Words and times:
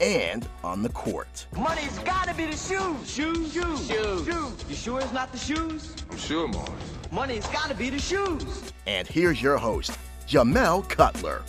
and 0.00 0.48
on 0.64 0.82
the 0.82 0.88
court. 0.90 1.46
Money's 1.56 1.98
gotta 2.00 2.34
be 2.34 2.46
the 2.46 2.56
shoes. 2.56 3.10
Shoes, 3.10 3.52
shoes, 3.52 3.86
shoes. 3.86 4.26
shoes. 4.26 4.64
You 4.68 4.74
sure 4.74 5.00
it's 5.00 5.12
not 5.12 5.32
the 5.32 5.38
shoes? 5.38 5.94
I'm 6.10 6.16
sure, 6.18 6.48
Mars. 6.48 6.68
Money's 7.10 7.46
gotta 7.48 7.74
be 7.74 7.90
the 7.90 7.98
shoes. 7.98 8.72
And 8.86 9.06
here's 9.06 9.40
your 9.40 9.58
host, 9.58 9.98
Jamel 10.26 10.88
Cutler. 10.88 11.42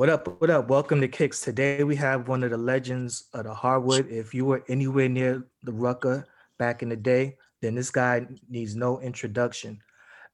What 0.00 0.08
up? 0.08 0.40
What 0.40 0.48
up? 0.48 0.70
Welcome 0.70 1.02
to 1.02 1.08
Kicks. 1.08 1.42
Today 1.42 1.84
we 1.84 1.94
have 1.96 2.26
one 2.26 2.42
of 2.42 2.50
the 2.50 2.56
legends 2.56 3.24
of 3.34 3.44
the 3.44 3.52
hardwood. 3.52 4.08
If 4.08 4.32
you 4.32 4.46
were 4.46 4.64
anywhere 4.66 5.10
near 5.10 5.46
the 5.62 5.72
Rucker 5.72 6.26
back 6.58 6.82
in 6.82 6.88
the 6.88 6.96
day, 6.96 7.36
then 7.60 7.74
this 7.74 7.90
guy 7.90 8.26
needs 8.48 8.74
no 8.74 8.98
introduction. 9.00 9.78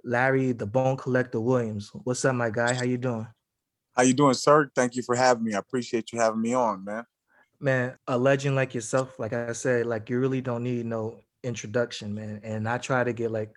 Larry, 0.05 0.53
the 0.53 0.67
Bone 0.67 0.97
Collector 0.97 1.41
Williams. 1.41 1.91
What's 2.05 2.25
up, 2.25 2.36
my 2.36 2.48
guy? 2.48 2.75
How 2.75 2.84
you 2.84 2.97
doing? 2.97 3.27
How 3.97 4.05
you 4.05 4.14
doing, 4.14 4.34
sir? 4.34 4.70
Thank 4.73 4.95
you 4.95 5.03
for 5.03 5.17
having 5.17 5.42
me. 5.42 5.55
I 5.55 5.58
appreciate 5.58 6.12
you 6.12 6.20
having 6.20 6.41
me 6.41 6.55
on, 6.55 6.84
man. 6.84 7.03
Man, 7.58 7.98
a 8.06 8.17
legend 8.17 8.55
like 8.55 8.73
yourself, 8.73 9.19
like 9.19 9.33
I 9.33 9.51
said, 9.51 9.86
like 9.86 10.08
you 10.08 10.20
really 10.20 10.42
don't 10.42 10.62
need 10.62 10.86
no 10.86 11.19
introduction, 11.42 12.14
man. 12.14 12.41
And 12.45 12.69
I 12.69 12.78
try 12.78 13.03
to 13.03 13.12
get 13.12 13.33
like 13.33 13.53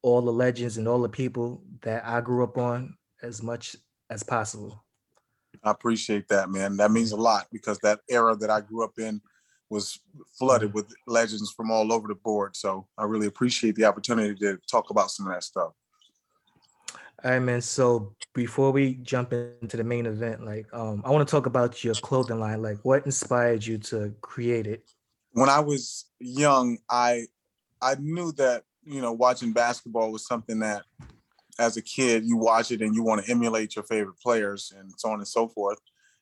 all 0.00 0.22
the 0.22 0.32
legends 0.32 0.78
and 0.78 0.88
all 0.88 1.02
the 1.02 1.10
people 1.10 1.62
that 1.82 2.06
I 2.06 2.22
grew 2.22 2.42
up 2.42 2.56
on 2.56 2.96
as 3.22 3.42
much 3.42 3.76
as 4.08 4.22
possible. 4.22 4.82
I 5.64 5.70
appreciate 5.70 6.28
that, 6.28 6.50
man. 6.50 6.76
That 6.76 6.90
means 6.90 7.12
a 7.12 7.16
lot 7.16 7.46
because 7.52 7.78
that 7.78 8.00
era 8.10 8.36
that 8.36 8.50
I 8.50 8.60
grew 8.60 8.84
up 8.84 8.98
in 8.98 9.20
was 9.70 9.98
flooded 10.38 10.74
with 10.74 10.92
legends 11.06 11.50
from 11.50 11.70
all 11.70 11.92
over 11.92 12.06
the 12.06 12.14
board. 12.14 12.54
So 12.54 12.86
I 12.98 13.04
really 13.04 13.26
appreciate 13.26 13.74
the 13.74 13.86
opportunity 13.86 14.34
to 14.40 14.58
talk 14.70 14.90
about 14.90 15.10
some 15.10 15.26
of 15.26 15.32
that 15.32 15.44
stuff. 15.44 15.72
All 17.24 17.30
right, 17.30 17.38
man. 17.38 17.60
So 17.60 18.14
before 18.34 18.72
we 18.72 18.94
jump 18.94 19.32
into 19.32 19.76
the 19.76 19.84
main 19.84 20.06
event, 20.06 20.44
like 20.44 20.66
um, 20.72 21.02
I 21.04 21.10
want 21.10 21.26
to 21.26 21.30
talk 21.30 21.46
about 21.46 21.84
your 21.84 21.94
clothing 21.94 22.40
line. 22.40 22.62
Like, 22.62 22.78
what 22.82 23.06
inspired 23.06 23.64
you 23.64 23.78
to 23.78 24.12
create 24.20 24.66
it? 24.66 24.84
When 25.32 25.48
I 25.48 25.60
was 25.60 26.06
young, 26.18 26.78
I 26.90 27.26
I 27.80 27.94
knew 27.98 28.32
that 28.32 28.64
you 28.84 29.00
know 29.00 29.12
watching 29.12 29.52
basketball 29.52 30.10
was 30.10 30.26
something 30.26 30.58
that, 30.60 30.82
as 31.62 31.76
a 31.76 31.82
kid, 31.82 32.24
you 32.24 32.36
watch 32.36 32.70
it 32.70 32.82
and 32.82 32.94
you 32.94 33.02
want 33.02 33.24
to 33.24 33.30
emulate 33.30 33.76
your 33.76 33.84
favorite 33.84 34.18
players 34.20 34.72
and 34.76 34.92
so 34.96 35.10
on 35.10 35.18
and 35.18 35.28
so 35.28 35.48
forth. 35.48 35.78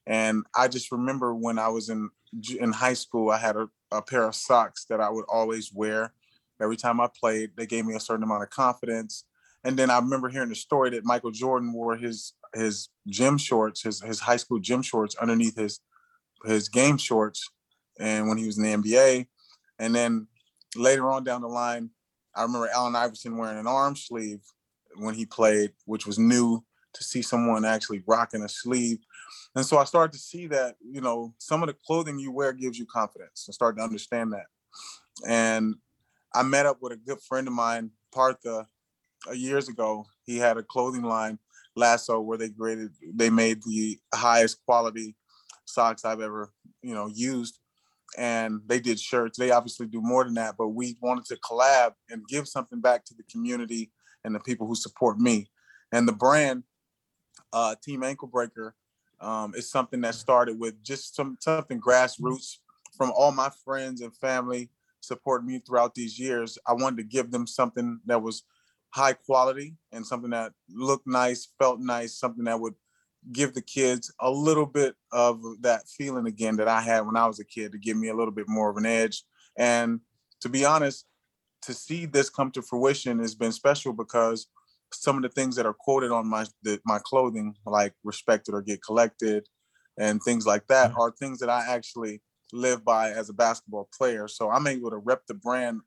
And 0.07 0.45
I 0.55 0.69
just 0.69 0.93
remember 0.93 1.35
when 1.35 1.59
I 1.59 1.69
was 1.69 1.89
in 1.89 2.11
in 2.59 2.73
high 2.73 2.95
school, 2.95 3.31
I 3.31 3.39
had 3.39 3.57
a, 3.57 3.69
a 3.91 4.03
pair 4.03 4.25
of 4.25 4.35
socks 4.35 4.85
that 4.89 5.01
I 5.01 5.11
would 5.11 5.25
always 5.29 5.73
wear 5.73 6.13
every 6.63 6.77
time 6.77 7.01
I 7.01 7.09
played. 7.21 7.51
They 7.57 7.67
gave 7.67 7.85
me 7.87 7.95
a 7.95 8.01
certain 8.01 8.23
amount 8.23 8.45
of 8.45 8.51
confidence 8.51 9.25
and 9.65 9.77
then 9.77 9.91
I 9.91 9.99
remember 9.99 10.29
hearing 10.29 10.49
the 10.49 10.55
story 10.55 10.91
that 10.91 11.05
Michael 11.05 11.31
Jordan 11.31 11.73
wore 11.73 11.97
his 11.97 12.35
his 12.55 12.89
gym 13.09 13.37
shorts, 13.37 13.83
his 13.83 14.01
his 14.01 14.21
high 14.21 14.37
school 14.37 14.59
gym 14.59 14.83
shorts 14.83 15.15
underneath 15.17 15.57
his 15.57 15.81
his 16.45 16.69
game 16.69 16.97
shorts, 16.97 17.51
and 17.99 18.29
when 18.29 18.39
he 18.39 18.47
was 18.47 18.59
in 18.59 18.65
the 18.65 18.91
NBA, 18.91 19.27
and 19.79 19.95
then 19.95 20.27
later 20.77 21.11
on 21.11 21.25
down 21.25 21.43
the 21.43 21.49
line, 21.49 21.91
I 22.35 22.43
remember 22.43 22.69
Allen 22.69 22.97
Iverson 22.97 23.37
wearing 23.37 23.59
an 23.59 23.67
arm 23.67 23.97
sleeve 23.97 24.41
when 25.03 25.15
he 25.15 25.27
played, 25.27 25.73
which 25.85 26.07
was 26.07 26.19
new 26.19 26.63
to 26.93 27.05
see 27.05 27.23
someone 27.23 27.65
actually 27.65 28.03
rocking 28.07 28.43
a 28.43 28.49
sleeve. 28.49 28.99
And 29.55 29.65
so 29.65 29.79
I 29.79 29.85
started 29.85 30.13
to 30.13 30.19
see 30.19 30.47
that, 30.49 30.77
you 30.81 31.01
know, 31.01 31.35
some 31.39 31.63
of 31.63 31.69
the 31.69 31.77
clothing 31.87 32.19
you 32.19 32.33
wear 32.33 32.53
gives 32.53 32.79
you 32.79 32.87
confidence. 32.87 33.47
I 33.49 33.53
started 33.53 33.79
to 33.79 33.85
understand 33.85 34.33
that. 34.33 34.47
And 35.27 35.77
I 36.35 36.43
met 36.43 36.67
up 36.67 36.79
with 36.81 36.93
a 36.93 36.97
good 36.97 37.21
friend 37.21 37.47
of 37.47 37.55
mine, 37.55 37.91
Partha, 38.13 38.67
uh, 39.29 39.33
years 39.33 39.69
ago, 39.69 40.07
he 40.25 40.39
had 40.39 40.57
a 40.57 40.63
clothing 40.63 41.03
line, 41.03 41.39
Lasso, 41.77 42.21
where 42.21 42.39
they 42.39 42.49
graded, 42.49 42.93
they 43.15 43.31
made 43.31 43.63
the 43.65 43.99
highest 44.15 44.65
quality 44.65 45.15
socks 45.67 46.05
I've 46.05 46.21
ever, 46.21 46.53
you 46.83 46.95
know, 46.95 47.09
used. 47.09 47.59
And 48.19 48.61
they 48.67 48.81
did 48.81 48.99
shirts. 48.99 49.39
They 49.39 49.51
obviously 49.51 49.87
do 49.87 50.01
more 50.01 50.25
than 50.25 50.35
that, 50.35 50.57
but 50.59 50.69
we 50.69 50.97
wanted 51.01 51.27
to 51.27 51.37
collab 51.37 51.93
and 52.09 52.27
give 52.29 52.49
something 52.49 52.81
back 52.81 53.05
to 53.05 53.15
the 53.15 53.23
community 53.31 53.93
and 54.25 54.35
the 54.35 54.41
people 54.41 54.67
who 54.67 54.75
support 54.75 55.19
me. 55.19 55.51
And 55.93 56.07
the 56.07 56.13
brand, 56.13 56.65
uh, 57.53 57.75
Team 57.83 58.03
Ankle 58.03 58.29
Breaker, 58.29 58.75
um, 59.21 59.55
is 59.55 59.71
something 59.71 60.01
that 60.01 60.15
started 60.15 60.59
with 60.59 60.83
just 60.83 61.15
some 61.15 61.37
something 61.41 61.81
grassroots 61.81 62.57
from 62.97 63.13
all 63.15 63.33
my 63.33 63.51
friends 63.65 64.01
and 64.01 64.17
family 64.17 64.71
supporting 65.01 65.47
me 65.47 65.59
throughout 65.59 65.95
these 65.95 66.19
years. 66.19 66.59
I 66.67 66.73
wanted 66.73 66.99
to 66.99 67.05
give 67.05 67.31
them 67.31 67.47
something 67.47 68.01
that 68.07 68.23
was 68.23 68.45
high 68.91 69.13
quality 69.13 69.77
and 69.93 70.07
something 70.07 70.31
that 70.31 70.53
looked 70.69 71.07
nice, 71.07 71.49
felt 71.59 71.81
nice, 71.81 72.19
something 72.19 72.45
that 72.45 72.61
would 72.61 72.75
give 73.33 73.55
the 73.55 73.63
kids 73.63 74.13
a 74.21 74.31
little 74.31 74.67
bit 74.67 74.95
of 75.13 75.43
that 75.61 75.89
feeling 75.89 76.27
again 76.27 76.57
that 76.57 76.69
I 76.69 76.81
had 76.81 77.03
when 77.07 77.17
I 77.17 77.27
was 77.27 77.39
a 77.39 77.45
kid 77.45 77.73
to 77.73 77.79
give 77.79 77.97
me 77.97 78.09
a 78.09 78.17
little 78.17 78.33
bit 78.33 78.49
more 78.49 78.71
of 78.71 78.77
an 78.77 78.87
edge. 78.87 79.23
And 79.57 80.01
to 80.41 80.49
be 80.49 80.65
honest, 80.65 81.05
to 81.63 81.75
see 81.75 82.07
this 82.07 82.31
come 82.31 82.51
to 82.53 82.63
fruition 82.63 83.19
has 83.19 83.35
been 83.35 83.53
special 83.53 83.93
because 83.93 84.47
some 84.93 85.17
of 85.17 85.23
the 85.23 85.29
things 85.29 85.57
that 85.57 85.67
are 85.67 85.75
quoted 85.75 86.11
on 86.11 86.27
my 86.27 86.47
the, 86.63 86.81
my 86.85 86.99
clothing, 87.05 87.55
like 87.67 87.95
respected 88.05 88.55
or 88.55 88.63
get 88.63 88.83
collected, 88.83 89.47
and 89.99 90.23
things 90.23 90.47
like 90.47 90.67
that, 90.69 90.91
mm-hmm. 90.91 91.01
are 91.01 91.13
things 91.13 91.39
that 91.41 91.51
I 91.51 91.65
actually 91.67 92.23
live 92.53 92.85
by 92.85 93.11
as 93.11 93.29
a 93.29 93.35
basketball 93.35 93.89
player. 93.97 94.27
So 94.27 94.51
I'm 94.51 94.67
able 94.67 94.91
to 94.91 94.97
rep 94.97 95.27
the 95.27 95.35
brand 95.35 95.83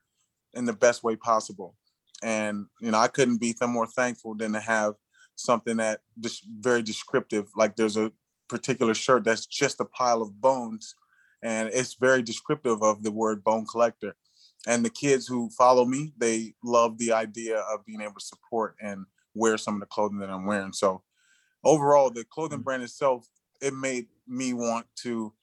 in 0.53 0.66
the 0.66 0.73
best 0.73 1.03
way 1.03 1.16
possible. 1.16 1.75
And 2.22 2.67
you 2.79 2.91
know 2.91 3.00
i 3.00 3.07
couldn't 3.07 3.41
be 3.41 3.53
more 3.67 3.88
thankful 3.88 4.35
than 4.35 4.53
to 4.53 4.59
have 4.59 4.94
something 5.35 5.78
that 5.78 6.01
just 6.19 6.45
very 6.59 6.81
descriptive 6.81 7.50
like 7.56 7.75
there's 7.75 7.97
a 7.97 8.12
particular 8.47 8.94
shirt 8.94 9.23
that's 9.23 9.45
just 9.45 9.79
a 9.79 9.85
pile 9.85 10.22
of 10.22 10.39
bones 10.39 10.95
and 11.41 11.69
it's 11.73 11.95
very 11.95 12.22
descriptive 12.22 12.81
of 12.83 13.03
the 13.03 13.12
word 13.12 13.44
bone 13.44 13.66
collector 13.66 14.16
and 14.68 14.84
the 14.84 14.90
kids 14.90 15.28
who 15.28 15.50
follow 15.50 15.85
me 15.85 16.13
they 16.18 16.53
love 16.63 16.97
the 16.97 17.12
idea 17.12 17.59
of 17.59 17.85
being 17.85 18.01
able 18.01 18.13
to 18.13 18.25
support 18.25 18.75
and 18.81 19.06
wear 19.34 19.57
some 19.57 19.75
of 19.75 19.79
the 19.79 19.85
clothing 19.88 20.19
that 20.19 20.29
i'm 20.29 20.46
wearing 20.46 20.74
so 20.74 21.01
overall 21.63 22.09
the 22.09 22.24
clothing 22.25 22.59
mm. 22.59 22.63
brand 22.63 22.84
itself 22.84 23.27
it 23.62 23.74
made 23.74 24.07
me 24.27 24.54
want 24.54 24.86
to 24.95 25.33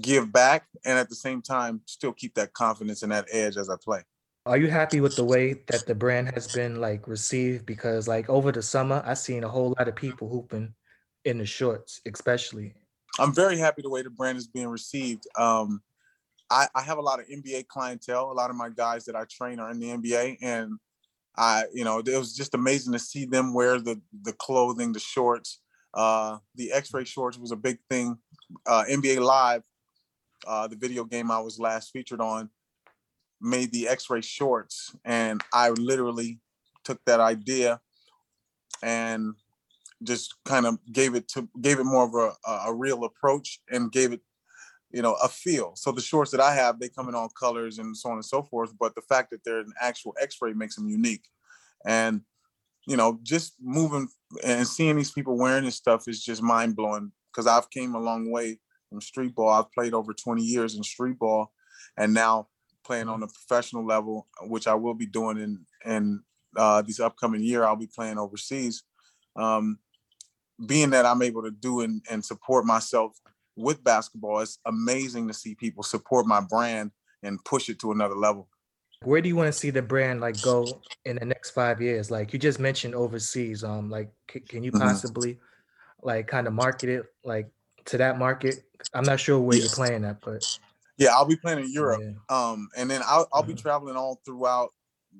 give 0.00 0.32
back 0.32 0.66
and 0.84 0.98
at 0.98 1.08
the 1.08 1.14
same 1.14 1.42
time 1.42 1.80
still 1.86 2.12
keep 2.12 2.34
that 2.34 2.52
confidence 2.52 3.02
and 3.02 3.12
that 3.12 3.26
edge 3.32 3.56
as 3.56 3.68
i 3.68 3.74
play 3.82 4.02
are 4.46 4.56
you 4.56 4.68
happy 4.68 5.00
with 5.00 5.16
the 5.16 5.24
way 5.24 5.54
that 5.66 5.86
the 5.86 5.94
brand 5.94 6.30
has 6.34 6.48
been 6.48 6.80
like 6.80 7.06
received? 7.06 7.66
Because 7.66 8.08
like 8.08 8.30
over 8.30 8.50
the 8.50 8.62
summer, 8.62 9.02
I 9.04 9.14
seen 9.14 9.44
a 9.44 9.48
whole 9.48 9.74
lot 9.78 9.86
of 9.86 9.94
people 9.94 10.28
hooping 10.28 10.74
in 11.24 11.38
the 11.38 11.46
shorts, 11.46 12.00
especially. 12.06 12.74
I'm 13.18 13.34
very 13.34 13.58
happy 13.58 13.82
the 13.82 13.90
way 13.90 14.02
the 14.02 14.10
brand 14.10 14.38
is 14.38 14.46
being 14.46 14.68
received. 14.68 15.26
Um, 15.36 15.82
I, 16.50 16.66
I 16.74 16.82
have 16.82 16.98
a 16.98 17.02
lot 17.02 17.20
of 17.20 17.26
NBA 17.28 17.68
clientele. 17.68 18.30
A 18.30 18.34
lot 18.34 18.50
of 18.50 18.56
my 18.56 18.70
guys 18.70 19.04
that 19.04 19.16
I 19.16 19.24
train 19.30 19.60
are 19.60 19.70
in 19.70 19.78
the 19.78 19.88
NBA, 19.88 20.38
and 20.42 20.78
I, 21.36 21.64
you 21.72 21.84
know, 21.84 21.98
it 21.98 22.18
was 22.18 22.34
just 22.34 22.54
amazing 22.54 22.92
to 22.92 22.98
see 22.98 23.24
them 23.24 23.54
wear 23.54 23.80
the 23.80 24.00
the 24.22 24.32
clothing, 24.32 24.92
the 24.92 25.00
shorts. 25.00 25.60
Uh, 25.92 26.38
the 26.54 26.72
X-ray 26.72 27.04
shorts 27.04 27.38
was 27.38 27.50
a 27.50 27.56
big 27.56 27.78
thing. 27.88 28.16
Uh, 28.66 28.84
NBA 28.88 29.20
Live, 29.20 29.62
uh, 30.46 30.68
the 30.68 30.76
video 30.76 31.04
game 31.04 31.30
I 31.30 31.40
was 31.40 31.58
last 31.58 31.90
featured 31.90 32.20
on, 32.20 32.50
made 33.40 33.72
the 33.72 33.88
x-ray 33.88 34.20
shorts 34.20 34.94
and 35.04 35.42
i 35.52 35.70
literally 35.70 36.38
took 36.84 37.00
that 37.06 37.20
idea 37.20 37.80
and 38.82 39.34
just 40.02 40.34
kind 40.44 40.66
of 40.66 40.78
gave 40.92 41.14
it 41.14 41.28
to 41.28 41.48
gave 41.60 41.78
it 41.78 41.84
more 41.84 42.04
of 42.04 42.14
a, 42.14 42.50
a 42.66 42.74
real 42.74 43.04
approach 43.04 43.60
and 43.70 43.92
gave 43.92 44.12
it 44.12 44.20
you 44.90 45.02
know 45.02 45.16
a 45.22 45.28
feel. 45.28 45.72
So 45.76 45.92
the 45.92 46.00
shorts 46.00 46.30
that 46.32 46.40
i 46.40 46.54
have 46.54 46.78
they 46.78 46.88
come 46.88 47.08
in 47.08 47.14
all 47.14 47.28
colors 47.28 47.78
and 47.78 47.96
so 47.96 48.10
on 48.10 48.16
and 48.16 48.24
so 48.24 48.42
forth 48.42 48.72
but 48.78 48.94
the 48.94 49.02
fact 49.02 49.30
that 49.30 49.44
they're 49.44 49.60
an 49.60 49.72
actual 49.80 50.14
x-ray 50.20 50.52
makes 50.52 50.76
them 50.76 50.88
unique. 50.88 51.26
And 51.86 52.22
you 52.86 52.96
know 52.96 53.18
just 53.22 53.54
moving 53.60 54.08
and 54.44 54.66
seeing 54.66 54.96
these 54.96 55.12
people 55.12 55.36
wearing 55.36 55.64
this 55.64 55.76
stuff 55.76 56.08
is 56.08 56.22
just 56.22 56.42
mind-blowing 56.42 57.12
because 57.30 57.46
i've 57.46 57.70
came 57.70 57.94
a 57.94 58.00
long 58.00 58.30
way 58.30 58.58
from 58.88 59.00
street 59.00 59.34
ball. 59.34 59.50
I've 59.50 59.70
played 59.72 59.94
over 59.94 60.12
20 60.12 60.42
years 60.42 60.74
in 60.74 60.82
street 60.82 61.18
ball 61.18 61.52
and 61.96 62.12
now 62.12 62.48
playing 62.84 63.08
on 63.08 63.22
a 63.22 63.28
professional 63.28 63.86
level 63.86 64.26
which 64.42 64.66
i 64.66 64.74
will 64.74 64.94
be 64.94 65.06
doing 65.06 65.38
in 65.38 65.64
in 65.84 66.20
uh, 66.56 66.82
this 66.82 66.98
upcoming 66.98 67.42
year 67.42 67.64
i'll 67.64 67.76
be 67.76 67.86
playing 67.86 68.18
overseas. 68.18 68.82
Um, 69.36 69.78
being 70.66 70.90
that 70.90 71.06
i'm 71.06 71.22
able 71.22 71.42
to 71.42 71.50
do 71.50 71.80
and, 71.82 72.02
and 72.10 72.24
support 72.24 72.64
myself 72.66 73.16
with 73.56 73.82
basketball, 73.84 74.40
it's 74.40 74.58
amazing 74.66 75.28
to 75.28 75.34
see 75.34 75.54
people 75.54 75.82
support 75.82 76.26
my 76.26 76.40
brand 76.40 76.92
and 77.22 77.44
push 77.44 77.68
it 77.68 77.78
to 77.80 77.92
another 77.92 78.14
level. 78.14 78.48
Where 79.02 79.20
do 79.20 79.28
you 79.28 79.36
want 79.36 79.48
to 79.48 79.58
see 79.58 79.70
the 79.70 79.82
brand 79.82 80.20
like 80.20 80.40
go 80.40 80.80
in 81.04 81.16
the 81.16 81.24
next 81.24 81.50
five 81.50 81.80
years? 81.80 82.10
Like 82.10 82.32
you 82.32 82.38
just 82.38 82.58
mentioned 82.60 82.94
overseas. 82.94 83.64
Um, 83.64 83.90
like 83.90 84.10
c- 84.30 84.40
can 84.40 84.62
you 84.62 84.72
Mhm. 84.72 84.80
possibly 84.80 85.38
like 86.02 86.26
kind 86.28 86.46
of 86.46 86.52
market 86.52 86.88
it 86.90 87.06
like 87.24 87.50
to 87.86 87.98
that 87.98 88.18
market? 88.18 88.64
I'm 88.94 89.04
not 89.04 89.20
sure 89.20 89.38
where 89.38 89.56
you're 89.56 89.68
playing 89.70 90.04
at, 90.04 90.20
but 90.20 90.42
Yeah, 90.98 91.14
I'll 91.14 91.26
be 91.26 91.36
playing 91.36 91.60
in 91.60 91.72
Europe, 91.72 92.00
yeah. 92.00 92.12
um, 92.28 92.68
and 92.76 92.90
then 92.90 93.00
I'll 93.06 93.26
I'll 93.32 93.42
be 93.42 93.54
Mhm. 93.54 93.58
traveling 93.62 93.96
all 93.96 94.20
throughout 94.24 94.74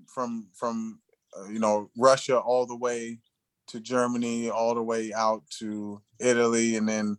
from 0.07 0.51
from 0.55 1.01
uh, 1.39 1.47
you 1.49 1.59
know 1.59 1.91
Russia 1.97 2.39
all 2.39 2.67
the 2.67 2.77
way 2.77 3.19
to 3.69 3.81
Germany, 3.81 4.51
all 4.51 4.75
the 4.75 4.83
way 4.83 5.13
out 5.15 5.49
to 5.59 6.03
Italy, 6.19 6.77
and 6.77 6.87
then 6.89 7.19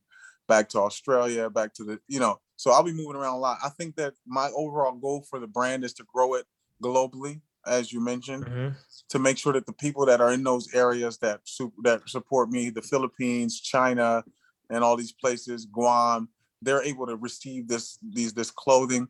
back 0.53 0.68
to 0.69 0.80
Australia, 0.80 1.50
back 1.50 1.74
to 1.77 1.83
the 1.89 1.95
you 2.13 2.19
know. 2.24 2.36
So 2.57 2.71
I'll 2.71 2.83
be 2.92 3.00
moving 3.01 3.15
around 3.19 3.36
a 3.36 3.44
lot. 3.48 3.57
I 3.63 3.69
think 3.77 3.95
that 3.95 4.13
my 4.25 4.48
overall 4.62 4.95
goal 5.06 5.19
for 5.30 5.39
the 5.39 5.48
brand 5.57 5.83
is 5.88 5.94
to 6.00 6.03
grow 6.13 6.30
it 6.39 6.45
globally, 6.83 7.36
as 7.65 7.83
you 7.94 8.00
mentioned. 8.12 8.45
Mhm. 8.45 8.75
to 9.13 9.19
make 9.27 9.38
sure 9.38 9.53
that 9.53 9.65
the 9.65 9.74
people 9.86 10.06
that 10.09 10.19
are 10.24 10.31
in 10.38 10.44
those 10.44 10.65
areas 10.86 11.13
that 11.25 11.38
su- 11.56 11.74
that 11.88 12.00
support 12.15 12.45
me, 12.56 12.69
the 12.69 12.81
Philippines, 12.92 13.51
China, 13.74 14.24
and 14.71 14.80
all 14.86 14.95
these 15.01 15.15
places, 15.24 15.59
Guam, 15.77 16.19
they're 16.65 16.83
able 16.92 17.06
to 17.12 17.15
receive 17.27 17.62
this 17.74 17.86
these 18.18 18.33
this 18.39 18.51
clothing. 18.63 19.03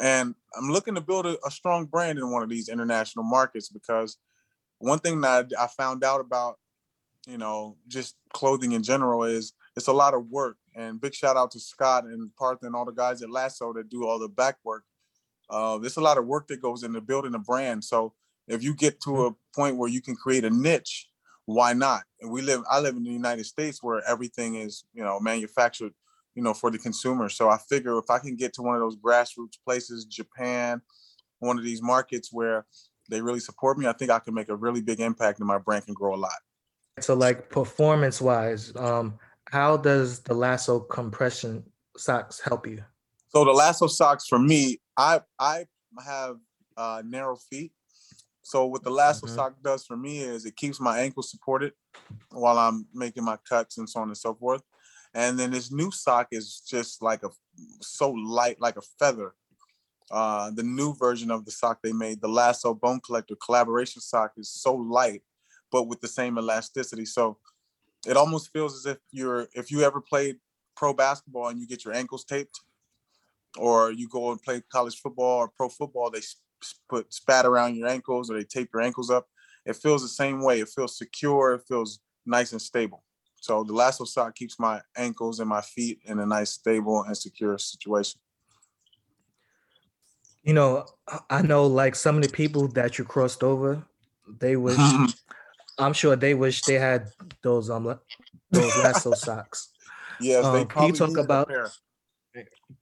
And 0.00 0.26
I'm 0.56 0.70
looking 0.76 0.94
to 0.96 1.00
build 1.10 1.26
a, 1.26 1.34
a 1.48 1.50
strong 1.50 1.86
brand 1.94 2.18
in 2.18 2.26
one 2.34 2.42
of 2.46 2.50
these 2.54 2.68
international 2.76 3.24
markets 3.36 3.68
because 3.78 4.10
one 4.78 5.00
thing 5.04 5.20
that 5.26 5.42
I 5.64 5.66
found 5.82 6.00
out 6.10 6.20
about, 6.26 6.54
you 7.32 7.38
know, 7.42 7.58
just 7.96 8.10
clothing 8.38 8.72
in 8.72 8.82
general 8.92 9.20
is 9.24 9.44
it's 9.76 9.88
a 9.94 10.00
lot 10.02 10.14
of 10.14 10.22
work. 10.38 10.56
And 10.74 11.00
big 11.00 11.14
shout 11.14 11.36
out 11.36 11.50
to 11.52 11.60
Scott 11.60 12.04
and 12.04 12.30
Partha 12.36 12.66
and 12.66 12.76
all 12.76 12.84
the 12.84 12.92
guys 12.92 13.22
at 13.22 13.30
Lasso 13.30 13.72
that 13.72 13.88
do 13.88 14.06
all 14.06 14.18
the 14.18 14.28
back 14.28 14.56
work. 14.64 14.84
Uh, 15.48 15.78
there's 15.78 15.96
a 15.96 16.00
lot 16.00 16.18
of 16.18 16.26
work 16.26 16.46
that 16.48 16.62
goes 16.62 16.84
into 16.84 17.00
building 17.00 17.34
a 17.34 17.38
brand. 17.38 17.82
So 17.82 18.14
if 18.46 18.62
you 18.62 18.74
get 18.74 19.00
to 19.02 19.26
a 19.26 19.34
point 19.54 19.76
where 19.76 19.88
you 19.88 20.00
can 20.00 20.14
create 20.14 20.44
a 20.44 20.50
niche 20.50 21.08
why 21.46 21.72
not 21.72 22.02
and 22.20 22.30
we 22.30 22.42
live 22.42 22.62
i 22.70 22.78
live 22.78 22.96
in 22.96 23.02
the 23.02 23.10
united 23.10 23.44
states 23.44 23.82
where 23.82 24.02
everything 24.08 24.54
is 24.54 24.84
you 24.92 25.02
know 25.02 25.18
manufactured 25.18 25.92
you 26.34 26.42
know 26.42 26.54
for 26.54 26.70
the 26.70 26.78
consumer 26.78 27.28
so 27.28 27.48
i 27.48 27.58
figure 27.68 27.98
if 27.98 28.08
i 28.10 28.18
can 28.18 28.36
get 28.36 28.52
to 28.52 28.62
one 28.62 28.74
of 28.74 28.80
those 28.80 28.96
grassroots 28.96 29.58
places 29.64 30.04
japan 30.04 30.80
one 31.40 31.58
of 31.58 31.64
these 31.64 31.82
markets 31.82 32.28
where 32.32 32.66
they 33.10 33.20
really 33.20 33.40
support 33.40 33.78
me 33.78 33.86
i 33.86 33.92
think 33.92 34.10
i 34.10 34.18
can 34.18 34.34
make 34.34 34.48
a 34.48 34.54
really 34.54 34.80
big 34.80 35.00
impact 35.00 35.40
and 35.40 35.48
my 35.48 35.58
brand 35.58 35.84
can 35.84 35.94
grow 35.94 36.14
a 36.14 36.16
lot 36.16 36.38
So 37.00 37.14
like 37.14 37.48
performance 37.48 38.20
wise, 38.20 38.72
um, 38.76 39.18
how 39.50 39.76
does 39.76 40.20
the 40.20 40.34
lasso 40.34 40.80
compression 40.80 41.64
socks 41.96 42.40
help 42.40 42.66
you? 42.66 42.84
So 43.28 43.44
the 43.44 43.52
lasso 43.52 43.86
socks 43.86 44.26
for 44.28 44.38
me, 44.38 44.80
I 44.96 45.20
I 45.38 45.66
have 46.04 46.36
uh, 46.76 47.02
narrow 47.04 47.36
feet. 47.36 47.72
So 48.42 48.66
what 48.66 48.82
the 48.84 48.90
lasso 48.90 49.26
Mhm. 49.26 49.34
sock 49.34 49.54
does 49.62 49.84
for 49.84 49.96
me 49.96 50.20
is 50.20 50.44
it 50.44 50.56
keeps 50.56 50.80
my 50.80 51.00
ankles 51.00 51.30
supported 51.30 51.72
while 52.30 52.58
I'm 52.58 52.86
making 52.94 53.24
my 53.24 53.38
cuts 53.48 53.78
and 53.78 53.88
so 53.88 54.00
on 54.00 54.08
and 54.08 54.16
so 54.16 54.34
forth. 54.34 54.62
And 55.14 55.38
then 55.38 55.50
this 55.50 55.72
new 55.72 55.90
sock 55.90 56.28
is 56.30 56.60
just 56.60 57.02
like 57.02 57.22
a 57.24 57.30
so 57.80 58.10
light, 58.10 58.60
like 58.60 58.76
a 58.76 58.82
feather. 58.98 59.34
Uh, 60.10 60.50
the 60.50 60.62
new 60.62 60.94
version 60.94 61.30
of 61.30 61.44
the 61.44 61.50
sock 61.50 61.80
they 61.82 61.92
made, 61.92 62.20
the 62.20 62.28
Lasso 62.28 62.74
Bone 62.74 63.00
Collector 63.00 63.36
collaboration 63.36 64.00
sock, 64.00 64.32
is 64.36 64.50
so 64.50 64.74
light, 64.74 65.22
but 65.70 65.84
with 65.84 66.00
the 66.00 66.08
same 66.08 66.36
elasticity. 66.38 67.04
So 67.04 67.38
it 68.06 68.16
almost 68.16 68.52
feels 68.52 68.74
as 68.74 68.86
if 68.86 68.98
you're 69.10 69.48
if 69.54 69.70
you 69.70 69.82
ever 69.82 70.00
played 70.00 70.36
pro 70.76 70.94
basketball 70.94 71.48
and 71.48 71.60
you 71.60 71.66
get 71.66 71.84
your 71.84 71.94
ankles 71.94 72.24
taped, 72.24 72.60
or 73.58 73.90
you 73.92 74.08
go 74.08 74.30
and 74.30 74.42
play 74.42 74.62
college 74.72 74.98
football 75.00 75.38
or 75.38 75.48
pro 75.48 75.68
football, 75.68 76.10
they 76.10 76.20
put 76.88 77.12
spat 77.12 77.46
around 77.46 77.76
your 77.76 77.88
ankles 77.88 78.30
or 78.30 78.36
they 78.36 78.44
tape 78.44 78.70
your 78.72 78.82
ankles 78.82 79.10
up. 79.10 79.26
It 79.66 79.76
feels 79.76 80.02
the 80.02 80.08
same 80.08 80.42
way. 80.42 80.60
It 80.60 80.68
feels 80.68 80.96
secure. 80.96 81.54
It 81.54 81.62
feels 81.68 82.00
nice 82.26 82.52
and 82.52 82.62
stable. 82.62 83.04
So 83.36 83.64
the 83.64 83.72
lasso 83.72 84.04
sock 84.04 84.34
keeps 84.34 84.58
my 84.58 84.80
ankles 84.96 85.40
and 85.40 85.48
my 85.48 85.62
feet 85.62 86.00
in 86.04 86.18
a 86.18 86.26
nice, 86.26 86.50
stable, 86.50 87.02
and 87.04 87.16
secure 87.16 87.56
situation. 87.58 88.20
You 90.42 90.54
know, 90.54 90.86
I- 91.28 91.42
know 91.42 91.66
like 91.66 91.94
some 91.94 92.16
of 92.16 92.22
the 92.22 92.28
people 92.28 92.68
that 92.68 92.98
you 92.98 93.04
crossed 93.04 93.42
over, 93.42 93.86
they 94.26 94.56
wish 94.56 94.78
I'm 95.80 95.92
sure 95.94 96.14
they 96.16 96.34
wish 96.34 96.62
they 96.62 96.74
had 96.74 97.08
those 97.42 97.70
um 97.70 97.98
those 98.50 98.76
lasso 98.78 99.12
socks. 99.26 99.70
yes, 100.20 100.44
Um, 100.44 100.52
they 100.54 100.64
can 100.66 100.86
you 100.88 100.92
talk 100.92 101.16
about- 101.16 101.50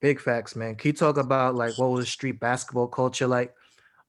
Big 0.01 0.21
facts, 0.21 0.55
man. 0.55 0.77
Can 0.77 0.89
you 0.91 0.93
talk 0.93 1.17
about 1.17 1.55
like 1.55 1.79
what 1.79 1.91
was 1.91 2.09
street 2.11 2.39
basketball 2.39 2.87
culture 2.89 3.27
like? 3.27 3.55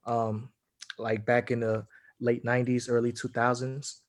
Um, 0.05 0.49
like 0.97 1.25
back 1.25 1.49
in 1.51 1.61
the 1.61 1.85
late 2.19 2.43
'90s, 2.43 2.87
early 2.89 3.13
2000s. 3.13 4.01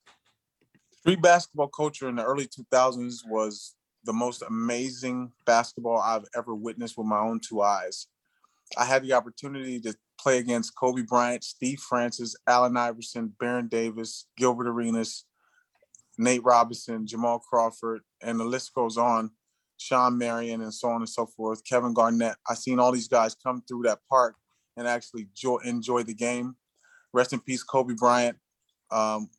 street 0.99 1.23
basketball 1.23 1.69
culture 1.69 2.09
in 2.09 2.17
the 2.17 2.25
early 2.25 2.47
2000s 2.47 3.19
was 3.29 3.77
the 4.05 4.13
most 4.13 4.43
amazing 4.43 5.31
basketball 5.47 5.99
I've 5.99 6.25
ever 6.37 6.55
witnessed 6.55 6.99
with 6.99 7.07
my 7.07 7.21
own 7.21 7.39
two 7.39 7.63
eyes. 7.63 8.09
I 8.77 8.85
had 8.85 9.05
the 9.05 9.13
opportunity 9.13 9.79
to 9.83 9.95
play 10.21 10.39
against 10.39 10.77
Kobe 10.77 11.03
Bryant, 11.03 11.45
Steve 11.45 11.81
Francis, 11.81 12.37
Allen 12.47 12.77
Iverson, 12.77 13.35
Baron 13.39 13.69
Davis, 13.69 14.27
Gilbert 14.37 14.69
Arenas, 14.69 15.25
Nate 16.19 16.45
Robinson, 16.45 17.07
Jamal 17.07 17.39
Crawford, 17.39 18.03
and 18.23 18.39
the 18.39 18.45
list 18.45 18.75
goes 18.75 18.97
on. 18.97 19.31
Shawn 19.81 20.19
Marion 20.19 20.61
and 20.61 20.75
so 20.75 20.91
on 20.91 21.01
and 21.01 21.09
so 21.09 21.25
forth. 21.25 21.65
Kevin 21.65 21.95
Garnett. 21.95 22.37
I 22.47 22.53
seen 22.53 22.79
all 22.79 22.93
these 22.93 23.09
guys 23.09 23.35
come 23.35 23.63
through 23.67 23.85
that 23.85 24.01
park 24.11 24.35
and 24.77 24.87
actually 24.87 25.29
jo- 25.35 25.57
enjoy 25.59 26.03
the 26.03 26.13
game. 26.13 26.57
Rest 27.15 27.33
in 27.33 27.41
peace, 27.41 27.63
Kobe 27.63 27.95
Bryant. 27.95 28.37
Um, 28.91 29.31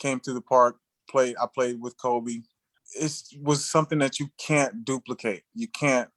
came 0.00 0.18
to 0.20 0.32
the 0.32 0.40
park, 0.40 0.76
played. 1.08 1.36
I 1.40 1.46
played 1.46 1.80
with 1.80 1.96
Kobe. 1.98 2.40
It 3.00 3.22
was 3.40 3.64
something 3.64 4.00
that 4.00 4.18
you 4.18 4.28
can't 4.38 4.84
duplicate. 4.84 5.44
You 5.54 5.68
can't. 5.68 6.08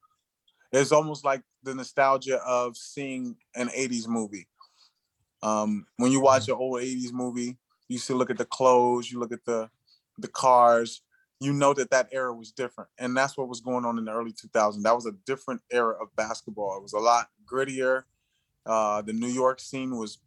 It's 0.72 0.90
almost 0.90 1.24
like 1.24 1.42
the 1.64 1.74
nostalgia 1.74 2.38
of 2.44 2.76
seeing 2.76 3.36
an 3.54 3.68
'80s 3.68 4.08
movie. 4.08 4.46
Um, 5.42 5.86
when 5.96 6.12
you 6.12 6.20
watch 6.20 6.48
an 6.48 6.54
old 6.54 6.80
'80s 6.80 7.12
movie, 7.12 7.56
you 7.88 7.98
see 7.98 8.14
look 8.14 8.30
at 8.30 8.38
the 8.38 8.44
clothes, 8.44 9.10
you 9.10 9.18
look 9.18 9.32
at 9.32 9.44
the 9.44 9.70
the 10.18 10.28
cars. 10.28 11.02
You 11.40 11.52
know 11.52 11.74
that 11.74 11.90
that 11.90 12.08
era 12.12 12.32
was 12.32 12.52
different, 12.52 12.88
and 12.98 13.16
that's 13.16 13.36
what 13.36 13.48
was 13.48 13.60
going 13.60 13.84
on 13.84 13.98
in 13.98 14.04
the 14.04 14.12
early 14.12 14.32
2000s. 14.32 14.82
That 14.82 14.94
was 14.94 15.04
a 15.04 15.12
different 15.26 15.60
era 15.70 15.94
of 16.00 16.14
basketball. 16.16 16.76
It 16.76 16.82
was 16.82 16.92
a 16.92 16.98
lot 16.98 17.28
grittier. 17.44 18.04
Uh, 18.64 19.02
the 19.02 19.12
New 19.12 19.28
York 19.28 19.60
scene 19.60 19.96
was 19.96 20.18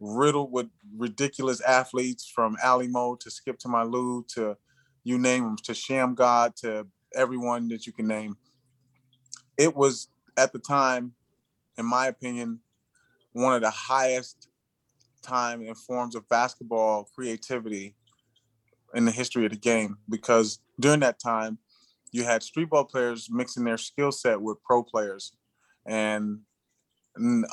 riddled 0.00 0.52
with 0.52 0.66
ridiculous 0.96 1.60
athletes 1.62 2.28
from 2.28 2.56
Alimo 2.62 3.18
to 3.20 3.30
Skip 3.30 3.58
to 3.60 3.68
My 3.68 3.84
Lou 3.84 4.24
to 4.34 4.56
you 5.04 5.18
name 5.18 5.44
them 5.44 5.56
to 5.62 5.72
Shammgod 5.72 6.56
to 6.56 6.86
everyone 7.14 7.68
that 7.68 7.86
you 7.86 7.92
can 7.92 8.08
name. 8.08 8.36
It 9.56 9.74
was 9.74 10.08
at 10.36 10.52
the 10.52 10.58
time, 10.58 11.12
in 11.78 11.86
my 11.86 12.06
opinion, 12.06 12.60
one 13.32 13.54
of 13.54 13.62
the 13.62 13.70
highest 13.70 14.48
time 15.22 15.60
and 15.60 15.76
forms 15.76 16.14
of 16.14 16.28
basketball 16.28 17.08
creativity 17.14 17.94
in 18.94 19.04
the 19.04 19.10
history 19.10 19.44
of 19.44 19.50
the 19.50 19.58
game. 19.58 19.98
Because 20.08 20.60
during 20.80 21.00
that 21.00 21.18
time 21.18 21.58
you 22.12 22.24
had 22.24 22.42
street 22.42 22.70
ball 22.70 22.84
players 22.84 23.28
mixing 23.30 23.64
their 23.64 23.78
skill 23.78 24.12
set 24.12 24.40
with 24.40 24.62
pro 24.62 24.82
players. 24.82 25.32
And 25.86 26.40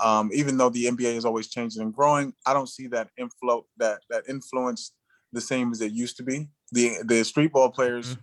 um, 0.01 0.29
even 0.33 0.57
though 0.57 0.69
the 0.69 0.85
NBA 0.85 1.15
is 1.15 1.25
always 1.25 1.47
changing 1.47 1.81
and 1.81 1.93
growing, 1.93 2.33
I 2.45 2.53
don't 2.53 2.69
see 2.69 2.87
that 2.87 3.09
inflow 3.17 3.65
that 3.77 3.99
that 4.09 4.23
influence 4.27 4.93
the 5.31 5.41
same 5.41 5.71
as 5.71 5.81
it 5.81 5.91
used 5.91 6.17
to 6.17 6.23
be. 6.23 6.49
The 6.71 6.97
the 7.03 7.23
street 7.23 7.51
ball 7.53 7.69
players 7.69 8.17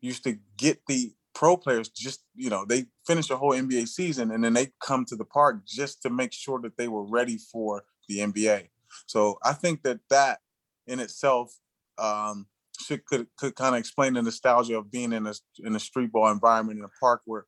used 0.00 0.24
to 0.24 0.38
get 0.56 0.80
the 0.86 1.12
pro 1.40 1.56
players 1.56 1.88
just 1.88 2.22
you 2.36 2.50
know 2.50 2.66
they 2.66 2.84
finish 3.06 3.30
a 3.30 3.36
whole 3.36 3.52
NBA 3.52 3.88
season 3.88 4.30
and 4.30 4.44
then 4.44 4.52
they 4.52 4.68
come 4.84 5.06
to 5.06 5.16
the 5.16 5.24
park 5.24 5.66
just 5.66 6.02
to 6.02 6.10
make 6.10 6.34
sure 6.34 6.60
that 6.60 6.76
they 6.76 6.86
were 6.86 7.02
ready 7.02 7.38
for 7.50 7.82
the 8.08 8.18
NBA. 8.18 8.68
So 9.06 9.38
I 9.42 9.54
think 9.54 9.82
that 9.84 10.00
that 10.10 10.40
in 10.86 11.00
itself 11.00 11.50
um, 11.96 12.46
should 12.78 13.06
could 13.06 13.26
could 13.38 13.56
kind 13.56 13.74
of 13.74 13.78
explain 13.78 14.12
the 14.12 14.22
nostalgia 14.22 14.76
of 14.76 14.90
being 14.90 15.14
in 15.14 15.26
a 15.26 15.32
in 15.64 15.74
a 15.74 15.80
street 15.80 16.12
ball 16.12 16.30
environment 16.30 16.78
in 16.78 16.84
a 16.84 16.90
park 17.00 17.22
where 17.24 17.46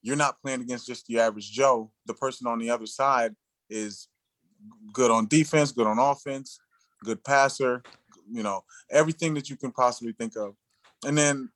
you're 0.00 0.16
not 0.16 0.40
playing 0.40 0.62
against 0.62 0.86
just 0.86 1.04
the 1.06 1.20
average 1.20 1.52
Joe. 1.52 1.92
The 2.06 2.14
person 2.14 2.46
on 2.46 2.58
the 2.58 2.70
other 2.70 2.86
side 2.86 3.34
is 3.68 4.08
good 4.94 5.10
on 5.10 5.26
defense, 5.26 5.72
good 5.72 5.86
on 5.86 5.98
offense, 5.98 6.58
good 7.04 7.22
passer, 7.22 7.82
you 8.32 8.42
know, 8.42 8.64
everything 8.90 9.34
that 9.34 9.50
you 9.50 9.56
can 9.56 9.72
possibly 9.72 10.12
think 10.12 10.36
of. 10.36 10.54
And 11.04 11.18
then 11.18 11.50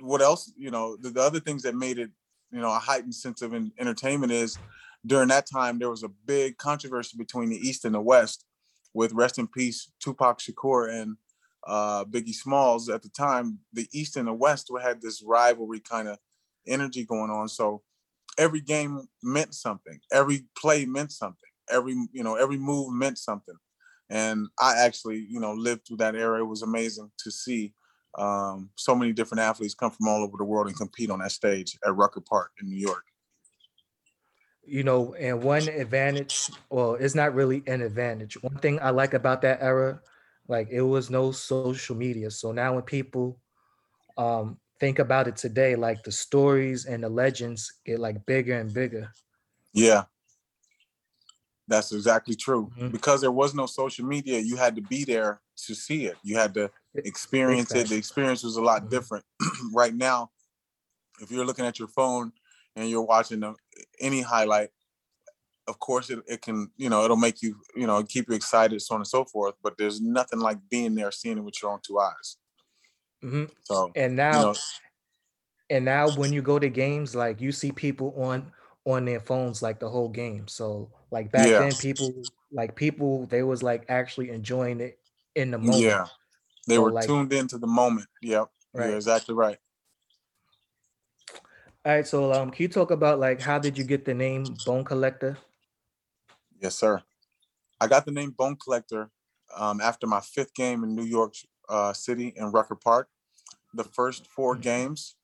what 0.00 0.22
else, 0.22 0.52
you 0.56 0.70
know, 0.70 0.96
the, 0.96 1.10
the 1.10 1.20
other 1.20 1.40
things 1.40 1.62
that 1.62 1.74
made 1.74 1.98
it, 1.98 2.10
you 2.50 2.60
know, 2.60 2.70
a 2.70 2.78
heightened 2.78 3.14
sense 3.14 3.42
of 3.42 3.54
in, 3.54 3.72
entertainment 3.78 4.32
is 4.32 4.58
during 5.06 5.28
that 5.28 5.46
time 5.46 5.78
there 5.78 5.90
was 5.90 6.02
a 6.02 6.08
big 6.26 6.56
controversy 6.58 7.16
between 7.16 7.50
the 7.50 7.56
East 7.56 7.84
and 7.84 7.94
the 7.94 8.00
West 8.00 8.44
with 8.94 9.12
rest 9.12 9.38
in 9.38 9.46
peace 9.46 9.90
Tupac 10.00 10.38
Shakur 10.38 10.92
and 10.92 11.16
uh, 11.66 12.04
Biggie 12.04 12.34
Smalls. 12.34 12.88
At 12.88 13.02
the 13.02 13.08
time, 13.08 13.58
the 13.72 13.88
East 13.92 14.16
and 14.16 14.28
the 14.28 14.32
West 14.32 14.70
had 14.82 15.00
this 15.00 15.22
rivalry 15.22 15.80
kind 15.80 16.08
of 16.08 16.18
energy 16.66 17.04
going 17.04 17.30
on. 17.30 17.48
So 17.48 17.82
every 18.38 18.60
game 18.60 19.08
meant 19.22 19.54
something. 19.54 19.98
Every 20.12 20.44
play 20.56 20.84
meant 20.84 21.12
something. 21.12 21.38
Every 21.70 21.94
you 22.12 22.22
know 22.22 22.36
every 22.36 22.58
move 22.58 22.92
meant 22.92 23.18
something. 23.18 23.56
And 24.10 24.48
I 24.60 24.78
actually 24.78 25.26
you 25.28 25.40
know 25.40 25.52
lived 25.52 25.86
through 25.86 25.98
that 25.98 26.14
era. 26.14 26.40
It 26.40 26.48
was 26.48 26.62
amazing 26.62 27.10
to 27.18 27.30
see 27.30 27.72
um, 28.16 28.70
so 28.76 28.94
many 28.94 29.12
different 29.12 29.40
athletes 29.40 29.74
come 29.74 29.90
from 29.90 30.08
all 30.08 30.22
over 30.22 30.36
the 30.36 30.44
world 30.44 30.66
and 30.66 30.76
compete 30.76 31.10
on 31.10 31.20
that 31.20 31.32
stage 31.32 31.78
at 31.84 31.94
Rucker 31.94 32.20
Park 32.20 32.52
in 32.60 32.68
New 32.68 32.76
York. 32.76 33.04
You 34.64 34.84
know, 34.84 35.14
and 35.14 35.42
one 35.42 35.68
advantage, 35.68 36.50
well, 36.70 36.94
it's 36.94 37.14
not 37.14 37.34
really 37.34 37.62
an 37.66 37.82
advantage. 37.82 38.40
One 38.42 38.58
thing 38.58 38.78
I 38.80 38.90
like 38.90 39.12
about 39.14 39.42
that 39.42 39.60
era, 39.60 40.00
like 40.46 40.68
it 40.70 40.82
was 40.82 41.10
no 41.10 41.32
social 41.32 41.96
media. 41.96 42.30
So 42.30 42.52
now 42.52 42.74
when 42.74 42.82
people 42.82 43.40
um 44.18 44.58
think 44.78 44.98
about 44.98 45.28
it 45.28 45.36
today, 45.36 45.74
like 45.74 46.02
the 46.02 46.12
stories 46.12 46.86
and 46.86 47.02
the 47.02 47.08
legends 47.08 47.72
get 47.86 47.98
like 47.98 48.24
bigger 48.26 48.58
and 48.58 48.72
bigger. 48.72 49.10
Yeah. 49.72 50.04
That's 51.68 51.92
exactly 51.92 52.34
true. 52.34 52.70
Mhm. 52.78 52.92
Because 52.92 53.20
there 53.20 53.32
was 53.32 53.54
no 53.54 53.66
social 53.66 54.04
media, 54.04 54.38
you 54.38 54.56
had 54.56 54.76
to 54.76 54.82
be 54.82 55.04
there 55.04 55.40
to 55.66 55.74
see 55.74 56.06
it. 56.06 56.16
You 56.22 56.36
had 56.36 56.54
to 56.54 56.70
experience 56.94 57.74
it. 57.74 57.88
The 57.88 57.96
experience 57.96 58.42
was 58.42 58.56
a 58.56 58.62
lot 58.62 58.88
Mhm. 58.88 58.90
different. 58.90 59.24
right 59.74 59.94
now, 59.94 60.30
if 61.20 61.30
you're 61.30 61.46
looking 61.46 61.66
at 61.66 61.78
your 61.78 61.88
phone 61.88 62.32
and 62.76 62.88
you're 62.90 63.02
watching 63.02 63.40
the, 63.40 63.54
any 64.00 64.22
highlight, 64.22 64.70
of 65.68 65.78
course 65.78 66.10
it, 66.10 66.20
it 66.26 66.42
can, 66.42 66.70
you 66.76 66.90
know, 66.90 67.04
it'll 67.04 67.16
make 67.16 67.42
you, 67.42 67.56
you 67.76 67.86
know, 67.86 68.02
keep 68.04 68.28
you 68.28 68.34
excited, 68.34 68.80
so 68.82 68.94
on 68.96 69.00
and 69.02 69.08
so 69.08 69.24
forth. 69.24 69.54
But 69.62 69.78
there's 69.78 70.00
nothing 70.00 70.40
like 70.40 70.58
being 70.70 70.94
there, 70.94 71.12
seeing 71.12 71.38
it 71.38 71.42
with 71.44 71.62
your 71.62 71.72
own 71.72 71.80
two 71.86 71.98
eyes. 72.00 72.36
Mhm. 73.22 73.50
So 73.64 73.94
And 73.94 74.16
you 74.30 74.38
now, 74.40 74.40
know, 74.40 74.54
and 75.70 75.84
now 75.84 76.08
when 76.08 76.32
you 76.32 76.42
go 76.42 76.58
to 76.58 76.68
games, 76.68 77.14
like 77.14 77.40
you 77.40 77.52
see 77.52 77.72
people 77.72 78.14
on 78.22 78.52
on 78.84 79.04
their 79.04 79.20
phones 79.20 79.62
like 79.62 79.78
the 79.80 79.88
whole 79.88 80.08
game. 80.08 80.48
So 80.48 80.90
like 81.10 81.30
back 81.30 81.50
Yeah. 81.50 81.58
then, 81.58 81.76
people 81.76 82.28
like 82.50 82.74
people 82.76 83.26
they 83.26 83.42
was 83.42 83.62
like 83.62 83.84
actually 83.88 84.30
enjoying 84.30 84.80
it 84.80 84.98
in 85.34 85.50
the 85.50 85.58
moment. 85.58 85.84
yeah. 85.88 86.08
They 86.66 86.76
So, 86.76 86.82
were 86.82 86.92
like- 86.92 87.06
tuned 87.06 87.32
into 87.32 87.58
the 87.58 87.66
moment. 87.66 88.08
Yep. 88.22 88.48
Right. 88.74 88.86
You're 88.88 88.96
exactly 88.96 89.34
right. 89.34 89.58
All 91.84 91.92
right. 91.92 92.06
So 92.06 92.32
um, 92.32 92.50
can 92.50 92.62
you 92.62 92.68
talk 92.68 92.90
about 92.90 93.18
like 93.18 93.40
how 93.40 93.58
did 93.58 93.76
you 93.76 93.84
get 93.84 94.04
the 94.04 94.14
name 94.14 94.44
Bone 94.64 94.84
Collector? 94.84 95.36
Yes, 96.60 96.76
sir. 96.76 97.02
I 97.80 97.88
got 97.88 98.04
the 98.06 98.12
name 98.12 98.30
Bone 98.30 98.56
Collector 98.56 99.10
um, 99.56 99.80
after 99.80 100.06
my 100.06 100.20
fifth 100.20 100.54
game 100.54 100.84
in 100.84 100.94
New 100.94 101.04
York 101.04 101.34
uh, 101.68 101.92
City 101.92 102.32
in 102.36 102.46
Rucker 102.52 102.76
Park. 102.76 103.08
The 103.74 103.84
first 103.84 104.26
four 104.26 104.54
games, 104.54 105.16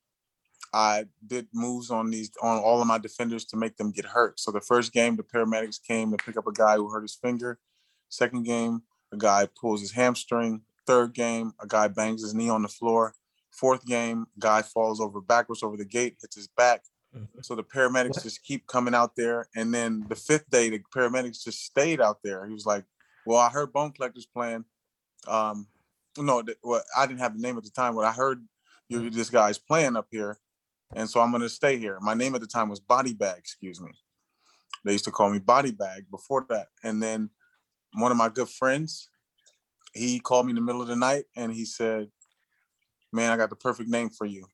I 0.75 1.07
did 1.25 1.47
moves 1.55 1.91
on 1.91 2.11
these 2.11 2.31
on 2.43 2.59
all 2.59 2.81
of 2.81 2.87
my 2.89 2.99
defenders 2.99 3.45
to 3.47 3.57
make 3.57 3.77
them 3.77 3.93
get 3.93 4.07
hurt. 4.07 4.41
So 4.41 4.51
the 4.51 4.61
first 4.61 4.93
game, 4.93 5.17
the 5.17 5.23
paramedics 5.23 5.81
came 5.83 6.11
to 6.11 6.17
pick 6.17 6.37
up 6.37 6.47
a 6.47 6.53
guy 6.53 6.77
who 6.77 6.91
hurt 6.91 7.03
his 7.03 7.15
finger. 7.15 7.59
Second 8.09 8.45
game, 8.45 8.83
a 9.13 9.17
guy 9.17 9.49
pulls 9.61 9.81
his 9.81 9.93
hamstring. 9.93 10.63
Third 10.89 11.13
game, 11.13 11.53
a 11.61 11.67
guy 11.67 11.87
bangs 11.89 12.23
his 12.23 12.33
knee 12.35 12.49
on 12.49 12.63
the 12.63 12.69
floor. 12.69 13.15
Fourth 13.51 13.85
game, 13.85 14.27
guy 14.39 14.63
falls 14.63 15.01
over 15.03 15.21
backwards 15.21 15.63
over 15.63 15.77
the 15.77 15.85
gate, 15.85 16.17
hits 16.23 16.35
his 16.37 16.49
back. 16.49 16.83
Mhm. 17.15 17.45
So 17.45 17.55
the 17.55 17.63
paramedics 17.63 18.15
What? 18.17 18.23
just 18.23 18.43
keep 18.43 18.67
coming 18.67 18.95
out 18.95 19.15
there. 19.15 19.51
And 19.55 19.75
then 19.75 20.07
the 20.09 20.17
fifth 20.17 20.49
day, 20.49 20.71
the 20.71 20.79
paramedics 20.95 21.45
just 21.45 21.63
stayed 21.63 22.01
out 22.01 22.23
there. 22.23 22.47
He 22.47 22.55
was 22.55 22.65
like, 22.65 22.87
Well, 23.27 23.37
I 23.39 23.51
heard 23.51 23.71
Bone 23.75 23.93
Collectors 23.93 24.25
playing. 24.25 24.65
Um, 25.27 25.69
no, 26.17 26.43
well, 26.63 26.83
I 26.97 27.07
didn't 27.07 27.21
have 27.21 27.35
the 27.35 27.43
name 27.43 27.59
at 27.59 27.65
the 27.65 27.71
time, 27.71 27.95
but 27.95 28.07
I 28.07 28.13
heard 28.13 28.49
you 28.89 29.11
this 29.11 29.29
guy's 29.29 29.59
playing 29.59 29.95
up 29.97 30.09
here. 30.11 30.41
And 30.95 31.11
so 31.11 31.21
I'm 31.21 31.31
gonna 31.33 31.51
stay 31.51 31.77
here. 31.77 31.99
My 32.01 32.15
name 32.15 32.35
at 32.35 32.41
the 32.41 32.47
time 32.47 32.71
was 32.71 32.81
Body 32.81 33.13
Bag, 33.13 33.37
excuse 33.37 33.79
me. 33.79 33.93
They 34.85 34.93
used 34.93 35.05
to 35.05 35.11
call 35.11 35.29
me 35.29 35.39
Body 35.39 35.73
Bag 35.73 36.11
before 36.11 36.47
that. 36.49 36.69
And 36.83 37.03
then 37.03 37.29
one 37.93 38.11
of 38.11 38.17
my 38.17 38.31
good 38.31 38.49
friends, 38.49 39.11
he 39.95 40.21
called 40.21 40.47
me 40.47 40.51
in 40.51 40.57
the 40.57 40.63
middle 40.63 40.83
of 40.83 40.89
the 40.89 40.97
night 40.97 41.25
and 41.37 41.53
he 41.53 41.65
said, 41.65 42.09
Man, 43.13 43.33
I 43.33 43.37
got 43.37 43.51
the 43.51 43.57
perfect 43.57 43.89
name 43.89 44.11
for 44.11 44.27
you. 44.27 44.47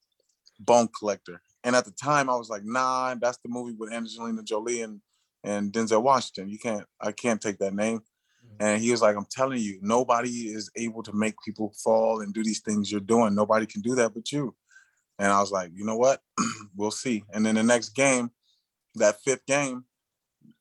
Bone 0.61 0.89
Collector. 0.99 1.41
And 1.65 1.75
at 1.75 1.85
the 1.85 1.91
time 1.91 2.29
I 2.29 2.37
was 2.37 2.51
like, 2.51 2.65
nah, 2.65 3.15
that's 3.21 3.39
the 3.39 3.49
movie 3.49 3.75
with 3.77 3.93
Angelina 3.93 4.43
Jolie 4.43 4.83
and, 4.83 5.01
and 5.43 5.73
Denzel 5.73 6.03
Washington. 6.03 6.49
You 6.49 6.59
can't, 6.59 6.87
I 7.01 7.13
can't 7.13 7.41
take 7.41 7.59
that 7.59 7.75
name. 7.75 7.99
Mm-hmm. 7.99 8.65
And 8.65 8.83
he 8.83 8.91
was 8.91 9.03
like, 9.03 9.17
I'm 9.17 9.27
telling 9.31 9.61
you, 9.61 9.79
nobody 9.83 10.49
is 10.49 10.71
able 10.77 11.03
to 11.03 11.13
make 11.13 11.35
people 11.45 11.73
fall 11.83 12.21
and 12.21 12.35
do 12.35 12.45
these 12.45 12.61
things 12.61 12.93
you're 12.93 13.01
doing. 13.01 13.35
Nobody 13.35 13.67
can 13.67 13.81
do 13.81 13.95
that 13.97 14.15
but 14.15 14.31
you. 14.31 14.55
And 15.19 15.33
I 15.33 15.41
was 15.41 15.51
like, 15.51 15.71
you 15.75 15.85
know 15.85 15.97
what? 15.97 16.23
we'll 16.77 16.91
see. 16.91 17.25
And 17.33 17.47
then 17.47 17.55
the 17.55 17.63
next 17.63 17.91
game, 17.91 18.31
that 18.97 19.23
fifth 19.23 19.47
game, 19.47 19.85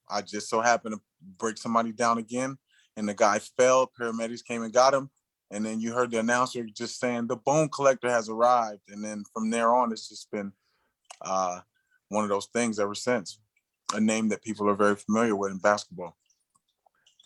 I 0.09 0.21
just 0.21 0.49
so 0.49 0.61
happened 0.61 0.95
to 0.95 1.01
break 1.37 1.57
somebody 1.57 1.91
down 1.91 2.17
again. 2.17 2.57
And 2.95 3.07
the 3.09 3.13
guy 3.13 3.39
fell. 3.57 3.91
Paramedics 3.99 4.43
came 4.45 4.63
and 4.63 4.73
got 4.73 4.93
him. 4.93 5.09
And 5.51 5.65
then 5.65 5.79
you 5.79 5.93
heard 5.93 6.11
the 6.11 6.19
announcer 6.19 6.63
just 6.63 6.99
saying, 6.99 7.27
the 7.27 7.35
bone 7.35 7.69
collector 7.69 8.09
has 8.09 8.29
arrived. 8.29 8.81
And 8.89 9.03
then 9.03 9.23
from 9.33 9.49
there 9.49 9.73
on, 9.73 9.91
it's 9.91 10.09
just 10.09 10.31
been 10.31 10.51
uh, 11.21 11.59
one 12.09 12.23
of 12.23 12.29
those 12.29 12.47
things 12.47 12.79
ever 12.79 12.95
since. 12.95 13.39
A 13.93 13.99
name 13.99 14.29
that 14.29 14.41
people 14.41 14.67
are 14.69 14.75
very 14.75 14.95
familiar 14.95 15.35
with 15.35 15.51
in 15.51 15.59
basketball. 15.59 16.17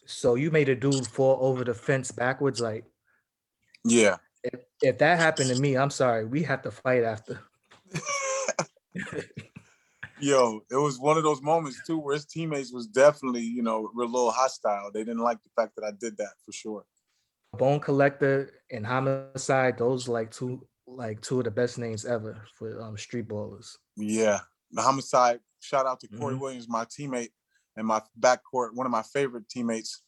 So 0.05 0.35
you 0.35 0.51
made 0.51 0.69
a 0.69 0.75
dude 0.75 1.07
fall 1.07 1.37
over 1.41 1.63
the 1.63 1.73
fence 1.73 2.11
backwards. 2.11 2.59
Like 2.59 2.85
Yeah. 3.85 4.17
if, 4.43 4.59
if 4.81 4.97
that 4.97 5.19
happened 5.19 5.49
to 5.49 5.61
me, 5.61 5.77
I'm 5.77 5.89
sorry. 5.89 6.25
We 6.25 6.43
have 6.43 6.61
to 6.63 6.71
fight 6.71 7.03
after. 7.03 7.39
Yo, 10.19 10.61
it 10.71 10.75
was 10.75 10.99
one 10.99 11.17
of 11.17 11.23
those 11.23 11.41
moments 11.41 11.81
too 11.85 11.99
where 11.99 12.15
his 12.15 12.25
teammates 12.25 12.71
was 12.73 12.87
definitely, 12.87 13.41
you 13.41 13.61
know, 13.61 13.89
were 13.93 14.03
a 14.03 14.07
little 14.07 14.31
hostile. 14.31 14.91
They 14.91 15.01
didn't 15.01 15.19
like 15.21 15.37
the 15.43 15.49
fact 15.55 15.75
that 15.75 15.85
I 15.85 15.91
did 15.91 16.17
that 16.17 16.33
for 16.45 16.51
sure. 16.51 16.85
Bone 17.53 17.79
Collector 17.79 18.51
and 18.71 18.85
Homicide, 18.85 19.77
those 19.77 20.07
like 20.07 20.31
two 20.31 20.65
like 20.87 21.21
two 21.21 21.39
of 21.39 21.43
the 21.43 21.51
best 21.51 21.77
names 21.77 22.05
ever 22.05 22.45
for 22.55 22.81
um, 22.81 22.97
street 22.97 23.27
ballers. 23.27 23.75
Yeah. 23.97 24.39
The 24.71 24.81
homicide, 24.81 25.39
shout 25.59 25.85
out 25.85 25.99
to 25.99 26.07
Corey 26.07 26.35
Mhm. 26.35 26.39
Williams, 26.39 26.69
my 26.69 26.85
teammate 26.85 27.31
and 27.75 27.85
my 27.85 28.01
backcourt, 28.19 28.73
one 28.73 28.85
of 28.85 28.91
my 28.91 29.03
favorite 29.03 29.49
teammates. 29.49 30.01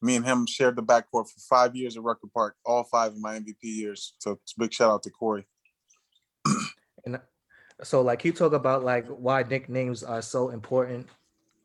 Me 0.00 0.14
and 0.16 0.24
him 0.24 0.46
shared 0.46 0.76
the 0.76 0.82
backcourt 0.82 1.28
for 1.28 1.40
five 1.48 1.74
years 1.74 1.96
at 1.96 2.02
Rucker 2.02 2.28
Park, 2.32 2.56
all 2.64 2.84
five 2.84 3.12
of 3.12 3.18
my 3.18 3.36
MVP 3.36 3.64
years. 3.64 4.14
So 4.18 4.38
big 4.56 4.72
shout 4.72 4.90
out 4.92 5.02
to 5.04 5.10
Corey. 5.10 5.46
And 7.04 7.20
so 7.82 8.02
like 8.02 8.24
you 8.24 8.32
talk 8.32 8.52
about 8.52 8.84
like 8.84 9.06
why 9.06 9.42
nicknames 9.42 10.02
are 10.02 10.22
so 10.22 10.50
important 10.50 11.06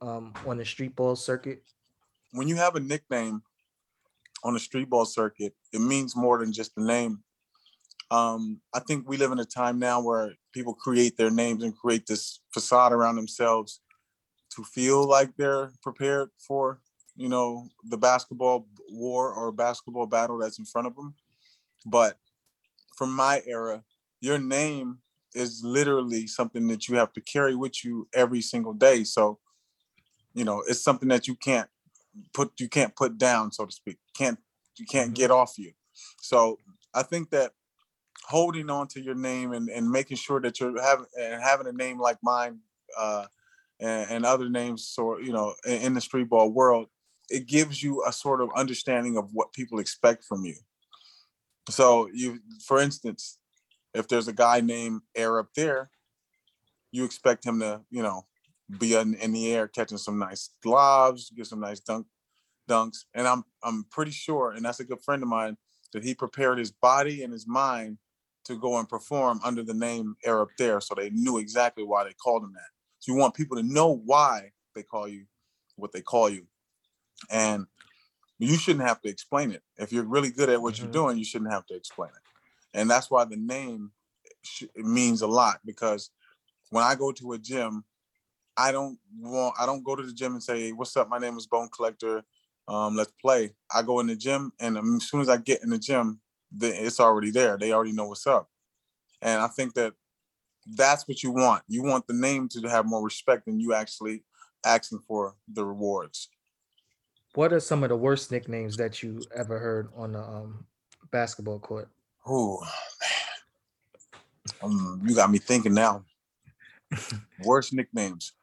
um 0.02 0.34
on 0.46 0.58
the 0.58 0.66
street 0.66 0.96
ball 0.96 1.16
circuit. 1.16 1.64
when 2.32 2.48
you 2.48 2.56
have 2.56 2.76
a 2.76 2.80
nickname 2.80 3.42
on 4.44 4.54
the 4.54 4.60
street 4.60 4.90
ball 4.90 5.06
circuit, 5.06 5.54
it 5.72 5.80
means 5.80 6.16
more 6.16 6.40
than 6.40 6.52
just 6.52 6.76
the 6.76 6.84
name. 6.84 7.24
Um, 8.12 8.60
I 8.74 8.80
think 8.80 9.08
we 9.08 9.18
live 9.18 9.32
in 9.32 9.40
a 9.40 9.46
time 9.46 9.80
now 9.80 10.02
where 10.02 10.34
people 10.54 10.74
create 10.74 11.18
their 11.18 11.32
names 11.32 11.64
and 11.64 11.76
create 11.76 12.06
this 12.06 12.42
facade 12.54 12.92
around 12.92 13.16
themselves 13.16 13.82
to 14.56 14.64
feel 14.64 15.08
like 15.08 15.36
they're 15.36 15.72
prepared 15.82 16.30
for, 16.38 16.80
you 17.16 17.30
know, 17.30 17.68
the 17.86 17.98
basketball 17.98 18.68
war 18.90 19.34
or 19.34 19.52
basketball 19.52 20.06
battle 20.06 20.38
that's 20.38 20.60
in 20.60 20.66
front 20.66 20.88
of 20.88 20.96
them. 20.96 21.16
But 21.86 22.18
from 22.98 23.16
my 23.16 23.42
era, 23.48 23.84
your 24.22 24.38
name 24.38 25.00
is 25.36 25.64
literally 25.64 26.28
something 26.28 26.68
that 26.68 26.88
you 26.88 26.96
have 26.98 27.14
to 27.14 27.22
carry 27.22 27.56
with 27.56 27.84
you 27.84 28.08
every 28.14 28.42
single 28.42 28.74
day. 28.74 29.04
So, 29.04 29.40
you 30.34 30.44
know, 30.44 30.64
it's 30.68 30.84
something 30.84 31.10
that 31.10 31.28
you 31.28 31.36
can't 31.36 31.70
put 32.34 32.52
you 32.60 32.70
can't 32.70 32.96
put 32.96 33.18
down 33.18 33.52
so 33.52 33.66
to 33.66 33.72
speak 33.72 33.98
can't 34.16 34.40
you 34.78 34.86
can't 34.86 35.12
Mhm. 35.12 35.16
get 35.16 35.32
off 35.32 35.58
you 35.58 35.74
so 36.22 36.60
i 36.94 37.02
think 37.02 37.30
that 37.32 37.54
holding 38.26 38.70
on 38.70 38.88
to 38.90 39.02
your 39.02 39.16
name 39.16 39.52
and, 39.52 39.70
and 39.70 39.90
making 39.90 40.18
sure 40.18 40.40
that 40.42 40.60
you're 40.60 40.80
having 40.82 41.08
and 41.20 41.42
having 41.42 41.68
a 41.68 41.72
name 41.72 42.00
like 42.00 42.18
mine 42.22 42.60
uh 42.98 43.26
and, 43.80 44.12
and 44.12 44.26
other 44.26 44.50
names 44.50 44.88
so 44.88 45.18
you 45.18 45.34
know 45.34 45.56
in, 45.66 45.82
in 45.82 45.94
the 45.94 46.02
street 46.02 46.30
ball 46.30 46.52
world 46.52 46.88
it 47.30 47.48
gives 47.48 47.82
you 47.82 48.04
a 48.06 48.12
sort 48.12 48.42
of 48.42 48.50
understanding 48.56 49.18
of 49.18 49.34
what 49.34 49.52
people 49.54 49.80
expect 49.80 50.24
from 50.24 50.46
you 50.46 50.56
So 51.70 52.10
you, 52.14 52.40
for 52.66 52.80
instance, 52.80 53.40
if 53.94 54.08
there's 54.08 54.28
a 54.28 54.34
guy 54.34 54.62
named 54.62 55.02
Air 55.16 55.40
up 55.40 55.54
there, 55.56 55.92
you 56.92 57.04
expect 57.04 57.46
him 57.46 57.60
to, 57.60 57.82
you 57.90 58.04
know, 58.04 58.26
be 58.80 58.96
in, 58.96 59.16
in 59.16 59.34
the 59.34 59.54
air 59.54 59.68
catching 59.68 59.98
some 59.98 60.18
nice 60.18 60.52
globs, 60.66 61.34
get 61.36 61.48
some 61.48 61.60
nice 61.60 61.80
dunk 61.80 62.08
dunks. 62.70 63.06
And 63.14 63.28
I'm 63.28 63.44
I'm 63.64 63.84
pretty 63.86 64.12
sure, 64.12 64.52
and 64.52 64.64
that's 64.64 64.80
a 64.80 64.86
good 64.86 65.02
friend 65.02 65.22
of 65.22 65.30
mine, 65.30 65.58
that 65.92 66.04
he 66.04 66.16
prepared 66.16 66.60
his 66.60 66.72
body 66.72 67.24
and 67.24 67.34
his 67.34 67.48
mind 67.48 67.98
to 68.46 68.58
go 68.58 68.78
and 68.78 68.88
perform 68.88 69.40
under 69.44 69.64
the 69.64 69.74
name 69.74 70.16
Air 70.24 70.42
Up 70.42 70.50
There. 70.58 70.82
So 70.82 70.96
they 70.96 71.10
knew 71.10 71.38
exactly 71.38 71.84
why 71.84 72.04
they 72.04 72.14
called 72.14 72.44
him 72.44 72.54
that. 72.54 72.70
So 73.00 73.12
you 73.12 73.18
want 73.18 73.36
people 73.36 73.58
to 73.58 73.64
know 73.64 74.02
why 74.06 74.52
they 74.76 74.84
call 74.84 75.08
you 75.08 75.26
what 75.76 75.92
they 75.92 76.02
call 76.02 76.30
you. 76.30 76.48
And 77.30 77.68
you 78.38 78.58
shouldn't 78.58 78.86
have 78.86 79.02
to 79.02 79.10
explain 79.10 79.52
it. 79.52 79.64
If 79.78 79.92
you're 79.92 80.04
really 80.04 80.32
good 80.32 80.50
at 80.50 80.62
what 80.62 80.76
Mhm. 80.76 80.80
you're 80.80 80.92
doing, 80.92 81.18
you 81.18 81.26
shouldn't 81.26 81.52
have 81.52 81.66
to 81.68 81.76
explain 81.76 82.10
it. 82.10 82.23
And 82.74 82.90
that's 82.90 83.10
why 83.10 83.26
the 83.26 83.38
name 83.38 83.92
means 84.76 85.22
a 85.22 85.28
lot 85.28 85.60
because 85.66 86.10
when 86.70 86.84
I 86.84 86.96
go 86.96 87.12
to 87.12 87.34
a 87.34 87.38
gym, 87.38 87.84
I 88.58 88.72
don't 88.72 88.98
want 89.20 89.56
I 89.60 89.66
don't 89.66 89.84
go 89.84 89.96
to 89.96 90.04
the 90.04 90.14
gym 90.14 90.34
and 90.34 90.44
say, 90.44 90.72
"What's 90.72 90.96
up? 90.98 91.10
My 91.10 91.18
name 91.18 91.38
is 91.38 91.48
Bone 91.48 91.70
Collector. 91.76 92.24
Um, 92.68 92.96
let's 92.96 93.12
play." 93.22 93.56
I 93.74 93.82
go 93.82 94.00
in 94.00 94.08
the 94.08 94.16
gym, 94.16 94.52
and 94.60 94.78
as 94.78 95.10
soon 95.10 95.22
as 95.22 95.30
I 95.30 95.38
get 95.38 95.64
in 95.64 95.70
the 95.70 95.80
gym, 95.80 96.20
it's 96.60 97.00
already 97.00 97.32
there. 97.32 97.58
They 97.58 97.72
already 97.72 97.94
know 97.94 98.08
what's 98.08 98.28
up, 98.28 98.50
and 99.22 99.42
I 99.42 99.48
think 99.48 99.74
that 99.76 99.94
that's 100.76 101.08
what 101.08 101.24
you 101.24 101.32
want. 101.32 101.64
You 101.68 101.84
want 101.84 102.08
the 102.08 102.14
name 102.14 102.48
to 102.50 102.70
have 102.70 102.86
more 102.86 103.04
respect 103.04 103.46
than 103.46 103.60
you 103.60 103.74
actually 103.74 104.24
asking 104.66 105.00
for 105.00 105.36
the 105.52 105.66
rewards. 105.66 106.30
What 107.34 107.52
are 107.52 107.60
some 107.60 107.84
of 107.84 107.90
the 107.90 107.98
worst 107.98 108.32
nicknames 108.32 108.78
that 108.78 109.02
you 109.02 109.22
ever 109.36 109.58
heard 109.58 109.90
on 109.96 110.14
the 110.14 110.22
um, 110.22 110.66
basketball 111.12 111.60
court? 111.60 111.90
Ooh, 112.30 112.60
um, 114.62 115.02
you 115.06 115.16
got 115.16 115.30
me 115.32 115.40
thinking 115.40 115.74
now. 115.74 116.04
Worst 117.44 117.74
nicknames. 117.74 118.34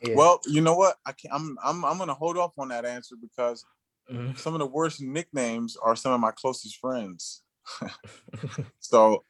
Yeah. 0.00 0.14
Well, 0.14 0.40
you 0.46 0.60
know 0.60 0.76
what? 0.76 0.96
I 1.04 1.10
can't. 1.10 1.34
I'm 1.34 1.58
I'm 1.60 1.84
I'm 1.84 1.98
gonna 1.98 2.14
hold 2.14 2.38
off 2.38 2.52
on 2.56 2.68
that 2.68 2.84
answer 2.84 3.16
because 3.20 3.64
Mhm. 4.08 4.38
some 4.38 4.54
of 4.54 4.60
the 4.60 4.66
worst 4.66 5.00
nicknames 5.00 5.76
are 5.76 5.96
some 5.96 6.12
of 6.12 6.20
my 6.20 6.30
closest 6.30 6.76
friends. 6.76 7.42
so 8.78 9.24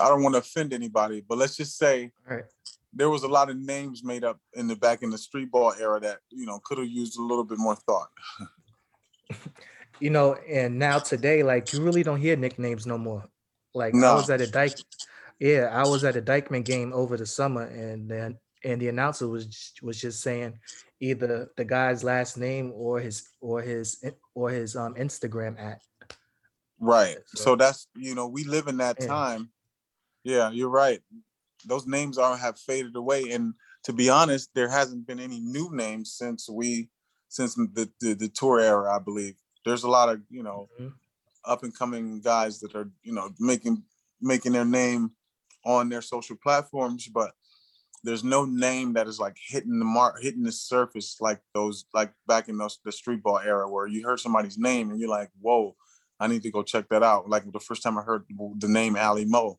I 0.00 0.08
don't 0.08 0.22
want 0.22 0.34
to 0.34 0.38
offend 0.38 0.72
anybody, 0.72 1.20
but 1.20 1.36
let's 1.36 1.54
just 1.54 1.76
say 1.76 2.12
right. 2.26 2.44
there 2.94 3.10
was 3.10 3.24
a 3.24 3.28
lot 3.28 3.50
of 3.50 3.58
names 3.58 4.02
made 4.02 4.24
up 4.24 4.40
in 4.54 4.68
the 4.68 4.76
back 4.76 5.02
in 5.02 5.10
the 5.10 5.18
street 5.18 5.50
ball 5.50 5.74
era 5.78 6.00
that 6.00 6.20
you 6.30 6.46
know 6.46 6.60
could 6.64 6.78
have 6.78 6.88
used 6.88 7.18
a 7.18 7.22
little 7.22 7.44
bit 7.44 7.58
more 7.58 7.76
thought. 7.76 8.08
you 10.00 10.08
know, 10.08 10.34
and 10.48 10.78
now 10.78 10.98
today, 10.98 11.42
like 11.42 11.74
you 11.74 11.82
really 11.82 12.02
don't 12.02 12.20
hear 12.20 12.36
nicknames 12.36 12.86
no 12.86 12.96
more. 12.96 13.24
Like 13.76 13.94
I 13.94 14.14
was 14.14 14.30
at 14.30 14.40
a 14.40 14.46
Dyke, 14.46 14.78
yeah, 15.38 15.68
I 15.70 15.86
was 15.86 16.02
at 16.02 16.16
a 16.16 16.22
Dyckman 16.22 16.64
game 16.64 16.92
over 16.94 17.16
the 17.18 17.26
summer, 17.26 17.62
and 17.64 18.10
then 18.10 18.38
and 18.64 18.80
the 18.80 18.88
announcer 18.88 19.28
was 19.28 19.72
was 19.82 20.00
just 20.00 20.22
saying 20.22 20.58
either 21.00 21.50
the 21.58 21.64
guy's 21.64 22.02
last 22.02 22.38
name 22.38 22.72
or 22.74 22.98
his 23.00 23.28
or 23.42 23.60
his 23.60 24.02
or 24.34 24.48
his 24.50 24.74
um 24.76 24.94
Instagram 24.94 25.60
at. 25.60 25.82
Right. 26.80 27.18
So- 27.34 27.42
So 27.44 27.56
that's 27.56 27.86
you 27.96 28.14
know 28.14 28.26
we 28.28 28.44
live 28.44 28.66
in 28.66 28.78
that 28.78 28.96
Yeah. 29.00 29.06
time. 29.06 29.50
Yeah, 30.24 30.50
you're 30.50 30.70
right. 30.70 31.00
Those 31.66 31.86
names 31.86 32.16
are 32.18 32.36
have 32.36 32.58
faded 32.58 32.96
away, 32.96 33.30
and 33.32 33.54
to 33.84 33.92
be 33.92 34.08
honest, 34.08 34.50
there 34.54 34.68
hasn't 34.70 35.06
been 35.06 35.20
any 35.20 35.38
new 35.40 35.68
names 35.72 36.12
since 36.12 36.48
we 36.48 36.88
since 37.28 37.54
the 37.54 37.90
the, 38.00 38.14
the 38.14 38.28
tour 38.30 38.58
era. 38.60 38.94
I 38.96 39.00
believe 39.00 39.36
there's 39.66 39.84
a 39.84 39.90
lot 39.90 40.08
of 40.08 40.22
you 40.30 40.42
know 40.42 40.68
Mhm. 40.80 40.94
Up 41.46 41.62
and 41.62 41.76
coming 41.76 42.20
guys 42.20 42.60
that 42.60 42.74
are 42.74 42.90
you 43.02 43.12
know 43.12 43.30
making 43.38 43.82
making 44.20 44.52
their 44.52 44.64
name 44.64 45.10
on 45.64 45.88
their 45.88 46.02
social 46.02 46.36
platforms, 46.36 47.08
but 47.08 47.32
there's 48.04 48.22
no 48.22 48.44
name 48.44 48.92
that 48.92 49.08
is 49.08 49.18
like 49.18 49.36
hitting 49.48 49.78
the 49.78 49.84
mark, 49.84 50.22
hitting 50.22 50.44
the 50.44 50.52
surface 50.52 51.16
like 51.20 51.40
those 51.54 51.86
like 51.92 52.12
back 52.26 52.48
in 52.48 52.56
those 52.56 52.78
the 52.84 52.92
street 52.92 53.22
ball 53.22 53.38
era 53.38 53.68
where 53.68 53.86
you 53.86 54.04
heard 54.04 54.20
somebody's 54.20 54.58
name 54.58 54.90
and 54.90 55.00
you're 55.00 55.08
like, 55.08 55.30
whoa, 55.40 55.74
I 56.20 56.28
need 56.28 56.42
to 56.42 56.50
go 56.50 56.62
check 56.62 56.88
that 56.90 57.02
out. 57.02 57.28
Like 57.28 57.50
the 57.50 57.60
first 57.60 57.82
time 57.82 57.98
I 57.98 58.02
heard 58.02 58.24
the 58.58 58.68
name 58.68 58.96
Ali 58.96 59.24
Mo, 59.24 59.58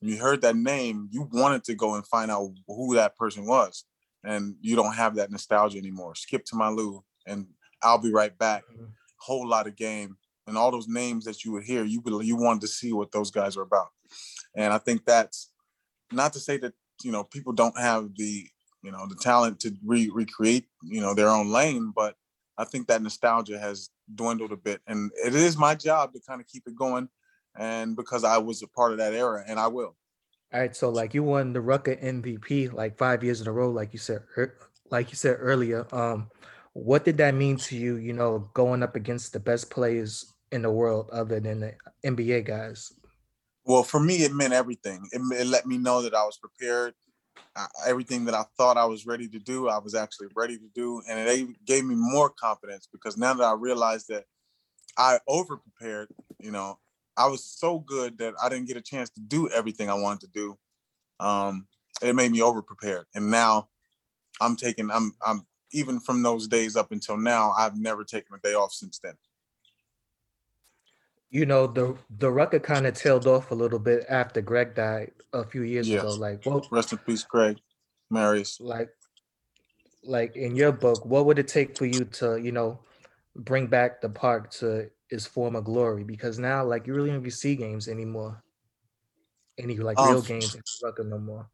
you 0.00 0.18
heard 0.18 0.42
that 0.42 0.56
name, 0.56 1.08
you 1.10 1.28
wanted 1.32 1.64
to 1.64 1.74
go 1.74 1.94
and 1.94 2.06
find 2.06 2.30
out 2.30 2.50
who 2.66 2.94
that 2.96 3.16
person 3.16 3.46
was, 3.46 3.84
and 4.24 4.56
you 4.60 4.76
don't 4.76 4.94
have 4.94 5.14
that 5.16 5.30
nostalgia 5.30 5.78
anymore. 5.78 6.14
Skip 6.14 6.44
to 6.46 6.56
my 6.56 6.68
Lou 6.68 7.02
and 7.26 7.46
I'll 7.82 7.98
be 7.98 8.12
right 8.12 8.36
back. 8.36 8.64
Mhm. 8.70 8.88
Whole 9.16 9.48
lot 9.48 9.66
of 9.66 9.76
game 9.76 10.18
and 10.50 10.58
all 10.58 10.70
those 10.70 10.88
names 10.88 11.24
that 11.24 11.44
you 11.44 11.52
would 11.52 11.64
hear, 11.64 11.84
you 11.84 12.00
would 12.02 12.26
you 12.26 12.36
wanted 12.36 12.60
to 12.62 12.68
see 12.68 12.92
what 12.92 13.12
those 13.12 13.30
guys 13.30 13.56
are 13.56 13.62
about. 13.62 13.88
And 14.54 14.72
I 14.72 14.78
think 14.78 15.06
that's 15.06 15.50
not 16.12 16.32
to 16.34 16.40
say 16.40 16.58
that 16.58 16.74
you 17.02 17.12
know 17.12 17.24
people 17.24 17.52
don't 17.52 17.78
have 17.78 18.10
the 18.16 18.46
you 18.82 18.90
know 18.90 19.06
the 19.06 19.14
talent 19.14 19.60
to 19.60 19.74
re- 19.84 20.10
recreate 20.12 20.66
you 20.82 21.00
know 21.00 21.14
their 21.14 21.28
own 21.28 21.50
lane, 21.50 21.92
but 21.94 22.16
I 22.58 22.64
think 22.64 22.88
that 22.88 23.00
nostalgia 23.00 23.58
has 23.58 23.88
dwindled 24.14 24.52
a 24.52 24.56
bit, 24.56 24.80
and 24.86 25.10
it 25.24 25.34
is 25.34 25.56
my 25.56 25.74
job 25.74 26.12
to 26.12 26.20
kind 26.28 26.40
of 26.40 26.46
keep 26.46 26.64
it 26.66 26.76
going. 26.76 27.08
And 27.56 27.96
because 27.96 28.22
I 28.22 28.38
was 28.38 28.62
a 28.62 28.68
part 28.68 28.92
of 28.92 28.98
that 28.98 29.14
era, 29.14 29.42
and 29.46 29.58
I 29.58 29.68
will. 29.68 29.96
All 30.52 30.60
right, 30.60 30.74
so 30.74 30.90
like 30.90 31.14
you 31.14 31.22
won 31.22 31.52
the 31.52 31.60
Rucker 31.60 31.96
MVP 31.96 32.72
like 32.72 32.98
five 32.98 33.22
years 33.22 33.40
in 33.40 33.46
a 33.46 33.52
row, 33.52 33.70
like 33.70 33.92
you 33.92 33.98
said, 33.98 34.22
ear- 34.36 34.58
like 34.90 35.10
you 35.10 35.16
said 35.16 35.36
earlier. 35.38 35.86
Um, 35.94 36.28
what 36.72 37.04
did 37.04 37.18
that 37.18 37.34
mean 37.34 37.56
to 37.56 37.76
you? 37.76 37.96
You 37.96 38.12
know, 38.12 38.50
going 38.54 38.82
up 38.82 38.96
against 38.96 39.32
the 39.32 39.40
best 39.40 39.70
players 39.70 40.32
in 40.52 40.62
the 40.62 40.70
world, 40.70 41.08
other 41.12 41.40
than 41.40 41.60
the 41.60 41.74
NBA 42.04 42.44
guys. 42.44 42.92
Well, 43.64 43.82
for 43.82 44.00
me, 44.00 44.16
it 44.16 44.32
meant 44.32 44.52
everything. 44.52 45.08
It, 45.12 45.20
it 45.38 45.46
let 45.46 45.66
me 45.66 45.78
know 45.78 46.02
that 46.02 46.14
I 46.14 46.24
was 46.24 46.38
prepared. 46.38 46.94
I, 47.56 47.66
everything 47.86 48.24
that 48.24 48.34
I 48.34 48.44
thought 48.56 48.76
I 48.76 48.84
was 48.84 49.06
ready 49.06 49.28
to 49.28 49.38
do, 49.38 49.68
I 49.68 49.78
was 49.78 49.94
actually 49.94 50.28
ready 50.34 50.56
to 50.56 50.68
do, 50.74 51.02
and 51.08 51.18
it 51.18 51.64
gave- 51.64 51.84
me 51.84 51.94
more 51.94 52.30
confidence 52.30 52.88
because 52.90 53.16
now 53.16 53.34
that 53.34 53.44
I 53.44 53.52
realized 53.52 54.08
that 54.08 54.24
I 54.96 55.18
over 55.26 55.56
prepared, 55.56 56.08
you 56.38 56.50
know, 56.50 56.78
I 57.16 57.26
was 57.26 57.44
so 57.44 57.78
good 57.80 58.18
that 58.18 58.34
I 58.42 58.48
didn't 58.48 58.66
get 58.66 58.76
a 58.76 58.82
chance 58.82 59.10
to 59.10 59.20
do 59.20 59.48
everything 59.50 59.88
I 59.90 59.94
wanted 59.94 60.20
to 60.20 60.28
do. 60.28 60.58
Um, 61.18 61.66
it 62.02 62.14
made 62.14 62.32
me 62.32 62.42
over 62.42 62.62
prepared, 62.62 63.06
and 63.14 63.30
now 63.30 63.68
I'm 64.40 64.56
taking. 64.56 64.90
I'm. 64.90 65.14
I'm 65.24 65.46
even 65.72 66.00
from 66.00 66.22
those 66.22 66.48
days 66.48 66.76
up 66.76 66.90
until 66.90 67.16
now. 67.16 67.52
I've 67.56 67.76
never 67.76 68.04
taken 68.04 68.34
a 68.34 68.38
day 68.38 68.54
off 68.54 68.72
since 68.72 68.98
then. 68.98 69.14
You 71.30 71.46
know, 71.46 71.66
the 71.66 71.96
the 72.18 72.30
Rucker 72.30 72.58
kind 72.58 72.86
of 72.86 72.94
tailed 72.94 73.26
off 73.26 73.50
a 73.50 73.54
little 73.54 73.78
bit 73.78 74.04
after 74.08 74.40
Greg 74.40 74.74
died 74.74 75.12
a 75.32 75.44
few 75.44 75.62
years 75.62 75.88
ago. 75.88 76.08
Like, 76.10 76.44
what, 76.44 76.66
Rest 76.70 76.92
in 76.92 76.98
peace, 76.98 77.22
Greg 77.22 77.56
Marius. 78.10 78.60
like, 78.60 78.90
like 80.02 80.36
in 80.36 80.56
your 80.56 80.72
book, 80.72 81.04
what 81.06 81.26
would 81.26 81.38
it 81.38 81.46
take 81.46 81.76
for 81.78 81.86
you 81.86 82.04
to, 82.04 82.36
you 82.38 82.50
know, 82.50 82.80
bring 83.36 83.68
back 83.68 84.00
the 84.00 84.08
park 84.08 84.50
to 84.52 84.90
its 85.08 85.26
former 85.26 85.60
glory? 85.60 86.02
Because 86.02 86.38
now, 86.38 86.64
like, 86.64 86.86
you 86.86 86.94
really 86.94 87.10
don't 87.10 87.20
even 87.20 87.30
see 87.30 87.54
games 87.54 87.86
anymore. 87.86 88.42
Any 89.58 89.76
like 89.76 89.98
Um, 89.98 90.10
real 90.10 90.22
games 90.22 90.54
in 90.54 90.62
Rucker 90.82 91.04
no 91.04 91.18
more. 91.18 91.48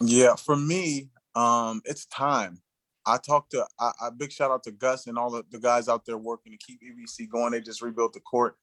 Yeah, 0.00 0.34
for 0.34 0.56
me, 0.56 1.08
um, 1.34 1.80
it's 1.84 2.06
time. 2.06 2.60
I 3.06 3.18
talked 3.18 3.52
to 3.52 3.66
I, 3.78 3.92
I 4.02 4.10
big 4.10 4.32
shout 4.32 4.50
out 4.50 4.64
to 4.64 4.72
Gus 4.72 5.06
and 5.06 5.16
all 5.16 5.30
the, 5.30 5.44
the 5.50 5.60
guys 5.60 5.88
out 5.88 6.04
there 6.04 6.18
working 6.18 6.52
to 6.52 6.58
keep 6.58 6.80
EBC 6.82 7.28
going. 7.28 7.52
They 7.52 7.60
just 7.60 7.80
rebuilt 7.80 8.12
the 8.12 8.20
court. 8.20 8.56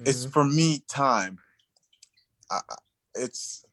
It's 0.00 0.26
Mhm. 0.26 0.32
for 0.32 0.44
me 0.44 0.84
time. 0.88 1.38
I, 2.50 2.60
it's 3.14 3.64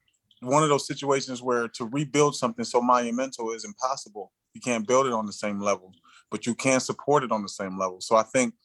one 0.42 0.64
of 0.64 0.70
those 0.70 0.88
situations 0.88 1.42
where 1.42 1.68
to 1.68 1.86
rebuild 1.86 2.36
something 2.36 2.66
so 2.66 2.82
monumental 2.82 3.52
is 3.52 3.66
impossible. 3.66 4.32
You 4.54 4.62
can't 4.62 4.88
build 4.88 5.06
it 5.08 5.14
on 5.14 5.26
the 5.26 5.34
same 5.34 5.60
level, 5.60 5.94
but 6.30 6.46
you 6.46 6.56
can 6.56 6.80
support 6.80 7.24
it 7.24 7.32
on 7.32 7.42
the 7.42 7.50
same 7.50 7.78
level. 7.78 8.02
So 8.02 8.16
I 8.16 8.24
think 8.24 8.56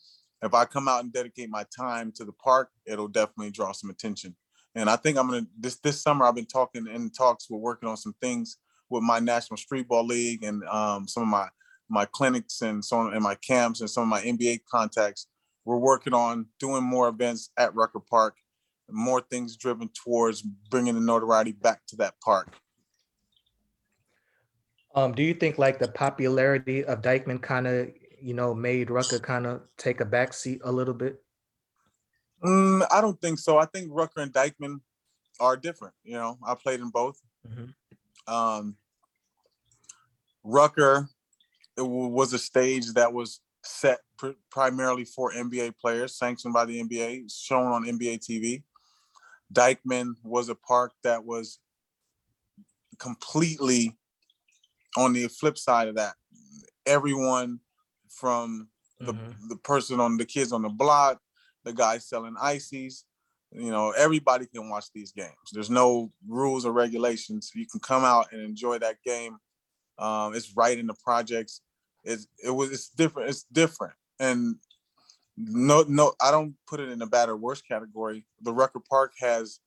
if 0.43 0.55
I 0.55 0.65
come 0.65 0.89
out 0.89 1.03
and 1.03 1.13
dedicate 1.13 1.51
my 1.51 1.65
time 1.77 2.13
to 2.13 2.25
the 2.25 2.33
park, 2.33 2.71
it'll 2.87 3.09
definitely 3.09 3.51
draw 3.51 3.73
some 3.73 3.91
attention. 3.91 4.37
And 4.75 4.91
I 4.91 4.97
think 4.97 5.17
I'm 5.17 5.29
gonna 5.29 5.47
this 5.59 5.77
this 5.81 6.03
summer. 6.03 6.27
I've 6.27 6.35
been 6.35 6.47
talking 6.47 6.87
in 6.87 7.11
talks. 7.11 7.49
We're 7.49 7.59
working 7.59 7.89
on 7.89 7.97
some 7.97 8.15
things 8.21 8.59
with 8.91 9.03
my 9.03 9.19
National 9.19 9.57
Street 9.57 9.89
Ball 9.89 10.05
League 10.07 10.45
and 10.45 10.63
um, 10.65 11.09
some 11.09 11.23
of 11.23 11.29
my 11.29 11.49
my 11.89 12.05
clinics 12.05 12.61
and 12.63 12.85
so 12.85 12.99
on, 12.99 13.15
and 13.15 13.23
my 13.23 13.37
camps 13.37 13.81
and 13.81 13.89
some 13.89 14.03
of 14.03 14.09
my 14.09 14.21
NBA 14.23 14.61
contacts. 14.71 15.29
We're 15.67 15.79
working 15.79 16.15
on 16.15 16.47
doing 16.61 16.85
more 16.85 17.09
events 17.09 17.51
at 17.59 17.75
Rucker 17.75 17.99
Park, 17.99 18.37
more 18.89 19.21
things 19.21 19.57
driven 19.57 19.89
towards 19.89 20.41
bringing 20.41 20.95
the 20.95 21.01
notoriety 21.01 21.51
back 21.51 21.81
to 21.89 21.97
that 21.97 22.15
park. 22.25 22.55
Um, 24.95 25.13
do 25.13 25.25
you 25.25 25.35
think 25.35 25.59
like 25.59 25.81
the 25.81 25.89
popularity 25.89 26.85
of 26.85 27.03
Dyckman 27.03 27.43
kind 27.43 27.67
of, 27.67 27.89
you 28.23 28.33
know, 28.33 28.55
made 28.55 28.91
Rucker 28.91 29.19
kind 29.19 29.45
of 29.45 29.61
take 29.77 30.01
a 30.01 30.05
back 30.05 30.33
seat 30.33 30.61
a 30.65 30.71
little 30.71 30.95
bit? 30.95 31.21
Mm, 32.45 32.87
I 32.91 33.01
don't 33.01 33.21
think 33.21 33.41
so. 33.41 33.59
I 33.59 33.67
think 33.67 33.89
Rucker 33.91 34.21
and 34.21 34.33
Dyckman 34.33 34.81
are 35.41 35.57
different. 35.57 35.95
You 36.05 36.15
know, 36.15 36.39
I 36.47 36.55
played 36.55 36.79
in 36.79 36.91
both. 36.91 37.21
Mhm. 37.47 37.75
Um, 38.29 38.77
Rucker 40.45 41.09
was 41.77 42.33
a 42.33 42.39
stage 42.39 42.93
that 42.93 43.13
was 43.13 43.41
set 43.65 43.99
pr- 44.17 44.39
primarily 44.51 45.05
for 45.05 45.33
NBA 45.33 45.77
players, 45.79 46.15
sanctioned 46.17 46.55
by 46.55 46.65
the 46.65 46.83
NBA, 46.83 47.31
shown 47.31 47.73
on 47.73 47.85
NBA 47.85 48.19
TV. 48.19 48.63
Dyckman 49.53 50.15
was 50.25 50.49
a 50.49 50.55
park 50.55 50.93
that 51.03 51.25
was 51.25 51.59
completely 52.99 53.97
on 54.97 55.13
the 55.13 55.29
flip 55.29 55.59
side 55.59 55.89
of 55.89 55.97
that. 55.97 56.15
Everyone 56.87 57.61
from 58.09 58.69
the, 58.99 59.13
Mhm. 59.13 59.49
the 59.49 59.57
person 59.57 60.01
on 60.01 60.17
the 60.17 60.25
kids 60.25 60.53
on 60.53 60.63
the 60.63 60.69
block, 60.69 61.21
the 61.65 61.73
guy 61.73 61.99
selling 61.99 62.37
ices, 62.41 63.05
you 63.53 63.71
know, 63.71 63.91
everybody 63.91 64.47
can 64.47 64.69
watch 64.69 64.87
these 64.93 65.13
games. 65.13 65.37
There's 65.53 65.71
no 65.71 66.13
rules 66.27 66.65
or 66.65 66.73
regulations. 66.73 67.53
You 67.55 67.67
can 67.67 67.81
come 67.81 68.05
out 68.05 68.33
and 68.33 68.41
enjoy 68.41 68.79
that 68.79 69.03
game. 69.03 69.39
Um, 69.99 70.35
it's 70.35 70.57
right 70.57 70.79
in 70.79 70.87
the 70.87 70.95
projects. 70.95 71.61
It's 72.05 72.27
it 72.43 72.51
was 72.51 72.71
it's 72.71 72.89
different. 72.89 73.31
It's 73.31 73.45
different. 73.45 73.95
And 74.19 74.57
no, 75.37 75.85
no, 75.89 76.15
I 76.21 76.31
don't 76.31 76.55
put 76.67 76.81
it 76.81 76.89
in 76.89 77.03
a 77.03 77.07
bad 77.07 77.29
or 77.29 77.37
worse 77.37 77.61
category. 77.61 78.25
The 78.41 78.53
Rucker 78.53 78.81
Park 78.81 79.13
has 79.21 79.61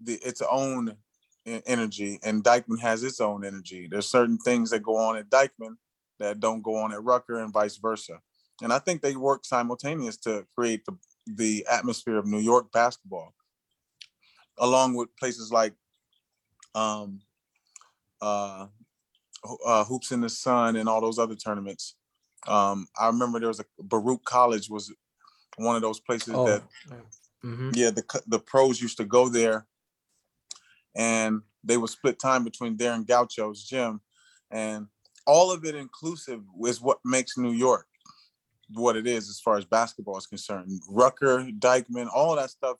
the 0.00 0.14
its 0.14 0.42
own 0.50 0.96
energy, 1.46 2.18
and 2.22 2.44
Dyckman 2.44 2.80
has 2.80 3.02
its 3.02 3.20
own 3.20 3.44
energy. 3.44 3.88
There's 3.90 4.08
certain 4.08 4.38
things 4.38 4.70
that 4.70 4.82
go 4.82 4.96
on 4.96 5.16
at 5.16 5.30
Dyckman 5.30 5.76
that 6.18 6.40
don't 6.40 6.62
go 6.62 6.76
on 6.76 6.92
at 6.92 7.02
Rucker, 7.02 7.42
and 7.42 7.52
vice 7.52 7.76
versa. 7.76 8.20
And 8.62 8.72
I 8.72 8.78
think 8.78 9.02
they 9.02 9.16
work 9.16 9.44
simultaneous 9.44 10.16
to 10.18 10.46
create 10.56 10.84
the 10.84 10.96
the 11.26 11.66
atmosphere 11.70 12.18
of 12.18 12.26
New 12.26 12.38
York 12.38 12.70
basketball, 12.72 13.34
along 14.58 14.94
with 14.94 15.16
places 15.16 15.50
like 15.50 15.72
um, 16.74 17.20
uh, 18.20 18.66
uh, 19.64 19.84
Hoops 19.84 20.12
in 20.12 20.20
the 20.20 20.28
Sun 20.28 20.76
and 20.76 20.88
all 20.88 21.00
those 21.00 21.18
other 21.18 21.34
tournaments. 21.34 21.96
Um, 22.46 22.88
I 22.98 23.06
remember 23.06 23.38
there 23.38 23.48
was 23.48 23.60
a 23.60 23.64
Baruch 23.78 24.24
College 24.24 24.68
was 24.68 24.92
one 25.56 25.76
of 25.76 25.82
those 25.82 26.00
places 26.00 26.34
Oh, 26.34 26.46
that 26.46 26.62
mhm. 27.44 27.74
yeah 27.76 27.90
the 27.90 28.22
the 28.26 28.38
pros 28.38 28.80
used 28.80 28.96
to 28.96 29.04
go 29.04 29.28
there 29.28 29.66
and 30.96 31.42
they 31.62 31.76
would 31.76 31.90
split 31.90 32.18
time 32.18 32.42
between 32.42 32.76
there 32.76 32.92
and 32.92 33.06
gaucho's 33.06 33.64
gym 33.64 34.00
and 34.50 34.88
all 35.26 35.52
of 35.52 35.64
it 35.64 35.76
inclusive 35.76 36.42
is 36.66 36.80
what 36.80 36.98
makes 37.04 37.38
new 37.38 37.52
york 37.52 37.86
what 38.72 38.96
it 38.96 39.06
is 39.06 39.28
as 39.28 39.40
far 39.40 39.56
as 39.56 39.64
basketball 39.64 40.16
is 40.16 40.26
concerned. 40.26 40.80
Rucker 40.88 41.46
Dyckman 41.58 42.08
all 42.14 42.36
that 42.36 42.50
stuff 42.50 42.78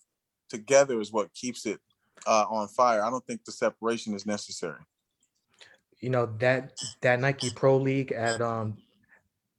together 0.48 1.00
is 1.00 1.12
what 1.12 1.34
keeps 1.34 1.66
it 1.66 1.80
uh, 2.26 2.44
on 2.48 2.68
fire. 2.68 3.02
I 3.02 3.10
don't 3.10 3.24
think 3.26 3.44
the 3.44 3.52
separation 3.52 4.14
is 4.14 4.26
necessary. 4.26 4.80
You 6.00 6.10
know 6.10 6.26
that 6.38 6.78
that 7.00 7.20
Nike 7.20 7.50
Pro 7.50 7.76
League 7.78 8.12
at 8.12 8.40
um 8.42 8.76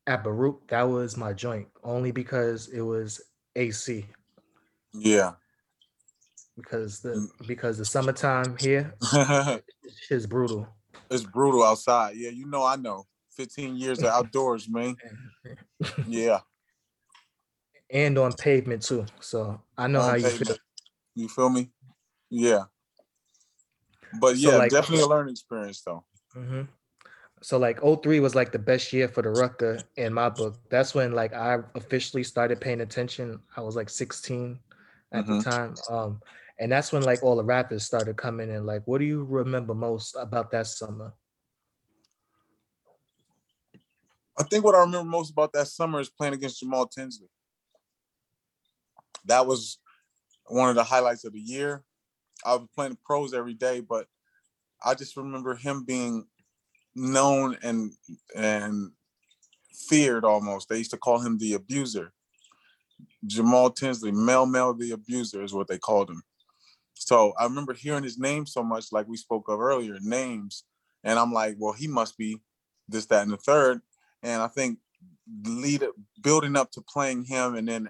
at 0.07 0.23
Baruch, 0.23 0.67
that 0.67 0.83
was 0.83 1.17
my 1.17 1.33
joint 1.33 1.67
only 1.83 2.11
because 2.11 2.67
it 2.69 2.81
was 2.81 3.21
AC. 3.55 4.05
yeah 4.93 5.33
Because 6.55 7.01
the 7.01 7.09
Mm. 7.09 7.47
because 7.47 7.77
the 7.77 7.85
summertime 7.85 8.55
here 8.57 8.93
is 10.09 10.25
brutal. 10.27 10.67
it's 11.11 11.23
brutal 11.23 11.63
outside 11.63 12.15
yeah 12.15 12.29
you 12.31 12.45
know 12.47 12.63
i 12.65 12.75
know 12.75 13.05
15 13.31 13.75
years 13.75 13.99
of 13.99 14.05
outdoors 14.05 14.67
man 14.69 14.95
yeah 16.07 16.39
and 17.91 18.17
on 18.17 18.33
pavement 18.33 18.81
too. 18.81 19.05
So 19.19 19.61
I 19.77 19.87
know 19.87 20.01
on 20.01 20.09
how 20.09 20.15
you 20.15 20.29
feel. 20.37 20.57
You 21.13 21.29
feel 21.29 21.49
me? 21.49 21.69
Yeah. 22.31 22.63
But 24.19 24.37
So, 24.37 24.49
yeah, 24.49 24.57
like- 24.57 24.71
definitely 24.71 25.03
a 25.03 25.07
learning 25.07 25.33
experience 25.33 25.81
though. 25.81 26.03
hmm 26.33 26.63
So 27.41 27.57
like 27.57 27.79
03 27.81 28.19
was 28.19 28.33
like 28.33 28.51
the 28.51 28.59
best 28.59 28.91
year 28.93 29.07
for 29.07 29.21
the 29.21 29.29
Rucker 29.29 29.83
in 29.97 30.13
my 30.13 30.29
book. 30.29 30.55
That's 30.69 30.95
when 30.95 31.11
like 31.13 31.33
I 31.33 31.59
officially 31.75 32.23
started 32.23 32.61
paying 32.61 32.81
attention. 32.81 33.39
I 33.55 33.61
was 33.61 33.75
like 33.75 33.89
16 33.89 34.59
at 35.11 35.25
Mhm. 35.25 35.37
the 35.37 35.43
time. 35.43 35.75
Um, 35.89 36.21
and 36.59 36.71
that's 36.71 36.91
when 36.91 37.03
like 37.03 37.21
all 37.23 37.35
the 37.35 37.43
rappers 37.43 37.83
started 37.83 38.17
coming 38.17 38.49
in. 38.49 38.65
Like, 38.65 38.83
what 38.85 38.99
do 38.99 39.05
you 39.05 39.23
remember 39.25 39.73
most 39.73 40.15
about 40.15 40.51
that 40.51 40.67
summer? 40.67 41.13
I 44.37 44.43
think 44.43 44.63
what 44.65 44.75
I 44.75 44.79
remember 44.79 45.09
most 45.09 45.31
about 45.31 45.53
that 45.53 45.67
summer 45.67 45.99
is 45.99 46.09
playing 46.09 46.33
against 46.33 46.59
Jamal 46.59 46.87
Tinsley. 46.87 47.29
That 49.25 49.45
was 49.47 49.79
one 50.47 50.69
of 50.69 50.75
the 50.75 50.83
highlights 50.83 51.25
of 51.25 51.33
the 51.33 51.39
year. 51.39 51.83
I 52.45 52.55
was 52.55 52.67
playing 52.75 52.91
the 52.93 52.99
pros 53.03 53.33
every 53.33 53.53
day, 53.53 53.81
but 53.81 54.07
I 54.83 54.93
just 54.93 55.17
remember 55.17 55.55
him 55.55 55.83
being 55.83 56.27
known 56.95 57.57
and 57.61 57.91
and 58.35 58.91
feared 59.89 60.25
almost. 60.25 60.69
They 60.69 60.77
used 60.77 60.91
to 60.91 60.97
call 60.97 61.19
him 61.19 61.37
the 61.37 61.53
abuser. 61.53 62.13
Jamal 63.25 63.71
Tinsley, 63.71 64.11
Mel 64.11 64.45
Mel 64.45 64.73
the 64.73 64.91
abuser 64.91 65.43
is 65.43 65.53
what 65.53 65.67
they 65.67 65.77
called 65.77 66.09
him. 66.09 66.23
So 66.93 67.33
I 67.37 67.43
remember 67.43 67.73
hearing 67.73 68.03
his 68.03 68.17
name 68.17 68.45
so 68.45 68.63
much, 68.63 68.91
like 68.91 69.07
we 69.07 69.17
spoke 69.17 69.49
of 69.49 69.59
earlier, 69.59 69.97
names, 70.01 70.63
and 71.03 71.19
I'm 71.19 71.33
like, 71.33 71.55
well, 71.59 71.73
he 71.73 71.87
must 71.87 72.17
be 72.17 72.41
this, 72.87 73.05
that, 73.07 73.23
and 73.23 73.31
the 73.31 73.37
third. 73.37 73.81
And 74.23 74.41
I 74.41 74.47
think 74.47 74.79
lead 75.43 75.83
building 76.21 76.55
up 76.55 76.71
to 76.71 76.81
playing 76.81 77.25
him 77.25 77.55
and 77.55 77.67
then 77.67 77.89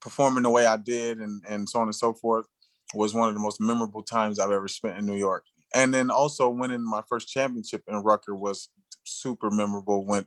performing 0.00 0.42
the 0.42 0.50
way 0.50 0.66
I 0.66 0.76
did 0.76 1.18
and 1.18 1.42
and 1.48 1.68
so 1.68 1.80
on 1.80 1.88
and 1.88 1.94
so 1.94 2.12
forth 2.12 2.46
was 2.94 3.14
one 3.14 3.28
of 3.28 3.34
the 3.34 3.40
most 3.40 3.60
memorable 3.60 4.02
times 4.02 4.38
I've 4.38 4.50
ever 4.50 4.68
spent 4.68 4.98
in 4.98 5.06
New 5.06 5.16
York. 5.16 5.44
And 5.74 5.92
then 5.92 6.10
also 6.10 6.48
winning 6.48 6.88
my 6.88 7.02
first 7.08 7.28
championship 7.28 7.82
in 7.88 7.96
Rucker 7.96 8.34
was 8.34 8.68
super 9.04 9.50
memorable. 9.50 10.06
When 10.06 10.26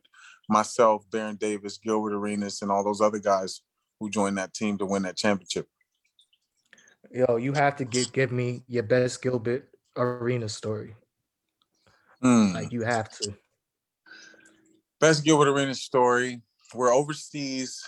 myself, 0.50 1.10
Baron 1.10 1.38
Davis, 1.38 1.78
Gilbert 1.78 2.14
Arenas, 2.14 2.62
and 2.62 2.72
all 2.72 2.84
those 2.84 3.02
other 3.02 3.20
guys 3.20 3.62
who 4.00 4.10
joined 4.10 4.38
that 4.38 4.54
team 4.54 4.78
to 4.78 4.86
win 4.86 5.04
that 5.04 5.18
championship. 5.18 5.68
Yo, 7.12 7.38
you 7.38 7.54
have 7.54 7.76
to 7.78 7.86
give 7.86 8.12
give 8.12 8.32
me 8.32 8.64
your 8.68 8.84
best 8.84 9.22
Gilbert 9.22 9.70
Arena 9.96 10.50
story. 10.50 10.96
Hmm. 12.22 12.54
Like 12.54 12.72
you 12.72 12.84
have 12.84 13.10
to. 13.20 13.34
Best 15.00 15.24
Gilbert 15.24 15.48
Arenas 15.48 15.82
story. 15.82 16.42
We're 16.74 16.94
overseas. 16.94 17.82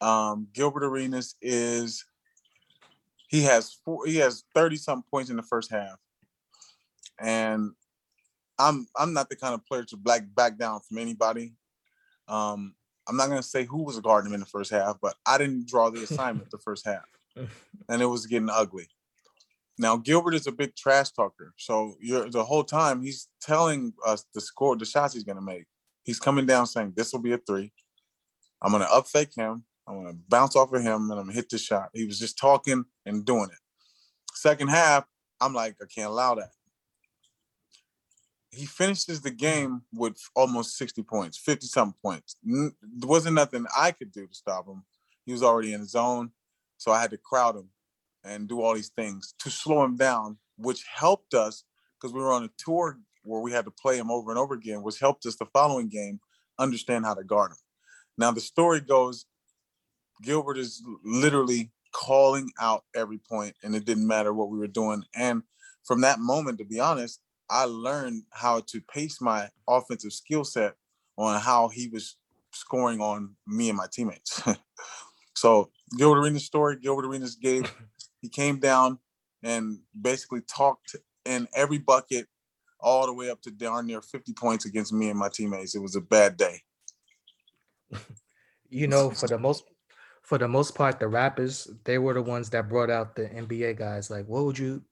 Um, 0.00 0.48
Gilbert 0.52 0.84
Arenas 0.84 1.34
is 1.40 2.04
he 3.28 3.42
has 3.42 3.72
four, 3.84 4.06
he 4.06 4.16
has 4.16 4.44
30 4.54 4.76
something 4.76 5.04
points 5.10 5.30
in 5.30 5.36
the 5.36 5.42
first 5.42 5.70
half. 5.70 5.96
And 7.20 7.72
I'm 8.58 8.86
I'm 8.96 9.12
not 9.12 9.28
the 9.28 9.36
kind 9.36 9.54
of 9.54 9.64
player 9.64 9.84
to 9.84 9.96
black 9.96 10.22
back 10.34 10.58
down 10.58 10.80
from 10.80 10.98
anybody. 10.98 11.54
Um, 12.28 12.74
I'm 13.08 13.16
not 13.16 13.28
gonna 13.28 13.42
say 13.42 13.64
who 13.64 13.82
was 13.82 13.98
guarding 14.00 14.30
him 14.30 14.34
in 14.34 14.40
the 14.40 14.46
first 14.46 14.70
half, 14.70 14.98
but 15.00 15.16
I 15.26 15.38
didn't 15.38 15.66
draw 15.66 15.90
the 15.90 16.02
assignment 16.02 16.50
the 16.50 16.58
first 16.58 16.86
half. 16.86 17.04
And 17.88 18.02
it 18.02 18.06
was 18.06 18.26
getting 18.26 18.50
ugly. 18.50 18.88
Now 19.78 19.96
Gilbert 19.96 20.34
is 20.34 20.46
a 20.46 20.52
big 20.52 20.76
trash 20.76 21.10
talker. 21.10 21.54
So 21.56 21.94
you're 22.00 22.28
the 22.28 22.44
whole 22.44 22.64
time 22.64 23.02
he's 23.02 23.28
telling 23.40 23.94
us 24.06 24.26
the 24.34 24.40
score, 24.40 24.76
the 24.76 24.84
shots 24.84 25.14
he's 25.14 25.24
gonna 25.24 25.40
make. 25.40 25.64
He's 26.04 26.20
coming 26.20 26.46
down 26.46 26.66
saying 26.66 26.92
this 26.96 27.12
will 27.12 27.20
be 27.20 27.32
a 27.32 27.38
three. 27.38 27.72
I'm 28.62 28.72
gonna 28.72 28.84
up 28.84 29.08
fake 29.08 29.34
him. 29.34 29.64
I'm 29.88 29.96
gonna 29.96 30.16
bounce 30.28 30.54
off 30.54 30.72
of 30.72 30.82
him 30.82 31.10
and 31.10 31.18
I'm 31.18 31.26
gonna 31.26 31.32
hit 31.32 31.48
the 31.48 31.58
shot. 31.58 31.88
He 31.94 32.06
was 32.06 32.18
just 32.18 32.38
talking 32.38 32.84
and 33.06 33.24
doing 33.24 33.48
it. 33.50 33.58
Second 34.34 34.68
half, 34.68 35.04
I'm 35.40 35.54
like, 35.54 35.76
I 35.82 35.86
can't 35.92 36.10
allow 36.10 36.34
that. 36.36 36.50
He 38.50 38.66
finishes 38.66 39.20
the 39.20 39.30
game 39.30 39.82
with 39.92 40.18
almost 40.34 40.76
60 40.76 41.02
points, 41.04 41.38
50 41.38 41.66
something 41.66 41.98
points. 42.02 42.36
There 42.42 42.72
wasn't 43.08 43.36
nothing 43.36 43.66
I 43.76 43.92
could 43.92 44.10
do 44.10 44.26
to 44.26 44.34
stop 44.34 44.66
him. 44.66 44.82
He 45.24 45.32
was 45.32 45.42
already 45.42 45.72
in 45.72 45.80
the 45.80 45.86
zone. 45.86 46.32
So 46.76 46.90
I 46.90 47.00
had 47.00 47.10
to 47.10 47.18
crowd 47.18 47.56
him 47.56 47.68
and 48.24 48.48
do 48.48 48.60
all 48.60 48.74
these 48.74 48.88
things 48.88 49.34
to 49.40 49.50
slow 49.50 49.84
him 49.84 49.96
down, 49.96 50.38
which 50.56 50.84
helped 50.92 51.34
us 51.34 51.64
because 51.98 52.12
we 52.12 52.20
were 52.20 52.32
on 52.32 52.44
a 52.44 52.50
tour 52.58 52.98
where 53.22 53.40
we 53.40 53.52
had 53.52 53.66
to 53.66 53.70
play 53.70 53.96
him 53.96 54.10
over 54.10 54.30
and 54.30 54.38
over 54.38 54.54
again, 54.54 54.82
which 54.82 54.98
helped 54.98 55.26
us 55.26 55.36
the 55.36 55.46
following 55.46 55.88
game 55.88 56.20
understand 56.58 57.04
how 57.04 57.14
to 57.14 57.22
guard 57.22 57.52
him. 57.52 57.58
Now 58.18 58.30
the 58.30 58.40
story 58.40 58.80
goes, 58.80 59.26
Gilbert 60.22 60.58
is 60.58 60.82
literally 61.04 61.70
calling 61.92 62.50
out 62.60 62.84
every 62.94 63.18
point, 63.18 63.54
and 63.62 63.74
it 63.74 63.84
didn't 63.84 64.06
matter 64.06 64.32
what 64.32 64.50
we 64.50 64.58
were 64.58 64.66
doing. 64.66 65.04
And 65.14 65.42
from 65.84 66.00
that 66.02 66.18
moment, 66.18 66.58
to 66.58 66.64
be 66.64 66.80
honest, 66.80 67.20
I 67.50 67.64
learned 67.64 68.22
how 68.30 68.60
to 68.68 68.80
pace 68.80 69.20
my 69.20 69.48
offensive 69.68 70.12
skill 70.12 70.44
set 70.44 70.74
on 71.18 71.40
how 71.40 71.68
he 71.68 71.88
was 71.88 72.16
scoring 72.52 73.00
on 73.00 73.34
me 73.46 73.68
and 73.68 73.76
my 73.76 73.86
teammates. 73.92 74.42
so 75.34 75.70
Gilbert 75.98 76.20
Arenas' 76.20 76.44
story, 76.44 76.76
Gilbert 76.76 77.06
Arenas 77.06 77.34
gave, 77.34 77.72
he 78.20 78.28
came 78.28 78.60
down 78.60 78.98
and 79.42 79.80
basically 80.00 80.42
talked 80.42 80.94
in 81.24 81.48
every 81.54 81.78
bucket 81.78 82.26
all 82.78 83.06
the 83.06 83.12
way 83.12 83.30
up 83.30 83.42
to 83.42 83.50
darn 83.50 83.86
near 83.86 84.00
50 84.00 84.32
points 84.34 84.64
against 84.64 84.92
me 84.92 85.10
and 85.10 85.18
my 85.18 85.28
teammates. 85.28 85.74
It 85.74 85.82
was 85.82 85.96
a 85.96 86.00
bad 86.00 86.36
day. 86.36 86.62
You 88.72 88.86
know, 88.86 89.10
for 89.10 89.26
the 89.26 89.36
most 89.36 89.64
for 90.22 90.38
the 90.38 90.46
most 90.46 90.76
part, 90.76 91.00
the 91.00 91.08
rappers, 91.08 91.68
they 91.82 91.98
were 91.98 92.14
the 92.14 92.22
ones 92.22 92.50
that 92.50 92.68
brought 92.68 92.88
out 92.88 93.16
the 93.16 93.22
NBA 93.22 93.76
guys. 93.76 94.10
Like, 94.10 94.26
what 94.26 94.44
would 94.44 94.56
you 94.56 94.84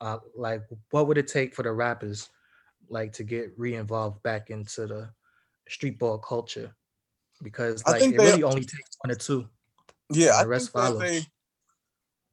uh 0.00 0.18
like 0.36 0.62
what 0.90 1.06
would 1.06 1.18
it 1.18 1.28
take 1.28 1.54
for 1.54 1.62
the 1.62 1.72
rappers 1.72 2.30
like 2.88 3.12
to 3.12 3.24
get 3.24 3.52
re-involved 3.58 4.22
back 4.22 4.50
into 4.50 4.86
the 4.86 5.10
street 5.68 5.98
ball 5.98 6.18
culture? 6.18 6.74
because 7.42 7.82
I 7.84 7.92
like 7.92 8.00
think 8.00 8.14
it 8.14 8.18
they- 8.18 8.26
really 8.26 8.42
only 8.42 8.62
takes 8.62 8.96
one 9.00 9.12
or 9.12 9.16
two. 9.16 9.48
Yeah, 10.10 10.32
and 10.32 10.40
I 10.40 10.44
rest 10.44 10.72
follows. 10.72 11.00
they. 11.00 11.26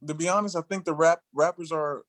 To 0.06 0.14
be 0.14 0.28
honest, 0.28 0.56
I 0.56 0.62
think 0.62 0.84
the 0.84 0.94
rap 0.94 1.20
rappers 1.34 1.72
are 1.72 2.04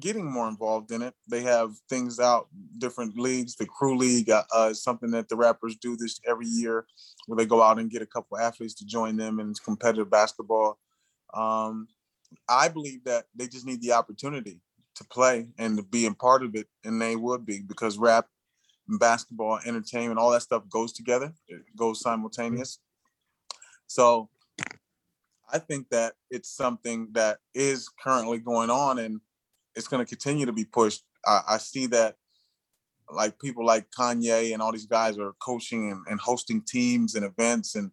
getting 0.00 0.30
more 0.30 0.48
involved 0.48 0.90
in 0.92 1.02
it. 1.02 1.14
They 1.28 1.42
have 1.42 1.72
things 1.88 2.20
out, 2.20 2.48
different 2.76 3.18
leagues. 3.18 3.56
The 3.56 3.66
crew 3.66 3.96
league 3.96 4.28
uh, 4.28 4.44
uh, 4.54 4.68
is 4.70 4.82
something 4.82 5.10
that 5.12 5.28
the 5.28 5.36
rappers 5.36 5.76
do 5.76 5.96
this 5.96 6.20
every 6.26 6.46
year, 6.46 6.86
where 7.26 7.36
they 7.36 7.46
go 7.46 7.62
out 7.62 7.78
and 7.78 7.90
get 7.90 8.02
a 8.02 8.06
couple 8.06 8.38
athletes 8.38 8.74
to 8.74 8.86
join 8.86 9.16
them 9.16 9.40
in 9.40 9.54
competitive 9.64 10.10
basketball. 10.10 10.78
Um, 11.32 11.88
I 12.48 12.68
believe 12.68 13.04
that 13.04 13.26
they 13.34 13.46
just 13.46 13.66
need 13.66 13.80
the 13.80 13.92
opportunity 13.92 14.60
to 14.98 15.04
play 15.04 15.48
and 15.58 15.76
to 15.76 15.82
be 15.82 16.06
a 16.06 16.12
part 16.12 16.42
of 16.42 16.54
it, 16.54 16.66
and 16.84 17.00
they 17.00 17.16
would 17.16 17.46
be 17.46 17.60
because 17.60 17.98
rap, 17.98 18.26
and 18.88 18.98
basketball, 18.98 19.60
entertainment, 19.66 20.18
all 20.18 20.30
that 20.30 20.42
stuff 20.42 20.68
goes 20.68 20.92
together. 20.92 21.32
It 21.46 21.62
goes 21.76 22.00
simultaneous. 22.00 22.78
So 23.86 24.28
I 25.52 25.58
think 25.58 25.88
that 25.90 26.14
it's 26.30 26.50
something 26.50 27.08
that 27.12 27.38
is 27.54 27.88
currently 28.02 28.38
going 28.38 28.70
on 28.70 28.98
and 28.98 29.20
it's 29.74 29.88
going 29.88 30.04
to 30.04 30.08
continue 30.08 30.46
to 30.46 30.52
be 30.52 30.64
pushed. 30.64 31.02
I, 31.26 31.40
I 31.48 31.58
see 31.58 31.86
that 31.88 32.16
like 33.10 33.38
people 33.38 33.64
like 33.64 33.86
Kanye 33.90 34.52
and 34.52 34.60
all 34.60 34.72
these 34.72 34.86
guys 34.86 35.18
are 35.18 35.32
coaching 35.42 35.90
and, 35.90 36.04
and 36.10 36.20
hosting 36.20 36.62
teams 36.62 37.14
and 37.14 37.24
events 37.24 37.74
and 37.74 37.90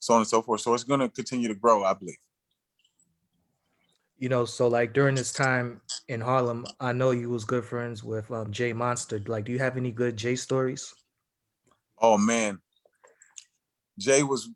so 0.00 0.14
on 0.14 0.20
and 0.20 0.28
so 0.28 0.42
forth. 0.42 0.60
So 0.60 0.74
it's 0.74 0.84
going 0.84 1.00
to 1.00 1.08
continue 1.08 1.48
to 1.48 1.54
grow, 1.54 1.84
I 1.84 1.94
believe. 1.94 2.18
You 4.18 4.28
know, 4.28 4.44
so 4.44 4.66
like 4.66 4.92
during 4.92 5.14
this 5.14 5.32
time 5.32 5.80
in 6.08 6.20
Harlem, 6.20 6.66
I 6.80 6.92
know 6.92 7.12
you 7.12 7.30
was 7.30 7.44
good 7.44 7.64
friends 7.64 8.02
with 8.02 8.30
um, 8.32 8.50
Jay 8.50 8.72
Monster. 8.72 9.20
Like, 9.26 9.44
do 9.44 9.52
you 9.52 9.60
have 9.60 9.76
any 9.76 9.92
good 9.92 10.16
Jay 10.16 10.34
stories? 10.34 10.92
Oh 12.00 12.18
man, 12.18 12.58
Jay 13.98 14.22
was 14.22 14.48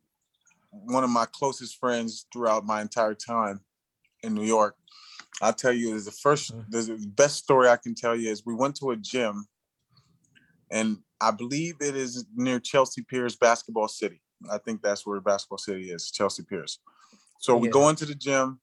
one 0.71 1.05
of 1.05 1.11
my 1.11 1.27
closest 1.27 1.79
friends 1.79 2.27
throughout 2.33 2.65
my 2.65 2.81
entire 2.81 3.15
time 3.15 3.61
in 4.23 4.35
New 4.35 4.45
York. 4.45 4.77
I'll 5.41 5.53
tell 5.53 5.73
you, 5.73 5.95
is 5.95 6.07
the 6.07 6.13
first, 6.13 6.53
Mhm. 6.53 6.71
the 6.71 7.07
best 7.15 7.37
story 7.37 7.69
I 7.69 7.77
can 7.77 7.95
tell 7.95 8.17
you 8.17 8.31
is 8.31 8.45
we 8.45 8.55
went 8.55 8.77
to 8.77 8.91
a 8.91 8.97
gym, 8.97 9.47
and 10.71 11.03
I 11.21 11.31
believe 11.31 11.77
it 11.81 11.95
is 11.95 12.25
near 12.35 12.59
Chelsea 12.59 13.03
Piers 13.03 13.37
Basketball 13.37 13.89
City. 13.89 14.23
I 14.51 14.59
think 14.59 14.83
that's 14.83 15.07
where 15.07 15.21
Basketball 15.21 15.59
City 15.59 15.91
is, 15.91 16.11
Chelsea 16.11 16.43
Piers. 16.43 16.81
So 17.39 17.57
we 17.57 17.69
go 17.69 17.89
into 17.89 18.07
the 18.07 18.15
gym. 18.15 18.61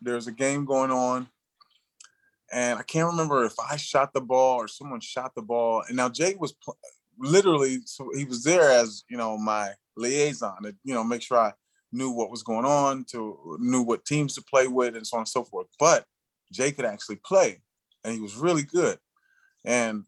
There's 0.00 0.26
a 0.26 0.32
game 0.32 0.64
going 0.64 0.90
on, 0.90 1.28
and 2.52 2.78
I 2.78 2.82
can't 2.82 3.10
remember 3.10 3.44
if 3.44 3.54
I 3.58 3.76
shot 3.76 4.12
the 4.12 4.20
ball 4.20 4.58
or 4.58 4.68
someone 4.68 5.00
shot 5.00 5.34
the 5.34 5.42
ball. 5.42 5.82
And 5.86 5.96
now 5.96 6.08
Jay 6.08 6.34
was 6.38 6.52
pl- 6.52 6.78
literally, 7.18 7.80
so 7.84 8.10
he 8.16 8.24
was 8.24 8.42
there 8.42 8.70
as 8.70 9.04
you 9.08 9.16
know 9.16 9.36
my 9.36 9.72
liaison 9.96 10.62
to 10.62 10.74
you 10.84 10.94
know 10.94 11.04
make 11.04 11.22
sure 11.22 11.38
I 11.38 11.52
knew 11.92 12.10
what 12.10 12.30
was 12.30 12.42
going 12.42 12.64
on, 12.64 13.04
to 13.10 13.58
knew 13.60 13.82
what 13.82 14.04
teams 14.04 14.34
to 14.34 14.42
play 14.42 14.66
with, 14.68 14.96
and 14.96 15.06
so 15.06 15.16
on 15.16 15.22
and 15.22 15.28
so 15.28 15.44
forth. 15.44 15.66
But 15.78 16.04
Jay 16.52 16.72
could 16.72 16.84
actually 16.84 17.16
play, 17.16 17.62
and 18.04 18.14
he 18.14 18.20
was 18.20 18.36
really 18.36 18.62
good. 18.62 18.98
And 19.64 20.04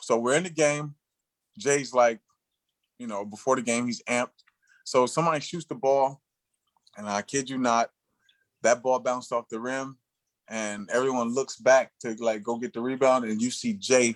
so 0.00 0.18
we're 0.18 0.36
in 0.36 0.44
the 0.44 0.50
game. 0.50 0.94
Jay's 1.58 1.92
like, 1.94 2.20
you 2.98 3.06
know, 3.06 3.24
before 3.24 3.56
the 3.56 3.62
game, 3.62 3.86
he's 3.86 4.02
amped. 4.04 4.28
So 4.84 5.06
somebody 5.06 5.40
shoots 5.40 5.66
the 5.66 5.74
ball, 5.74 6.20
and 6.96 7.08
I 7.08 7.22
kid 7.22 7.50
you 7.50 7.58
not, 7.58 7.90
that 8.62 8.82
ball 8.82 8.98
bounced 8.98 9.32
off 9.32 9.48
the 9.48 9.60
rim, 9.60 9.98
and 10.48 10.88
everyone 10.92 11.34
looks 11.34 11.56
back 11.56 11.92
to 12.00 12.14
like 12.14 12.42
go 12.42 12.58
get 12.58 12.72
the 12.72 12.80
rebound, 12.80 13.24
and 13.24 13.40
you 13.40 13.50
see 13.50 13.74
Jay 13.74 14.14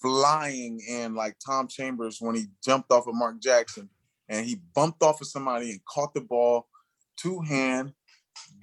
flying 0.00 0.80
in 0.88 1.14
like 1.14 1.36
Tom 1.44 1.68
Chambers 1.68 2.18
when 2.20 2.34
he 2.34 2.46
jumped 2.64 2.90
off 2.90 3.06
of 3.06 3.14
Mark 3.14 3.40
Jackson, 3.40 3.88
and 4.28 4.46
he 4.46 4.60
bumped 4.74 5.02
off 5.02 5.20
of 5.20 5.26
somebody 5.26 5.70
and 5.70 5.84
caught 5.84 6.14
the 6.14 6.20
ball 6.20 6.68
two 7.16 7.40
hand. 7.40 7.92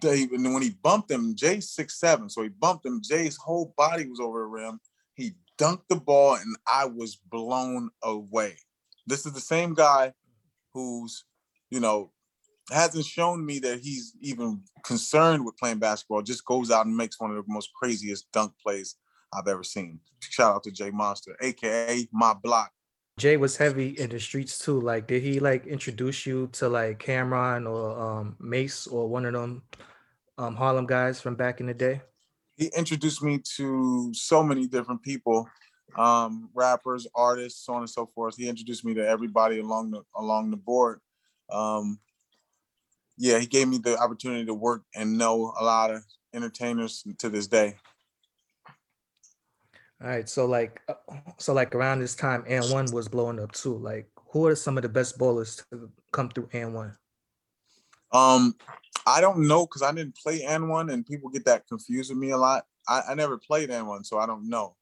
Dave, 0.01 0.31
and 0.31 0.53
when 0.53 0.63
he 0.63 0.71
bumped 0.81 1.11
him, 1.11 1.35
Jay's 1.35 1.69
six 1.69 1.99
seven, 1.99 2.29
so 2.29 2.41
he 2.41 2.49
bumped 2.49 2.85
him. 2.85 3.01
Jay's 3.03 3.37
whole 3.37 3.73
body 3.77 4.07
was 4.07 4.19
over 4.19 4.39
the 4.39 4.45
rim. 4.45 4.79
He 5.13 5.33
dunked 5.57 5.87
the 5.89 5.95
ball, 5.95 6.35
and 6.35 6.55
I 6.67 6.85
was 6.85 7.15
blown 7.15 7.89
away. 8.03 8.57
This 9.05 9.25
is 9.25 9.33
the 9.33 9.39
same 9.39 9.73
guy 9.73 10.13
who's, 10.73 11.25
you 11.69 11.79
know, 11.79 12.11
hasn't 12.71 13.05
shown 13.05 13.45
me 13.45 13.59
that 13.59 13.79
he's 13.79 14.13
even 14.21 14.61
concerned 14.83 15.45
with 15.45 15.57
playing 15.57 15.79
basketball. 15.79 16.21
Just 16.21 16.45
goes 16.45 16.71
out 16.71 16.85
and 16.85 16.95
makes 16.95 17.19
one 17.19 17.31
of 17.31 17.37
the 17.37 17.43
most 17.47 17.69
craziest 17.73 18.31
dunk 18.31 18.53
plays 18.61 18.95
I've 19.33 19.47
ever 19.47 19.63
seen. 19.63 19.99
Shout 20.19 20.55
out 20.55 20.63
to 20.63 20.71
Jay 20.71 20.91
Monster, 20.91 21.35
aka 21.41 22.07
my 22.11 22.33
block. 22.33 22.71
Jay 23.17 23.35
was 23.35 23.57
heavy 23.57 23.89
in 23.89 24.09
the 24.09 24.19
streets 24.19 24.59
too. 24.59 24.79
Like, 24.79 25.07
did 25.07 25.23
he 25.23 25.39
like 25.39 25.65
introduce 25.65 26.25
you 26.25 26.47
to 26.53 26.69
like 26.69 26.99
Cam'ron 26.99 27.67
or 27.69 27.99
um, 27.99 28.35
Mase 28.39 28.85
or 28.87 29.07
one 29.07 29.25
of 29.25 29.33
them 29.33 29.63
um, 30.37 30.55
Harlem 30.55 30.85
guys 30.85 31.19
from 31.19 31.35
back 31.35 31.59
in 31.59 31.65
the 31.65 31.73
day? 31.73 32.01
He 32.57 32.67
introduced 32.77 33.23
me 33.23 33.39
to 33.55 34.11
so 34.13 34.43
many 34.43 34.67
different 34.67 35.01
people, 35.01 35.47
um, 35.97 36.49
rappers, 36.53 37.07
artists, 37.15 37.65
so 37.65 37.73
on 37.73 37.81
and 37.81 37.89
so 37.89 38.05
forth. 38.13 38.35
He 38.35 38.47
introduced 38.47 38.85
me 38.85 38.93
to 38.95 39.07
everybody 39.07 39.59
along 39.59 39.91
the 39.91 40.03
along 40.15 40.51
the 40.51 40.57
board. 40.57 40.99
Um, 41.51 41.99
yeah, 43.17 43.39
he 43.39 43.47
gave 43.47 43.67
me 43.67 43.79
the 43.79 43.97
opportunity 43.97 44.45
to 44.45 44.53
work 44.53 44.83
and 44.95 45.17
know 45.17 45.53
a 45.59 45.63
lot 45.63 45.91
of 45.91 46.03
entertainers 46.33 47.03
to 47.17 47.29
this 47.29 47.47
day. 47.47 47.75
All 49.99 50.07
right, 50.07 50.29
so 50.29 50.45
like, 50.45 50.81
uh, 50.87 50.93
so 51.39 51.53
like 51.53 51.73
around 51.73 51.99
this 51.99 52.15
time, 52.15 52.43
AND1 52.43 52.93
was 52.93 53.07
blowing 53.07 53.39
up 53.39 53.51
too. 53.51 53.75
Like, 53.75 54.07
who 54.29 54.45
are 54.45 54.55
some 54.55 54.77
of 54.77 54.83
the 54.83 54.89
best 54.89 55.17
bowlers 55.17 55.63
to 55.71 55.89
come 56.11 56.29
through 56.29 56.47
AND1? 56.53 56.95
Um, 58.11 58.55
I 59.07 59.21
don't 59.21 59.47
know 59.47 59.65
because 59.65 59.81
I 59.81 59.91
didn't 59.91 60.15
play 60.15 60.41
AND1, 60.41 60.93
and 60.93 61.03
people 61.03 61.29
get 61.29 61.45
that 61.45 61.67
confused 61.67 62.11
with 62.11 62.19
me 62.19 62.29
a 62.29 62.37
lot. 62.37 62.65
I, 62.87 63.01
I 63.09 63.15
never 63.15 63.39
played 63.39 63.71
AND1, 63.71 64.05
so 64.05 64.19
I 64.19 64.27
don't 64.27 64.47
know. 64.47 64.75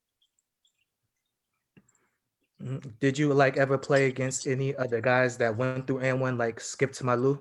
Mhm. 2.62 3.00
Did 3.00 3.17
you 3.17 3.34
like 3.34 3.56
ever 3.58 3.78
play 3.78 4.08
against 4.08 4.48
any 4.48 4.76
other 4.76 5.00
guys 5.00 5.38
that 5.38 5.56
went 5.56 5.88
through 5.88 6.00
AND1, 6.00 6.38
like 6.38 6.60
Skip 6.60 6.91
to 6.93 7.06
My 7.06 7.15
Lou? 7.15 7.39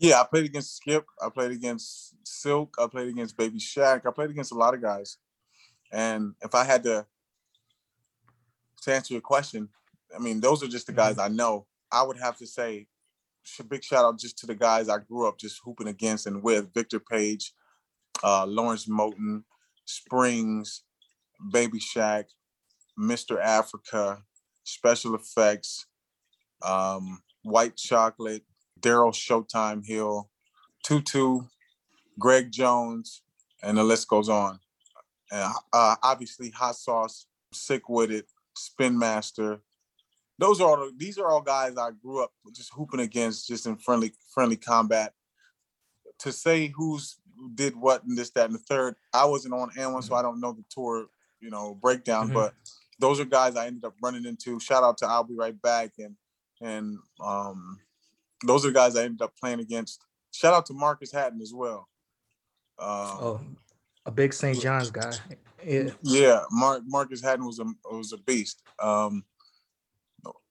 Yeah, 0.00 0.22
I 0.22 0.24
played 0.24 0.46
against 0.46 0.76
Skip. 0.76 1.04
I 1.22 1.28
played 1.28 1.50
against 1.50 2.14
Silk. 2.26 2.74
I 2.78 2.86
played 2.86 3.08
against 3.08 3.36
Baby 3.36 3.58
Shaq. 3.58 4.06
I 4.06 4.10
played 4.10 4.30
against 4.30 4.50
a 4.50 4.54
lot 4.54 4.72
of 4.72 4.80
guys. 4.80 5.18
And 5.92 6.34
if 6.40 6.54
I 6.54 6.64
had 6.64 6.82
to 6.84 7.06
to 8.82 8.94
answer 8.94 9.12
your 9.12 9.20
question, 9.20 9.68
I 10.16 10.18
mean, 10.18 10.40
those 10.40 10.62
are 10.62 10.68
just 10.68 10.86
the 10.86 10.94
guys 10.94 11.18
I 11.18 11.28
know. 11.28 11.66
I 11.92 12.02
would 12.02 12.16
have 12.16 12.38
to 12.38 12.46
say, 12.46 12.86
big 13.68 13.84
shout 13.84 14.06
out 14.06 14.18
just 14.18 14.38
to 14.38 14.46
the 14.46 14.54
guys 14.54 14.88
I 14.88 14.98
grew 14.98 15.28
up 15.28 15.38
just 15.38 15.60
hooping 15.62 15.88
against 15.88 16.26
and 16.26 16.42
with 16.42 16.72
Victor 16.72 16.98
Page, 16.98 17.52
uh, 18.24 18.46
Lawrence 18.46 18.86
Moten, 18.86 19.42
Springs, 19.84 20.82
Baby 21.52 21.78
Shaq, 21.78 22.24
Mr. 22.98 23.38
Africa, 23.38 24.22
Special 24.64 25.14
Effects, 25.14 25.84
um, 26.62 27.20
White 27.42 27.76
Chocolate, 27.76 28.44
Daryl 28.80 29.12
Showtime 29.12 29.84
Hill, 29.86 30.28
Tutu, 30.84 31.42
Greg 32.18 32.50
Jones, 32.50 33.22
and 33.62 33.76
the 33.78 33.84
list 33.84 34.08
goes 34.08 34.28
on. 34.28 34.58
And 35.32 35.52
uh, 35.72 35.96
obviously, 36.02 36.50
Hot 36.50 36.76
Sauce, 36.76 37.26
Sick 37.52 37.88
with 37.88 38.10
It, 38.10 38.26
Spin 38.56 38.98
Master. 38.98 39.60
Those 40.38 40.60
are 40.60 40.68
all, 40.68 40.76
the- 40.86 40.94
these 40.96 41.18
are 41.18 41.28
all 41.28 41.42
guys 41.42 41.76
I 41.76 41.90
grew 41.92 42.22
up 42.24 42.32
just 42.52 42.72
hooping 42.74 43.00
against, 43.00 43.46
just 43.46 43.66
in 43.66 43.76
friendly 43.76 44.12
friendly 44.34 44.56
combat. 44.56 45.12
To 46.20 46.32
say 46.32 46.68
who's 46.74 47.18
who 47.38 47.50
did 47.54 47.74
what 47.76 48.04
and 48.04 48.16
this, 48.18 48.30
that, 48.30 48.46
and 48.46 48.54
the 48.54 48.58
third, 48.58 48.96
I 49.14 49.24
wasn't 49.24 49.54
on 49.54 49.70
AND1, 49.70 50.04
so 50.04 50.14
I 50.14 50.20
don't 50.20 50.40
know 50.40 50.52
the 50.52 50.64
tour, 50.68 51.06
you 51.40 51.48
know, 51.48 51.74
breakdown. 51.74 52.28
Mhm. 52.30 52.34
But 52.34 52.54
those 52.98 53.18
are 53.20 53.24
guys 53.24 53.56
I 53.56 53.66
ended 53.66 53.84
up 53.86 53.94
running 54.02 54.26
into. 54.26 54.60
Shout 54.60 54.82
out 54.82 54.98
to 54.98 55.06
I'll 55.06 55.24
be 55.24 55.34
right 55.34 55.60
back 55.62 55.92
and 55.98 56.16
and 56.60 56.98
um 57.24 57.78
those 58.46 58.64
are 58.64 58.68
the 58.68 58.74
guys 58.74 58.96
I 58.96 59.04
ended 59.04 59.22
up 59.22 59.32
playing 59.40 59.60
against. 59.60 60.02
Shout 60.32 60.54
out 60.54 60.66
to 60.66 60.72
Marcus 60.74 61.12
Hatten 61.12 61.40
as 61.40 61.52
well. 61.54 61.88
Um, 62.78 62.88
Oh, 62.88 63.40
a 64.06 64.10
big 64.10 64.32
St. 64.32 64.58
John's 64.60 64.90
guy. 64.90 65.12
Yeah. 65.64 65.90
yeah, 66.02 66.40
Mark 66.50 66.82
Marcus 66.86 67.22
Hatten 67.22 67.44
was 67.44 67.58
a 67.58 67.66
was 67.90 68.12
a 68.12 68.18
beast. 68.18 68.62
Um, 68.80 69.24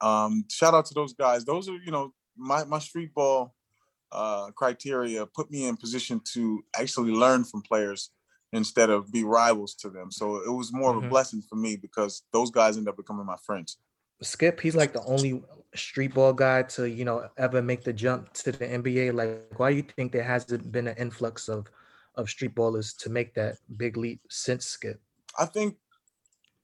um, 0.02 0.46
shout 0.50 0.74
out 0.74 0.86
to 0.86 0.94
those 0.94 1.14
guys. 1.14 1.46
Those 1.46 1.68
are 1.70 1.78
you 1.78 1.92
know 1.92 2.14
my 2.38 2.64
my 2.66 2.80
street 2.80 3.14
ball 3.14 3.56
uh, 4.12 4.52
criteria 4.52 5.26
put 5.26 5.50
me 5.52 5.66
in 5.68 5.78
position 5.78 6.22
to 6.34 6.64
actually 6.76 7.12
learn 7.12 7.44
from 7.44 7.62
players 7.62 8.12
instead 8.54 8.90
of 8.90 9.12
be 9.12 9.24
rivals 9.24 9.76
to 9.76 9.90
them. 9.90 10.12
So 10.12 10.38
it 10.38 10.50
was 10.52 10.74
more 10.74 10.92
of 10.92 10.98
a 10.98 11.02
Mhm. 11.02 11.10
blessing 11.10 11.44
for 11.48 11.56
me 11.56 11.76
because 11.76 12.24
those 12.34 12.50
guys 12.50 12.78
ended 12.78 12.90
up 12.90 12.98
becoming 12.98 13.26
my 13.26 13.38
friends. 13.46 13.78
Skip, 14.22 14.60
he's 14.60 14.76
like 14.76 14.94
the 14.94 15.04
only 15.04 15.42
street 15.76 16.14
ball 16.14 16.34
guy 16.34 16.64
to, 16.64 16.90
you 16.90 17.06
know, 17.06 17.30
ever 17.38 17.62
make 17.62 17.84
the 17.84 17.94
jump 17.94 18.34
to 18.34 18.52
the 18.52 18.66
NBA. 18.66 19.14
Like, 19.14 19.60
why 19.60 19.72
do 19.72 19.78
you 19.78 19.84
think 19.84 20.12
there 20.12 20.24
hasn't 20.24 20.72
been 20.72 20.88
an 20.88 20.96
influx 20.98 21.48
of 21.48 21.68
of 22.16 22.30
street 22.30 22.54
ballers 22.56 22.98
to 22.98 23.10
make 23.10 23.34
that 23.36 23.58
big 23.78 23.96
leap 23.96 24.22
since 24.30 24.66
Skip? 24.66 25.00
I 25.38 25.46
think 25.46 25.78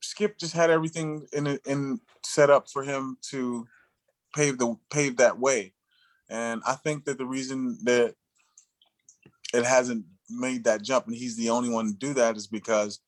Skip 0.02 0.38
just 0.38 0.54
had 0.54 0.70
everything 0.70 1.28
in 1.34 1.60
in 1.66 2.00
set 2.24 2.50
up 2.50 2.70
for 2.70 2.84
him 2.84 3.18
to 3.30 3.68
pave 4.36 4.58
the 4.58 4.76
paved 4.92 5.18
that 5.20 5.40
way. 5.40 5.74
And 6.30 6.62
I 6.66 6.74
think 6.74 7.06
that 7.06 7.18
the 7.18 7.26
reason 7.26 7.78
that 7.84 8.16
it 9.54 9.64
hasn't 9.64 10.06
made 10.30 10.64
that 10.64 10.82
jump 10.82 11.06
and 11.08 11.16
he's 11.16 11.38
the 11.38 11.52
only 11.52 11.70
one 11.70 11.88
to 11.88 11.94
do 11.94 12.14
that 12.16 12.36
is 12.36 12.48
because 12.48 13.00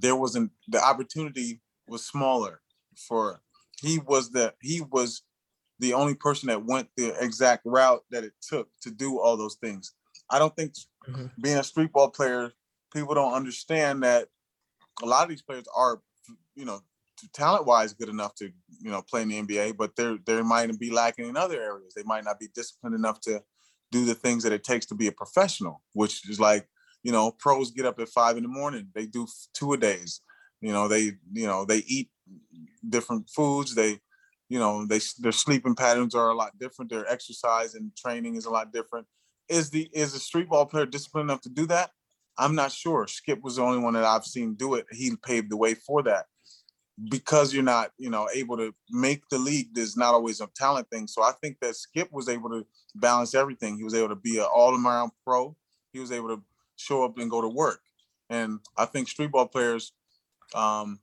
there 0.00 0.16
wasn't 0.16 0.50
the 0.66 0.82
opportunity 0.82 1.60
was 1.86 2.04
smaller 2.04 2.60
for 3.06 3.40
he 3.80 3.98
was 3.98 4.30
the 4.30 4.54
he 4.60 4.80
was 4.80 5.22
the 5.78 5.94
only 5.94 6.14
person 6.14 6.48
that 6.48 6.64
went 6.64 6.88
the 6.96 7.14
exact 7.20 7.62
route 7.64 8.02
that 8.10 8.24
it 8.24 8.32
took 8.42 8.68
to 8.82 8.90
do 8.90 9.20
all 9.20 9.36
those 9.36 9.56
things. 9.56 9.92
I 10.30 10.38
don't 10.38 10.54
think 10.56 10.72
mm-hmm. 11.08 11.26
being 11.40 11.58
a 11.58 11.64
street 11.64 11.92
ball 11.92 12.10
player, 12.10 12.52
people 12.92 13.14
don't 13.14 13.34
understand 13.34 14.02
that 14.02 14.28
a 15.02 15.06
lot 15.06 15.22
of 15.22 15.28
these 15.28 15.42
players 15.42 15.66
are, 15.74 16.00
you 16.54 16.64
know, 16.64 16.80
talent 17.32 17.66
wise 17.66 17.92
good 17.92 18.08
enough 18.08 18.34
to, 18.36 18.46
you 18.80 18.90
know, 18.90 19.02
play 19.02 19.22
in 19.22 19.28
the 19.28 19.42
NBA, 19.42 19.76
but 19.76 19.94
they're 19.96 20.18
they 20.26 20.42
might 20.42 20.76
be 20.78 20.90
lacking 20.90 21.28
in 21.28 21.36
other 21.36 21.60
areas. 21.60 21.94
They 21.94 22.02
might 22.04 22.24
not 22.24 22.40
be 22.40 22.48
disciplined 22.54 22.96
enough 22.96 23.20
to 23.22 23.42
do 23.90 24.04
the 24.04 24.14
things 24.14 24.42
that 24.42 24.52
it 24.52 24.64
takes 24.64 24.86
to 24.86 24.94
be 24.94 25.06
a 25.06 25.12
professional, 25.12 25.82
which 25.94 26.28
is 26.28 26.38
like, 26.38 26.68
you 27.02 27.12
know, 27.12 27.30
pros 27.30 27.70
get 27.70 27.86
up 27.86 27.98
at 28.00 28.08
five 28.08 28.36
in 28.36 28.42
the 28.42 28.48
morning. 28.48 28.88
They 28.94 29.06
do 29.06 29.26
two 29.54 29.72
a 29.72 29.76
days. 29.76 30.20
You 30.60 30.72
know, 30.72 30.88
they, 30.88 31.12
you 31.32 31.46
know, 31.46 31.64
they 31.64 31.78
eat 31.86 32.10
different 32.88 33.28
foods. 33.28 33.74
They, 33.74 33.98
you 34.48 34.58
know, 34.58 34.86
they 34.86 35.00
their 35.18 35.32
sleeping 35.32 35.74
patterns 35.74 36.14
are 36.14 36.30
a 36.30 36.34
lot 36.34 36.58
different. 36.58 36.90
Their 36.90 37.10
exercise 37.10 37.74
and 37.74 37.94
training 37.96 38.36
is 38.36 38.46
a 38.46 38.50
lot 38.50 38.72
different. 38.72 39.06
Is 39.48 39.70
the 39.70 39.88
is 39.92 40.14
a 40.14 40.18
street 40.18 40.48
ball 40.48 40.66
player 40.66 40.86
disciplined 40.86 41.30
enough 41.30 41.42
to 41.42 41.48
do 41.48 41.66
that? 41.66 41.90
I'm 42.38 42.54
not 42.54 42.72
sure. 42.72 43.06
Skip 43.06 43.42
was 43.42 43.56
the 43.56 43.62
only 43.62 43.78
one 43.78 43.94
that 43.94 44.04
I've 44.04 44.24
seen 44.24 44.54
do 44.54 44.74
it. 44.74 44.86
He 44.92 45.14
paved 45.16 45.50
the 45.50 45.56
way 45.56 45.74
for 45.74 46.02
that. 46.04 46.26
Because 47.10 47.54
you're 47.54 47.62
not, 47.62 47.92
you 47.96 48.10
know, 48.10 48.28
able 48.34 48.56
to 48.56 48.74
make 48.90 49.22
the 49.28 49.38
league, 49.38 49.68
there's 49.72 49.96
not 49.96 50.14
always 50.14 50.40
a 50.40 50.48
talent 50.56 50.88
thing. 50.90 51.06
So 51.06 51.22
I 51.22 51.30
think 51.40 51.58
that 51.60 51.76
Skip 51.76 52.08
was 52.10 52.28
able 52.28 52.50
to 52.50 52.66
balance 52.96 53.36
everything. 53.36 53.76
He 53.76 53.84
was 53.84 53.94
able 53.94 54.08
to 54.08 54.16
be 54.16 54.38
an 54.38 54.46
all-around 54.52 55.12
pro. 55.24 55.56
He 55.92 56.00
was 56.00 56.10
able 56.10 56.28
to 56.28 56.42
show 56.74 57.04
up 57.04 57.16
and 57.18 57.30
go 57.30 57.40
to 57.40 57.48
work. 57.48 57.80
And 58.30 58.58
I 58.76 58.84
think 58.84 59.08
street 59.08 59.30
ball 59.30 59.46
players 59.46 59.92
um, 60.56 60.98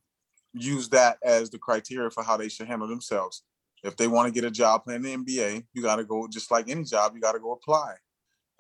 use 0.56 0.90
that 0.90 1.18
as 1.24 1.50
the 1.50 1.60
criteria 1.60 2.10
for 2.10 2.24
how 2.24 2.38
they 2.38 2.50
should 2.50 2.68
handle 2.68 2.88
themselves. 2.88 3.44
If 3.84 3.98
they 3.98 4.08
want 4.08 4.28
to 4.28 4.34
get 4.34 4.48
a 4.48 4.52
job 4.52 4.84
playing 4.84 5.04
the 5.04 5.16
NBA, 5.16 5.66
you 5.74 5.82
got 5.82 5.98
to 5.98 6.04
go 6.04 6.28
just 6.28 6.50
like 6.50 6.70
any 6.70 6.84
job. 6.84 7.14
You 7.14 7.22
got 7.22 7.34
to 7.34 7.40
go 7.40 7.52
apply. 7.52 7.96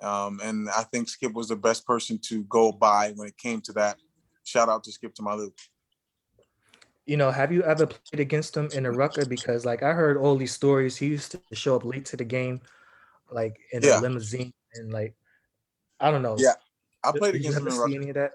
Um, 0.02 0.40
and 0.44 0.70
I 0.70 0.84
think 0.84 1.10
Skip 1.10 1.34
was 1.34 1.48
the 1.48 1.56
best 1.56 1.86
person 1.86 2.20
to 2.26 2.44
go 2.44 2.72
by 2.72 3.14
when 3.16 3.28
it 3.30 3.38
came 3.38 3.62
to 3.62 3.74
that. 3.74 3.98
Shout 4.44 4.70
out 4.70 4.84
to 4.84 4.92
Skip 4.92 5.16
to 5.16 5.24
my 5.24 5.34
Lou. 5.34 5.52
You 7.06 7.18
know, 7.18 7.32
have 7.32 7.52
you 7.52 7.64
ever 7.64 7.86
played 7.86 8.20
against 8.20 8.58
him 8.58 8.70
in 8.74 8.86
a 8.86 8.92
rucker? 8.92 9.26
Because 9.26 9.64
like 9.64 9.84
I 9.84 9.94
heard 9.94 10.18
all 10.18 10.36
these 10.36 10.54
stories. 10.54 10.98
He 10.98 11.08
used 11.08 11.32
to 11.32 11.40
show 11.54 11.76
up 11.76 11.86
late 11.86 12.06
to 12.06 12.18
the 12.18 12.26
game, 12.26 12.62
like 13.32 13.58
in 13.72 13.84
yeah. 13.84 14.00
a 14.00 14.02
limousine, 14.02 14.54
and 14.74 14.92
like 14.92 15.16
I 16.00 16.10
don't 16.10 16.24
know. 16.24 16.36
Yeah, 16.38 16.54
I 17.04 17.12
played 17.12 17.34
Did 17.34 17.42
against 17.42 17.60
him 17.60 17.68
in 17.68 17.78
Rucker. 17.78 17.96
Any 17.96 18.10
of 18.10 18.16
that? 18.16 18.32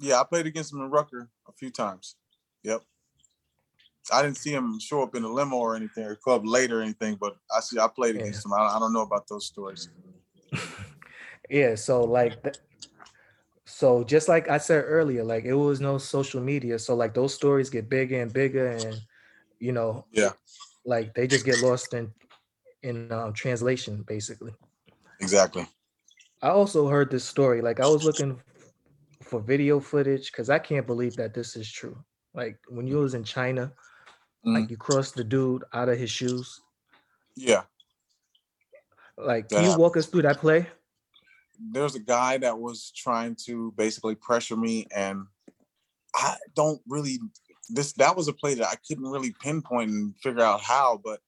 Yeah, 0.00 0.20
I 0.20 0.24
played 0.24 0.46
against 0.46 0.72
him 0.72 0.80
in 0.80 0.90
Rucker 0.90 1.28
a 1.48 1.52
few 1.52 1.70
times. 1.70 2.16
Yep. 2.62 2.82
I 4.12 4.22
didn't 4.22 4.38
see 4.38 4.52
him 4.52 4.78
show 4.80 5.02
up 5.02 5.14
in 5.14 5.24
a 5.24 5.28
limo 5.28 5.56
or 5.56 5.76
anything 5.76 6.04
or 6.04 6.16
club 6.16 6.44
late 6.44 6.72
or 6.72 6.82
anything, 6.82 7.16
but 7.20 7.36
I 7.54 7.60
see 7.60 7.78
I 7.78 7.88
played 7.88 8.16
yeah. 8.16 8.22
against 8.22 8.44
him. 8.44 8.52
I, 8.52 8.76
I, 8.76 8.78
don't 8.78 8.92
know 8.92 9.02
about 9.02 9.28
those 9.28 9.46
stories. 9.46 9.88
yeah, 11.50 11.74
so 11.74 12.02
like, 12.02 12.56
so 13.64 14.02
just 14.02 14.28
like 14.28 14.48
I 14.48 14.58
said 14.58 14.84
earlier, 14.86 15.22
like 15.22 15.44
it 15.44 15.54
was 15.54 15.80
no 15.80 15.98
social 15.98 16.40
media, 16.40 16.78
so 16.78 16.94
like 16.94 17.14
those 17.14 17.34
stories 17.34 17.70
get 17.70 17.88
bigger 17.88 18.20
and 18.20 18.32
bigger, 18.32 18.68
and 18.68 19.00
you 19.58 19.72
know, 19.72 20.06
yeah, 20.12 20.30
like 20.84 21.14
they 21.14 21.26
just 21.26 21.44
get 21.44 21.62
lost 21.62 21.94
in 21.94 22.12
in 22.82 23.12
um, 23.12 23.32
translation, 23.32 24.04
basically. 24.08 24.52
Exactly. 25.20 25.66
I 26.42 26.48
also 26.48 26.88
heard 26.88 27.10
this 27.10 27.24
story. 27.24 27.60
Like 27.60 27.80
I 27.80 27.86
was 27.86 28.04
looking 28.04 28.40
for 29.22 29.40
video 29.40 29.78
footage 29.78 30.32
because 30.32 30.50
I 30.50 30.58
can't 30.58 30.86
believe 30.86 31.14
that 31.16 31.34
this 31.34 31.54
is 31.54 31.70
true. 31.70 31.96
Like 32.34 32.58
when 32.68 32.86
you 32.86 32.98
was 32.98 33.14
in 33.14 33.24
China, 33.24 33.72
mm. 34.46 34.54
like 34.54 34.70
you 34.70 34.76
crossed 34.76 35.14
the 35.14 35.24
dude 35.24 35.64
out 35.72 35.88
of 35.88 35.98
his 35.98 36.10
shoes. 36.10 36.60
Yeah. 37.36 37.62
Like, 39.16 39.48
can 39.48 39.64
you 39.64 39.76
walk 39.76 39.96
us 39.96 40.06
through 40.06 40.22
that 40.22 40.38
play? 40.38 40.66
There's 41.58 41.94
a 41.94 42.00
guy 42.00 42.38
that 42.38 42.58
was 42.58 42.90
trying 42.96 43.36
to 43.46 43.72
basically 43.76 44.14
pressure 44.14 44.56
me, 44.56 44.86
and 44.94 45.26
I 46.14 46.36
don't 46.54 46.80
really 46.88 47.18
this 47.68 47.92
that 47.94 48.16
was 48.16 48.28
a 48.28 48.32
play 48.32 48.54
that 48.54 48.66
I 48.66 48.76
couldn't 48.86 49.10
really 49.10 49.32
pinpoint 49.40 49.90
and 49.90 50.14
figure 50.16 50.42
out 50.42 50.60
how, 50.60 51.00
but 51.02 51.20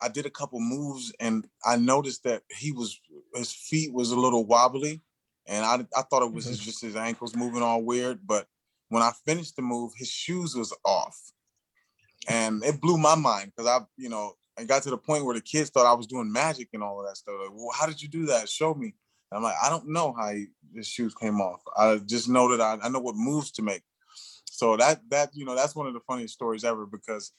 I 0.00 0.08
did 0.08 0.26
a 0.26 0.30
couple 0.30 0.60
moves 0.60 1.12
and 1.20 1.46
I 1.64 1.76
noticed 1.76 2.24
that 2.24 2.42
he 2.56 2.72
was 2.72 2.98
his 3.34 3.52
feet 3.52 3.92
was 3.92 4.10
a 4.10 4.18
little 4.18 4.44
wobbly, 4.46 5.02
and 5.46 5.64
I 5.64 5.84
I 5.96 6.02
thought 6.02 6.22
it 6.22 6.32
was 6.32 6.46
mm-hmm. 6.46 6.54
just 6.54 6.80
his 6.80 6.96
ankles 6.96 7.34
moving 7.34 7.62
all 7.62 7.82
weird, 7.82 8.20
but 8.26 8.46
when 8.88 9.02
I 9.02 9.12
finished 9.26 9.56
the 9.56 9.62
move, 9.62 9.92
his 9.96 10.10
shoes 10.10 10.54
was 10.54 10.74
off. 10.84 11.18
And 12.28 12.64
it 12.64 12.80
blew 12.80 12.96
my 12.96 13.14
mind 13.14 13.52
because 13.54 13.68
I, 13.68 13.84
you 13.96 14.08
know, 14.08 14.32
I 14.58 14.64
got 14.64 14.82
to 14.84 14.90
the 14.90 14.98
point 14.98 15.24
where 15.24 15.34
the 15.34 15.40
kids 15.40 15.70
thought 15.70 15.86
I 15.86 15.94
was 15.94 16.06
doing 16.06 16.32
magic 16.32 16.68
and 16.72 16.82
all 16.82 17.00
of 17.00 17.06
that 17.06 17.16
stuff. 17.16 17.34
Like, 17.40 17.50
well, 17.52 17.74
how 17.74 17.86
did 17.86 18.00
you 18.00 18.08
do 18.08 18.26
that? 18.26 18.48
Show 18.48 18.74
me. 18.74 18.94
And 19.30 19.38
I'm 19.38 19.42
like, 19.42 19.56
I 19.62 19.68
don't 19.68 19.88
know 19.88 20.14
how 20.16 20.32
he, 20.32 20.46
his 20.74 20.86
shoes 20.86 21.14
came 21.14 21.40
off. 21.40 21.60
I 21.76 21.96
just 21.98 22.28
know 22.28 22.56
that 22.56 22.60
I, 22.62 22.86
I 22.86 22.88
know 22.88 23.00
what 23.00 23.16
moves 23.16 23.50
to 23.52 23.62
make. 23.62 23.82
So 24.54 24.76
that 24.76 25.00
that 25.10 25.30
you 25.34 25.44
know 25.44 25.56
that's 25.56 25.74
one 25.74 25.88
of 25.88 25.94
the 25.94 26.00
funniest 26.06 26.34
stories 26.34 26.62
ever 26.62 26.86
because 26.86 27.32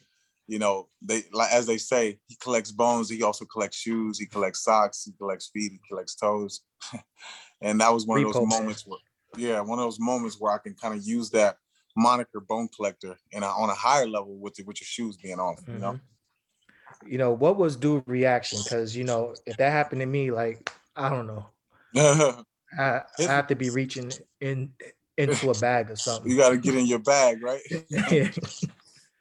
you 0.47 0.60
know 0.60 0.89
they 1.01 1.23
like 1.31 1.49
as 1.51 1.65
they 1.65 1.77
say 1.77 2.19
he 2.27 2.36
collects 2.36 2.73
bones 2.73 3.10
he 3.10 3.23
also 3.23 3.45
collects 3.45 3.77
shoes 3.77 4.19
he 4.19 4.25
collects 4.25 4.63
socks 4.63 5.05
he 5.05 5.13
collects 5.13 5.49
feet 5.53 5.71
he 5.71 5.79
collects 5.88 6.15
toes 6.15 6.62
and 7.62 7.79
that 7.79 7.93
was 7.93 8.05
one 8.05 8.21
of 8.23 8.34
those 8.34 8.47
moments 8.47 8.86
where 8.86 8.99
yeah, 9.38 9.62
one 9.62 9.80
of 9.80 9.86
those 9.86 10.00
moments 10.00 10.39
where 10.39 10.52
I 10.52 10.58
can 10.58 10.74
kind 10.74 10.98
of 10.98 11.06
use 11.06 11.30
that 11.32 11.58
moniker 11.95 12.39
bone 12.39 12.67
collector 12.76 13.17
and 13.34 13.43
on 13.43 13.69
a 13.69 13.74
higher 13.74 14.08
level 14.08 14.36
with 14.38 14.56
the, 14.56 14.63
with 14.63 14.82
your 14.82 14.86
shoes 14.86 15.17
being 15.17 15.39
off, 15.39 15.62
you 15.67 15.80
know. 15.80 15.93
Mm-hmm. 15.93 17.12
You 17.12 17.17
know, 17.17 17.32
what 17.32 17.58
was 17.58 17.76
due 17.76 18.04
reaction? 18.06 18.60
Because 18.63 18.95
you 18.95 19.04
know, 19.04 19.36
if 19.45 19.58
that 19.58 19.71
happened 19.71 20.02
to 20.02 20.06
me, 20.06 20.32
like 20.32 20.71
I 20.95 21.10
don't 21.10 21.28
know. 21.28 21.45
I, 22.78 23.02
I 23.19 23.24
have 23.24 23.48
to 23.48 23.56
be 23.56 23.69
reaching 23.71 24.12
in 24.41 24.71
into 25.17 25.50
a 25.50 25.54
bag 25.56 25.89
or 25.89 25.95
something. 25.95 26.30
You 26.32 26.38
gotta 26.38 26.58
get 26.58 26.76
in 26.76 26.86
your 26.86 27.00
bag, 27.00 27.41
right? 27.41 27.62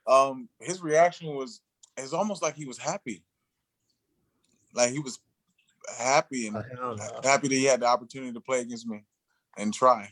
um, 0.07 0.49
his 0.61 0.83
reaction 0.83 1.29
was 1.35 1.61
it's 1.97 2.13
almost 2.13 2.43
like 2.43 2.55
he 2.55 2.65
was 2.65 2.79
happy. 2.79 3.23
Like 4.75 4.91
he 4.91 4.99
was 4.99 5.19
happy 5.99 6.49
and 6.49 6.57
happy 7.23 7.49
that 7.49 7.55
he 7.55 7.65
had 7.65 7.81
the 7.81 7.87
opportunity 7.87 8.33
to 8.33 8.41
play 8.41 8.61
against 8.61 8.87
me 8.87 9.05
and 9.57 9.73
try. 9.73 10.11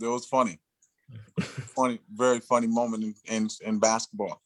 It 0.00 0.06
was 0.06 0.26
funny, 0.26 0.60
funny, 1.40 2.00
very 2.12 2.40
funny 2.40 2.66
moment 2.66 3.04
in 3.04 3.14
in, 3.26 3.48
in 3.64 3.78
basketball. 3.78 4.42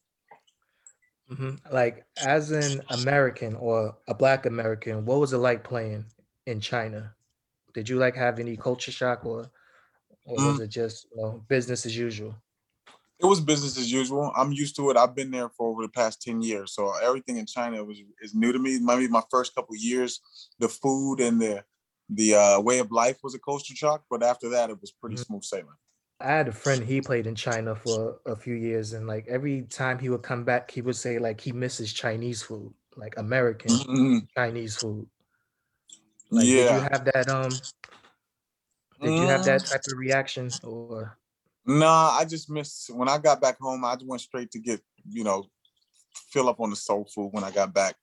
Mm-hmm. 1.30 1.72
Like 1.72 2.04
as 2.24 2.50
an 2.50 2.82
American 2.90 3.54
or 3.56 3.96
a 4.08 4.14
Black 4.14 4.46
American, 4.46 5.04
what 5.04 5.20
was 5.20 5.32
it 5.32 5.38
like 5.38 5.62
playing 5.62 6.04
in 6.46 6.60
China? 6.60 7.14
Did 7.72 7.88
you 7.88 7.98
like 7.98 8.16
have 8.16 8.40
any 8.40 8.56
culture 8.56 8.90
shock, 8.90 9.24
or 9.24 9.50
or 10.24 10.36
mm. 10.36 10.46
was 10.46 10.60
it 10.60 10.68
just 10.68 11.06
you 11.14 11.22
know, 11.22 11.44
business 11.48 11.86
as 11.86 11.96
usual? 11.96 12.34
It 13.20 13.26
was 13.26 13.40
business 13.40 13.78
as 13.78 13.92
usual. 13.92 14.32
I'm 14.34 14.50
used 14.50 14.76
to 14.76 14.90
it. 14.90 14.96
I've 14.96 15.14
been 15.14 15.30
there 15.30 15.50
for 15.50 15.68
over 15.68 15.82
the 15.82 15.90
past 15.90 16.22
10 16.22 16.40
years. 16.40 16.72
So 16.72 16.94
everything 17.02 17.36
in 17.36 17.44
China 17.44 17.84
was 17.84 17.98
is 18.22 18.34
new 18.34 18.50
to 18.50 18.58
me. 18.58 18.78
Maybe 18.80 19.08
my 19.08 19.22
first 19.30 19.54
couple 19.54 19.76
years, 19.76 20.20
the 20.58 20.68
food 20.68 21.20
and 21.20 21.40
the 21.40 21.62
the 22.12 22.34
uh, 22.34 22.60
way 22.60 22.78
of 22.80 22.90
life 22.90 23.18
was 23.22 23.34
a 23.34 23.38
culture 23.38 23.74
shock, 23.74 24.02
but 24.10 24.22
after 24.22 24.48
that, 24.50 24.70
it 24.70 24.80
was 24.80 24.90
pretty 24.90 25.16
mm-hmm. 25.16 25.22
smooth 25.22 25.44
sailing. 25.44 25.76
I 26.20 26.26
had 26.26 26.48
a 26.48 26.52
friend 26.52 26.84
he 26.84 27.00
played 27.00 27.26
in 27.26 27.34
China 27.34 27.74
for 27.74 28.20
a 28.26 28.36
few 28.36 28.54
years, 28.54 28.92
and 28.92 29.06
like 29.06 29.26
every 29.28 29.62
time 29.62 29.98
he 29.98 30.10
would 30.10 30.22
come 30.22 30.44
back, 30.44 30.70
he 30.70 30.82
would 30.82 30.96
say 30.96 31.18
like 31.18 31.40
he 31.40 31.52
misses 31.52 31.92
Chinese 31.92 32.42
food, 32.42 32.74
like 32.96 33.14
American 33.16 33.70
mm-hmm. 33.70 34.18
Chinese 34.36 34.76
food. 34.76 35.06
Like, 36.30 36.46
yeah. 36.46 36.54
Did 36.54 36.74
you 36.74 36.88
have 36.92 37.04
that? 37.06 37.28
Um. 37.30 37.50
Did 39.00 39.14
you 39.14 39.26
have 39.28 39.44
that 39.46 39.62
mm. 39.62 39.70
type 39.70 39.80
of 39.90 39.98
reaction, 39.98 40.50
or? 40.62 41.16
Nah, 41.64 42.10
I 42.10 42.26
just 42.26 42.50
missed 42.50 42.94
when 42.94 43.08
I 43.08 43.16
got 43.16 43.40
back 43.40 43.58
home. 43.58 43.82
I 43.82 43.94
just 43.94 44.06
went 44.06 44.20
straight 44.20 44.50
to 44.50 44.58
get 44.58 44.82
you 45.08 45.24
know 45.24 45.46
fill 46.30 46.50
up 46.50 46.60
on 46.60 46.68
the 46.68 46.76
soul 46.76 47.08
food 47.14 47.30
when 47.32 47.44
I 47.44 47.50
got 47.50 47.72
back. 47.72 47.94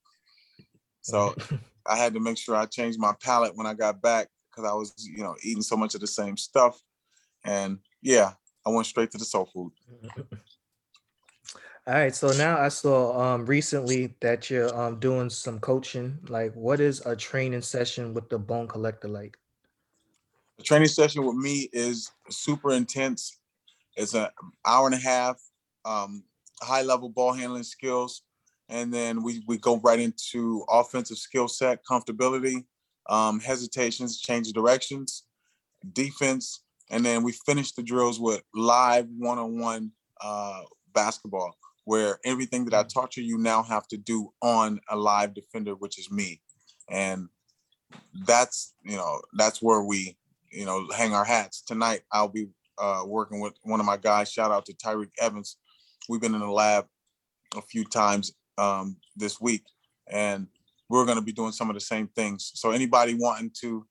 So 1.02 1.36
I 1.88 1.96
had 1.98 2.14
to 2.14 2.20
make 2.20 2.38
sure 2.38 2.56
I 2.56 2.66
changed 2.66 3.00
my 3.00 3.14
palate 3.22 3.56
when 3.56 3.68
I 3.68 3.74
got 3.74 4.02
back 4.02 4.28
because 4.50 4.70
I 4.70 4.74
was, 4.74 4.94
you 4.98 5.24
know, 5.24 5.36
eating 5.44 5.62
so 5.62 5.78
much 5.78 5.96
of 5.96 6.02
the 6.02 6.08
same 6.08 6.38
stuff. 6.38 6.82
And 7.44 7.80
yeah, 8.02 8.34
I 8.66 8.70
went 8.70 8.88
straight 8.88 9.12
to 9.12 9.18
the 9.18 9.26
soul 9.26 9.50
food. 9.54 9.72
All 11.88 11.94
right. 11.94 12.14
So 12.14 12.32
now 12.32 12.60
I 12.60 12.68
saw 12.68 13.18
um 13.18 13.46
recently 13.46 14.16
that 14.20 14.50
you're 14.50 14.78
um 14.78 15.00
doing 15.00 15.30
some 15.30 15.60
coaching. 15.60 16.18
Like, 16.28 16.54
what 16.54 16.82
is 16.82 17.06
a 17.06 17.16
training 17.16 17.62
session 17.62 18.14
with 18.14 18.30
the 18.30 18.38
bone 18.38 18.68
collector 18.68 19.08
like? 19.08 19.38
The 20.58 20.64
training 20.64 20.90
session 20.90 21.26
with 21.26 21.38
me 21.38 21.70
is 21.72 22.12
super 22.30 22.74
intense. 22.74 23.40
It's 23.96 24.14
an 24.14 24.28
hour 24.66 24.88
and 24.88 24.96
a 24.96 25.00
half, 25.00 25.40
um, 25.86 26.24
high 26.62 26.82
level 26.82 27.10
ball 27.10 27.32
handling 27.32 27.64
skills. 27.64 28.24
And 28.70 28.94
then 28.94 29.24
we 29.24 29.44
we 29.48 29.58
go 29.58 29.80
right 29.80 30.00
into 30.00 30.66
offensive 30.70 31.18
skill 31.18 31.48
set, 31.48 31.86
comfortability, 31.90 32.66
um, 33.10 33.40
hesitations, 33.40 34.20
change 34.20 34.48
of 34.48 34.54
directions, 34.54 35.24
defense, 35.94 36.64
and 36.90 37.06
then 37.06 37.24
we 37.24 37.32
finish 37.46 37.72
the 37.74 37.84
drills 37.84 38.20
with 38.20 38.42
live 38.54 39.08
one-on-one 39.18 39.92
uh, 40.22 40.62
basketball, 40.94 41.56
where 41.86 42.20
everything 42.26 42.66
that 42.66 42.74
I 42.74 42.84
taught 42.84 43.16
you, 43.16 43.24
you 43.24 43.38
now 43.38 43.64
have 43.64 43.88
to 43.90 43.98
do 43.98 44.34
on 44.42 44.80
a 44.90 44.98
live 44.98 45.34
defender, 45.34 45.74
which 45.76 45.98
is 45.98 46.12
me, 46.12 46.42
and 46.90 47.30
that's 48.26 48.74
you 48.84 48.98
know 48.98 49.22
that's 49.38 49.62
where 49.62 49.82
we 49.82 50.18
you 50.52 50.66
know 50.66 50.88
hang 50.96 51.14
our 51.14 51.26
hats. 51.26 51.62
Tonight 51.62 52.02
I'll 52.12 52.28
be 52.28 52.48
uh, 52.78 53.04
working 53.06 53.40
with 53.40 53.54
one 53.64 53.80
of 53.80 53.86
my 53.86 53.98
guys. 53.98 54.32
Shout 54.32 54.52
out 54.52 54.66
to 54.66 54.74
Tyreke 54.74 55.12
Evans. 55.20 55.58
We've 56.10 56.22
been 56.22 56.36
in 56.36 56.42
the 56.42 56.52
lab 56.52 56.86
a 57.56 57.62
few 57.62 57.84
times 57.86 58.34
um, 58.58 58.98
this 59.16 59.40
week, 59.40 59.64
and 60.08 60.48
we're 60.90 61.06
going 61.06 61.18
to 61.18 61.24
be 61.24 61.34
doing 61.34 61.52
some 61.52 61.70
of 61.70 61.74
the 61.74 61.82
same 61.82 62.08
things. 62.08 62.52
So 62.56 62.72
anybody 62.72 63.14
wanting 63.14 63.52
to, 63.62 63.86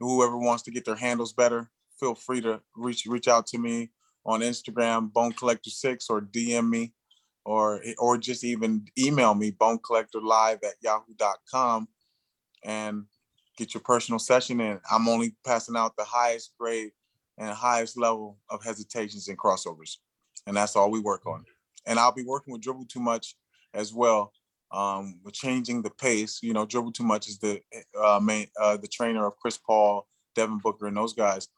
whoever 0.00 0.38
wants 0.38 0.62
to 0.64 0.70
get 0.70 0.84
their 0.84 0.96
handles 0.96 1.32
better, 1.32 1.70
feel 1.98 2.14
free 2.14 2.40
to 2.42 2.60
reach 2.76 3.06
reach 3.06 3.28
out 3.28 3.46
to 3.48 3.58
me 3.58 3.90
on 4.24 4.40
Instagram, 4.40 5.12
Bone 5.12 5.32
Collector 5.32 5.70
Six, 5.70 6.08
or 6.10 6.20
DM 6.20 6.68
me, 6.68 6.92
or 7.44 7.82
or 7.98 8.18
just 8.18 8.44
even 8.44 8.86
email 8.98 9.34
me, 9.34 9.50
Bone 9.50 9.78
Collector 9.84 10.20
Live 10.20 10.58
at 10.64 10.74
Yahoo.com, 10.82 11.88
and 12.64 13.04
get 13.56 13.74
your 13.74 13.82
personal 13.82 14.18
session 14.18 14.60
in. 14.60 14.80
I'm 14.90 15.08
only 15.08 15.34
passing 15.44 15.76
out 15.76 15.96
the 15.96 16.04
highest 16.04 16.52
grade 16.58 16.92
and 17.38 17.50
highest 17.50 17.98
level 17.98 18.38
of 18.50 18.62
hesitations 18.64 19.28
and 19.28 19.38
crossovers, 19.38 19.96
and 20.46 20.56
that's 20.56 20.76
all 20.76 20.90
we 20.90 21.00
work 21.00 21.26
on. 21.26 21.44
And 21.86 21.98
I'll 21.98 22.12
be 22.12 22.24
working 22.24 22.52
with 22.52 22.62
Dribble 22.62 22.86
Too 22.86 23.00
Much 23.00 23.34
as 23.78 23.94
well. 23.94 24.32
Um, 24.70 25.20
changing 25.32 25.80
the 25.80 25.90
pace, 25.90 26.40
you 26.42 26.52
know, 26.52 26.66
Dribble 26.66 26.92
Too 26.92 27.04
Much 27.04 27.26
is 27.28 27.38
the 27.38 27.62
uh, 27.98 28.20
main 28.22 28.48
uh, 28.60 28.76
the 28.76 28.88
trainer 28.88 29.26
of 29.26 29.36
Chris 29.36 29.56
Paul, 29.56 30.06
Devin 30.34 30.58
Booker, 30.58 30.88
and 30.88 30.96
those 30.96 31.14
guys. 31.14 31.48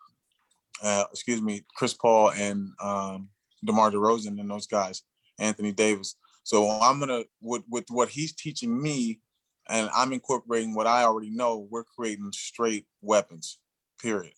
Uh, 0.83 1.05
excuse 1.11 1.43
me, 1.43 1.63
Chris 1.75 1.93
Paul 1.93 2.31
and 2.31 2.71
um, 2.81 3.29
DeMar 3.65 3.91
DeRozan 3.91 4.39
and 4.41 4.49
those 4.49 4.69
guys, 4.69 5.03
Anthony 5.41 5.73
Davis. 5.73 6.15
So 6.45 6.71
I'm 6.71 7.01
gonna 7.01 7.25
with 7.41 7.63
with 7.69 7.87
what 7.91 8.11
he's 8.11 8.33
teaching 8.33 8.81
me, 8.81 9.21
and 9.69 9.91
I'm 9.95 10.13
incorporating 10.13 10.75
what 10.75 10.87
I 10.87 11.03
already 11.03 11.31
know. 11.31 11.67
We're 11.69 11.85
creating 11.85 12.31
straight 12.33 12.87
weapons. 13.03 13.59
Period. 14.01 14.35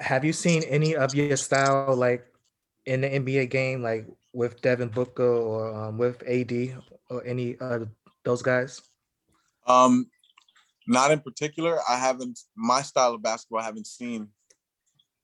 Have 0.00 0.24
you 0.24 0.32
seen 0.32 0.64
any 0.64 0.96
of 0.96 1.14
your 1.14 1.36
style 1.36 1.94
like 1.94 2.26
in 2.84 3.02
the 3.02 3.08
NBA 3.08 3.48
game, 3.50 3.82
like 3.82 4.06
with 4.32 4.60
Devin 4.62 4.88
Booker 4.88 5.26
or 5.26 5.74
um, 5.74 5.98
with 5.98 6.22
AD 6.26 6.76
or 7.10 7.24
any 7.24 7.56
of 7.58 7.88
those 8.24 8.42
guys? 8.42 8.80
Um, 9.66 10.10
not 10.86 11.10
in 11.10 11.20
particular. 11.20 11.78
I 11.88 11.96
haven't 11.96 12.40
my 12.56 12.82
style 12.82 13.14
of 13.14 13.22
basketball. 13.22 13.60
I 13.60 13.64
haven't 13.64 13.86
seen 13.86 14.28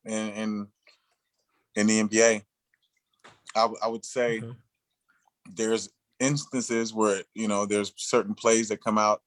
in 0.04 0.28
in, 0.30 0.66
in 1.74 1.86
the 1.86 2.02
NBA. 2.02 2.42
I, 3.56 3.68
I 3.82 3.88
would 3.88 4.04
say 4.04 4.40
Mhm. 4.40 4.56
there's 5.52 5.88
instances 6.20 6.92
where 6.92 7.22
you 7.34 7.48
know 7.48 7.66
there's 7.66 7.92
certain 7.96 8.34
plays 8.34 8.68
that 8.68 8.82
come 8.82 8.98
out 8.98 9.22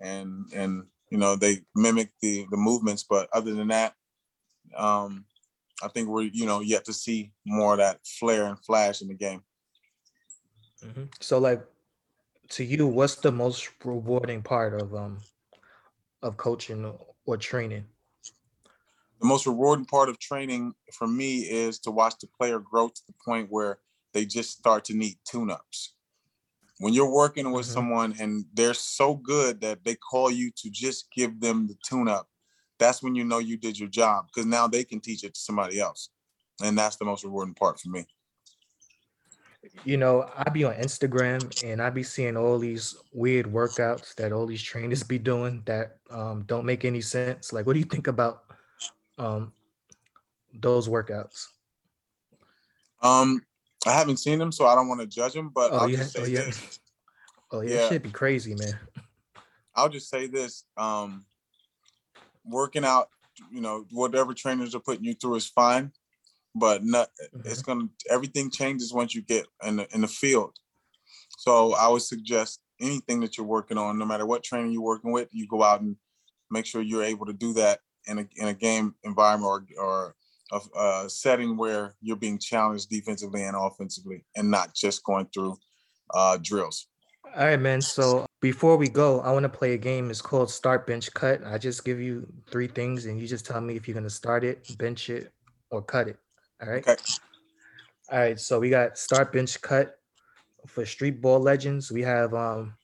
and 0.00 0.46
and 0.54 0.84
you 1.10 1.18
know 1.18 1.36
they 1.36 1.60
mimic 1.74 2.10
the 2.22 2.46
the 2.50 2.56
movements, 2.56 3.04
but 3.08 3.28
other 3.32 3.54
than 3.54 3.68
that, 3.68 3.94
um, 4.76 5.26
I 5.82 5.88
think 5.88 6.08
we're 6.08 6.22
you 6.22 6.46
know 6.46 6.60
yet 6.60 6.84
to 6.86 6.92
see 6.92 7.32
more 7.44 7.72
of 7.72 7.78
that 7.78 8.06
flare 8.06 8.46
and 8.46 8.58
flash 8.64 9.02
in 9.02 9.08
the 9.08 9.14
game. 9.14 9.42
Mhm. 10.82 11.08
So 11.22 11.38
like 11.38 11.62
to 12.50 12.64
you, 12.64 12.86
what's 12.86 13.16
the 13.16 13.32
most 13.32 13.70
rewarding 13.84 14.42
part 14.42 14.74
of 14.80 14.94
um 14.94 15.22
of 16.22 16.36
coaching 16.36 16.84
or- 16.84 17.14
or 17.26 17.36
training? 17.36 17.86
the 19.20 19.26
most 19.26 19.46
rewarding 19.46 19.86
part 19.86 20.08
of 20.08 20.18
training 20.18 20.74
for 20.92 21.06
me 21.06 21.38
is 21.48 21.78
to 21.78 21.90
watch 21.90 22.14
the 22.20 22.26
player 22.26 22.58
grow 22.58 22.88
to 22.88 23.02
the 23.06 23.14
point 23.24 23.48
where 23.50 23.78
they 24.12 24.26
just 24.26 24.50
start 24.58 24.84
to 24.84 24.94
need 24.94 25.16
tune-ups. 25.24 25.94
When 26.78 26.92
you're 26.92 27.10
working 27.10 27.52
with 27.52 27.64
Mhm. 27.64 27.70
someone 27.72 28.14
and 28.20 28.44
they're 28.52 28.74
so 28.74 29.14
good 29.14 29.60
that 29.62 29.84
they 29.84 29.94
call 29.94 30.30
you 30.30 30.50
to 30.56 30.68
just 30.68 31.10
give 31.12 31.40
them 31.40 31.68
the 31.68 31.76
tune-up, 31.88 32.28
that's 32.84 33.02
when 33.02 33.14
you 33.14 33.24
know 33.24 33.38
you 33.38 33.56
did 33.56 33.78
your 33.78 33.88
job 33.88 34.26
because 34.26 34.46
now 34.46 34.68
they 34.68 34.84
can 34.84 35.00
teach 35.00 35.24
it 35.24 35.34
to 35.34 35.40
somebody 35.40 35.80
else. 35.80 36.10
And 36.62 36.76
that's 36.78 36.96
the 36.96 37.04
most 37.04 37.24
rewarding 37.24 37.54
part 37.54 37.80
for 37.80 37.88
me. 37.88 38.06
You 39.84 39.96
know, 39.96 40.30
I 40.36 40.50
be 40.50 40.64
on 40.64 40.74
Instagram 40.74 41.40
and 41.64 41.80
I 41.80 41.88
be 41.90 42.02
seeing 42.02 42.36
all 42.36 42.58
these 42.58 42.94
weird 43.12 43.46
workouts 43.46 44.14
that 44.16 44.32
all 44.32 44.46
these 44.46 44.62
trainers 44.62 45.02
be 45.02 45.18
doing 45.18 45.62
that 45.64 45.96
um 46.10 46.44
don't 46.46 46.66
make 46.66 46.84
any 46.84 47.00
sense. 47.00 47.52
Like 47.52 47.66
what 47.66 47.72
do 47.72 47.78
you 47.78 47.86
think 47.86 48.06
about 48.06 48.44
um 49.18 49.52
those 50.52 50.86
workouts? 50.88 51.46
Um, 53.02 53.42
I 53.86 53.92
haven't 53.92 54.18
seen 54.18 54.38
them, 54.38 54.52
so 54.52 54.66
I 54.66 54.74
don't 54.74 54.88
want 54.88 55.00
to 55.00 55.06
judge 55.06 55.32
them, 55.34 55.50
but 55.54 55.72
Oh, 55.72 55.78
I'll 55.78 55.88
you 55.88 55.96
just 55.96 56.16
ha- 56.16 56.22
oh, 56.22 56.24
say 56.26 56.32
yeah. 56.32 56.44
this. 56.44 56.78
Oh 57.50 57.60
yeah, 57.62 57.74
Yeah. 57.76 57.88
shit 57.88 58.02
be 58.02 58.10
crazy, 58.10 58.54
man. 58.54 58.78
I'll 59.74 59.88
just 59.88 60.08
say 60.08 60.26
this. 60.26 60.64
Um, 60.76 61.24
working 62.44 62.84
out, 62.84 63.08
you 63.50 63.60
know, 63.60 63.84
whatever 63.90 64.34
trainers 64.34 64.74
are 64.74 64.80
putting 64.80 65.04
you 65.04 65.14
through 65.14 65.36
is 65.36 65.48
fine, 65.48 65.92
but 66.54 66.84
not, 66.84 67.08
it's 67.44 67.62
gonna 67.62 67.88
everything 68.08 68.50
changes 68.50 68.92
once 68.92 69.14
you 69.14 69.22
get 69.22 69.46
in 69.64 69.76
the 69.76 69.94
in 69.94 70.02
the 70.02 70.08
field. 70.08 70.52
So 71.38 71.74
I 71.74 71.88
would 71.88 72.02
suggest 72.02 72.60
anything 72.80 73.20
that 73.20 73.36
you're 73.36 73.46
working 73.46 73.78
on, 73.78 73.98
no 73.98 74.04
matter 74.04 74.26
what 74.26 74.44
training 74.44 74.72
you're 74.72 74.82
working 74.82 75.12
with, 75.12 75.28
you 75.32 75.46
go 75.46 75.62
out 75.62 75.80
and 75.80 75.96
make 76.50 76.66
sure 76.66 76.82
you're 76.82 77.02
able 77.02 77.26
to 77.26 77.32
do 77.32 77.52
that 77.54 77.80
in 78.06 78.18
a 78.18 78.26
in 78.36 78.48
a 78.48 78.54
game 78.54 78.94
environment 79.04 79.66
or 79.78 79.84
or 79.84 80.14
a, 80.52 80.78
a 80.78 81.10
setting 81.10 81.56
where 81.56 81.94
you're 82.00 82.16
being 82.16 82.38
challenged 82.38 82.88
defensively 82.88 83.42
and 83.42 83.56
offensively, 83.58 84.24
and 84.36 84.50
not 84.50 84.74
just 84.74 85.02
going 85.04 85.26
through 85.32 85.56
uh, 86.12 86.38
drills. 86.40 86.86
All 87.36 87.44
right, 87.44 87.60
man. 87.60 87.82
So 87.82 88.26
before 88.40 88.76
we 88.76 88.88
go, 88.88 89.20
I 89.20 89.32
want 89.32 89.42
to 89.42 89.48
play 89.48 89.72
a 89.72 89.78
game. 89.78 90.08
It's 90.08 90.22
called 90.22 90.48
Start 90.48 90.86
Bench 90.86 91.12
Cut. 91.14 91.44
I 91.44 91.58
just 91.58 91.84
give 91.84 92.00
you 92.00 92.26
three 92.48 92.68
things, 92.68 93.06
and 93.06 93.20
you 93.20 93.26
just 93.26 93.44
tell 93.44 93.60
me 93.60 93.74
if 93.74 93.88
you're 93.88 93.94
gonna 93.96 94.08
start 94.08 94.44
it, 94.44 94.64
bench 94.78 95.10
it, 95.10 95.32
or 95.70 95.82
cut 95.82 96.06
it. 96.06 96.18
All 96.62 96.68
right. 96.68 96.86
Okay. 96.86 97.02
All 98.12 98.18
right. 98.20 98.38
So 98.38 98.60
we 98.60 98.70
got 98.70 98.96
Start 98.98 99.32
Bench 99.32 99.60
Cut 99.60 99.96
for 100.68 100.86
Street 100.86 101.20
Ball 101.20 101.40
Legends. 101.40 101.90
We 101.90 102.02
have 102.02 102.34
um 102.34 102.74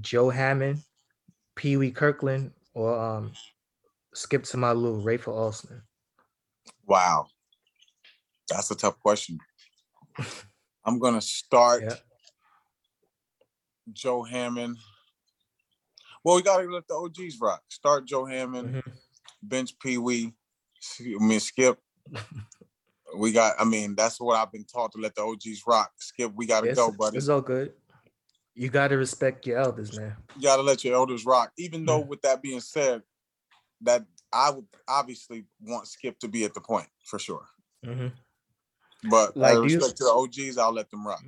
Joe 0.00 0.30
Hammond, 0.30 0.80
Pee 1.54 1.76
Wee 1.76 1.92
Kirkland, 1.92 2.50
or 2.74 2.98
um 2.98 3.32
Skip 4.14 4.42
to 4.44 4.56
my 4.56 4.72
Lou, 4.72 5.00
Rafer 5.00 5.32
Alston. 5.32 5.80
Wow. 6.86 7.28
That's 8.50 8.72
a 8.72 8.74
tough 8.74 8.98
question. 8.98 9.38
I'm 10.84 10.98
gonna 10.98 11.20
start. 11.20 11.84
Joe 13.92 14.22
Hammond. 14.22 14.78
Well, 16.24 16.36
we 16.36 16.42
gotta 16.42 16.64
let 16.64 16.88
the 16.88 16.94
OGs 16.94 17.38
rock. 17.40 17.62
Start 17.68 18.06
Joe 18.06 18.24
Hammond, 18.24 18.76
Mhm. 18.76 18.92
bench 19.42 19.78
Pee 19.78 19.98
Wee, 19.98 20.32
I 21.00 21.04
mean 21.24 21.40
Skip. 21.40 21.78
We 23.16 23.30
got, 23.30 23.54
I 23.60 23.64
mean, 23.64 23.94
that's 23.94 24.20
what 24.20 24.34
I've 24.36 24.50
been 24.50 24.64
taught 24.64 24.90
to 24.92 24.98
let 24.98 25.14
the 25.14 25.22
OGs 25.22 25.62
rock. 25.68 25.92
Skip, 26.00 26.32
we 26.34 26.46
gotta 26.46 26.66
It's, 26.70 26.76
go, 26.76 26.90
buddy. 26.90 27.16
it's 27.18 27.28
all 27.28 27.40
good. 27.42 27.72
You 28.54 28.68
gotta 28.70 28.96
respect 28.96 29.46
your 29.46 29.58
elders, 29.58 29.96
man. 29.96 30.16
You 30.34 30.42
gotta 30.42 30.62
let 30.62 30.82
your 30.82 30.94
elders 30.96 31.24
rock. 31.24 31.52
Even 31.56 31.84
though, 31.86 32.02
Mm. 32.02 32.08
with 32.08 32.22
that 32.22 32.42
being 32.42 32.60
said, 32.60 33.04
that 33.82 34.04
I 34.32 34.50
would 34.50 34.66
obviously 34.88 35.46
want 35.60 35.86
Skip 35.86 36.18
to 36.20 36.28
be 36.28 36.44
at 36.44 36.54
the 36.54 36.60
point 36.60 36.88
for 37.04 37.20
sure. 37.20 37.46
hmm 37.84 38.08
But 39.08 39.36
Like, 39.36 39.58
out 39.58 39.64
of 39.64 39.70
you- 39.70 39.76
respect 39.76 39.98
to 39.98 40.04
the 40.04 40.10
OGs, 40.10 40.58
I'll 40.58 40.72
let 40.72 40.90
them 40.90 41.06
rock. 41.06 41.22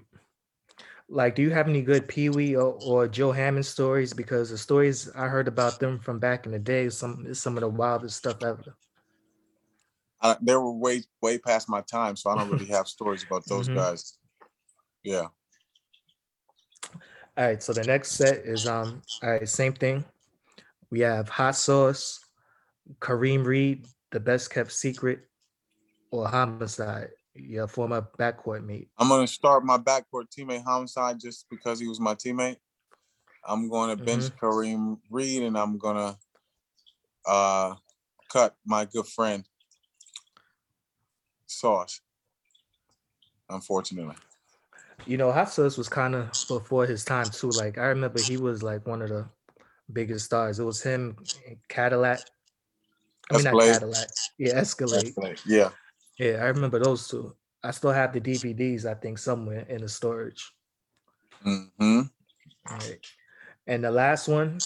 Like, 1.08 1.36
do 1.36 1.42
you 1.42 1.50
have 1.50 1.68
any 1.68 1.82
good 1.82 2.08
Pee 2.08 2.30
Wee 2.30 2.56
or, 2.56 2.76
or 2.82 3.06
Joe 3.06 3.30
Hammond 3.30 3.64
stories? 3.66 4.12
Because 4.12 4.50
the 4.50 4.58
stories 4.58 5.08
I 5.14 5.26
heard 5.28 5.46
about 5.46 5.78
them 5.78 6.00
from 6.00 6.18
back 6.18 6.46
in 6.46 6.52
the 6.52 6.58
day, 6.58 6.88
some 6.90 7.24
is 7.28 7.40
some 7.40 7.56
of 7.56 7.60
the 7.60 7.68
wildest 7.68 8.16
stuff 8.16 8.42
ever. 8.42 8.74
I, 10.20 10.36
they 10.40 10.54
were 10.56 10.72
way 10.72 11.02
way 11.22 11.38
past 11.38 11.68
my 11.68 11.82
time, 11.82 12.16
so 12.16 12.30
I 12.30 12.36
don't 12.36 12.50
really 12.50 12.66
have 12.66 12.88
stories 12.88 13.22
about 13.22 13.44
those 13.48 13.68
Mhm. 13.68 13.74
guys. 13.74 14.18
Yeah. 15.04 15.28
All 17.38 17.44
right, 17.44 17.62
so 17.62 17.72
the 17.72 17.84
next 17.84 18.12
set 18.12 18.38
is 18.38 18.66
um 18.66 19.02
all 19.22 19.30
right, 19.30 19.48
same 19.48 19.74
thing. 19.74 20.04
We 20.90 21.00
have 21.00 21.28
hot 21.28 21.54
sauce, 21.54 22.18
Kareem 22.98 23.44
Reed, 23.44 23.86
the 24.10 24.20
best 24.20 24.50
kept 24.50 24.72
secret, 24.72 25.20
or 26.10 26.26
homicide, 26.28 27.10
your 27.38 27.68
former 27.68 28.06
backcourt 28.18 28.64
mate. 28.64 28.88
I'm 28.98 29.08
gonna 29.08 29.26
start 29.26 29.64
my 29.64 29.78
backcourt 29.78 30.26
teammate 30.36 30.64
homicide 30.64 31.20
just 31.20 31.46
because 31.50 31.80
he 31.80 31.86
was 31.86 32.00
my 32.00 32.14
teammate. 32.14 32.56
I'm 33.48 33.68
going 33.68 33.96
to 33.96 34.04
bench 34.04 34.24
Kareem 34.42 34.98
Reed 35.08 35.44
and 35.44 35.56
I'm 35.56 35.78
gonna 35.78 36.18
uh 37.26 37.74
cut 38.28 38.56
my 38.64 38.84
good 38.84 39.06
friend 39.06 39.44
Sauce. 41.46 42.00
Unfortunately. 43.48 44.16
You 45.06 45.16
know, 45.16 45.30
Hot 45.30 45.50
Sauce 45.50 45.78
was 45.78 45.88
kind 45.88 46.16
of 46.16 46.30
before 46.48 46.86
his 46.86 47.04
time 47.04 47.30
too. 47.30 47.50
Like 47.50 47.78
I 47.78 47.86
remember 47.86 48.20
he 48.20 48.36
was 48.36 48.62
like 48.62 48.86
one 48.86 49.02
of 49.02 49.08
the 49.08 49.26
biggest 49.92 50.24
stars. 50.24 50.58
It 50.58 50.64
was 50.64 50.82
him, 50.82 51.16
Cadillac. 51.68 52.20
I 53.30 53.36
mean, 53.36 53.44
not 53.44 53.60
Cadillac. 53.60 54.08
Yeah, 54.38 54.54
Escalade. 54.54 55.14
Yeah. 55.46 55.70
Yeah, 56.18 56.42
I 56.42 56.46
remember 56.46 56.78
those 56.78 57.08
two. 57.08 57.34
I 57.62 57.70
still 57.72 57.92
have 57.92 58.12
the 58.12 58.20
DVDs, 58.20 58.86
I 58.86 58.94
think, 58.94 59.18
somewhere 59.18 59.66
in 59.68 59.82
the 59.82 59.88
storage. 59.88 60.52
hmm 61.42 62.02
Right. 62.68 63.06
And 63.66 63.84
the 63.84 63.90
last 63.90 64.28
one 64.28 64.58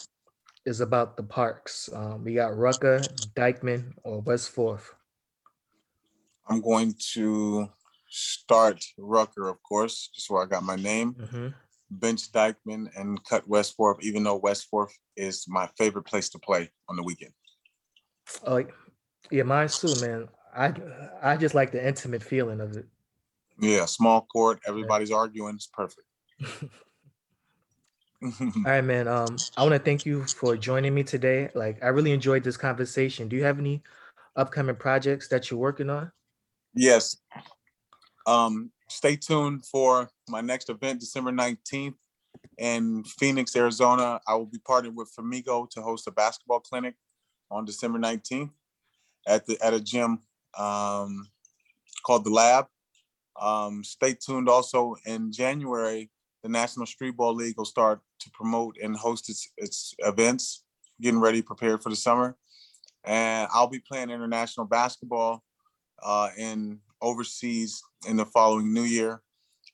is 0.64 0.80
about 0.80 1.16
the 1.16 1.22
parks. 1.22 1.88
Um, 1.92 2.24
we 2.24 2.34
got 2.34 2.56
Rucker, 2.56 3.00
Dyckman, 3.34 3.92
or 4.04 4.20
West 4.20 4.50
Fourth. 4.50 4.94
I'm 6.46 6.60
going 6.60 6.94
to 7.14 7.68
start 8.08 8.84
Rucker, 8.98 9.48
of 9.48 9.62
course, 9.62 10.10
just 10.14 10.30
where 10.30 10.42
I 10.42 10.46
got 10.46 10.62
my 10.62 10.76
name. 10.76 11.12
hmm 11.12 11.48
Bench 11.92 12.30
Dyckman 12.30 12.88
and 12.96 13.22
cut 13.24 13.48
West 13.48 13.74
Fourth, 13.76 13.98
even 14.02 14.22
though 14.22 14.36
West 14.36 14.68
Fourth 14.70 14.96
is 15.16 15.46
my 15.48 15.68
favorite 15.76 16.04
place 16.04 16.28
to 16.30 16.38
play 16.38 16.70
on 16.88 16.94
the 16.94 17.02
weekend. 17.02 17.32
Oh, 18.46 18.64
yeah, 19.30 19.42
mine 19.42 19.68
too, 19.68 19.92
man. 20.00 20.28
I 20.56 20.72
I 21.22 21.36
just 21.36 21.54
like 21.54 21.72
the 21.72 21.86
intimate 21.86 22.22
feeling 22.22 22.60
of 22.60 22.76
it. 22.76 22.86
Yeah, 23.58 23.84
small 23.84 24.22
court, 24.22 24.60
everybody's 24.66 25.10
arguing. 25.10 25.54
It's 25.54 25.66
perfect. 25.66 26.06
All 28.22 28.62
right, 28.66 28.84
man. 28.84 29.08
Um, 29.08 29.36
I 29.56 29.62
want 29.62 29.72
to 29.72 29.78
thank 29.78 30.04
you 30.04 30.24
for 30.26 30.54
joining 30.54 30.94
me 30.94 31.02
today. 31.02 31.48
Like, 31.54 31.82
I 31.82 31.88
really 31.88 32.12
enjoyed 32.12 32.44
this 32.44 32.56
conversation. 32.56 33.28
Do 33.28 33.36
you 33.36 33.44
have 33.44 33.58
any 33.58 33.82
upcoming 34.36 34.76
projects 34.76 35.28
that 35.28 35.50
you're 35.50 35.60
working 35.60 35.88
on? 35.88 36.12
yes. 36.74 37.16
Um, 38.26 38.70
stay 38.88 39.16
tuned 39.16 39.64
for 39.64 40.10
my 40.28 40.42
next 40.42 40.68
event, 40.68 41.00
December 41.00 41.32
19th 41.32 41.94
in 42.58 43.04
Phoenix, 43.04 43.56
Arizona. 43.56 44.20
I 44.28 44.34
will 44.34 44.46
be 44.46 44.58
partnered 44.58 44.94
with 44.94 45.10
Famigo 45.18 45.68
to 45.70 45.80
host 45.80 46.06
a 46.06 46.10
basketball 46.10 46.60
clinic 46.60 46.96
on 47.50 47.64
December 47.64 47.98
19th 47.98 48.50
at 49.26 49.46
the 49.46 49.58
at 49.64 49.74
a 49.74 49.80
gym 49.80 50.20
um, 50.58 51.28
called 52.04 52.24
the 52.24 52.30
Lab. 52.30 52.66
Um, 53.40 53.84
stay 53.84 54.14
tuned 54.14 54.48
also 54.48 54.96
in 55.06 55.32
January, 55.32 56.10
the 56.42 56.48
National 56.48 56.86
Streetball 56.86 57.34
League 57.34 57.56
will 57.56 57.64
start 57.64 58.00
to 58.20 58.30
promote 58.30 58.76
and 58.82 58.96
host 58.96 59.28
its 59.28 59.50
its 59.56 59.94
events, 60.00 60.64
getting 61.00 61.20
ready, 61.20 61.42
prepared 61.42 61.82
for 61.82 61.90
the 61.90 61.96
summer. 61.96 62.36
And 63.04 63.48
I'll 63.52 63.66
be 63.66 63.80
playing 63.80 64.10
international 64.10 64.66
basketball 64.66 65.42
uh, 66.02 66.28
in 66.36 66.80
overseas 67.00 67.82
in 68.06 68.16
the 68.16 68.26
following 68.26 68.72
new 68.72 68.82
year. 68.82 69.22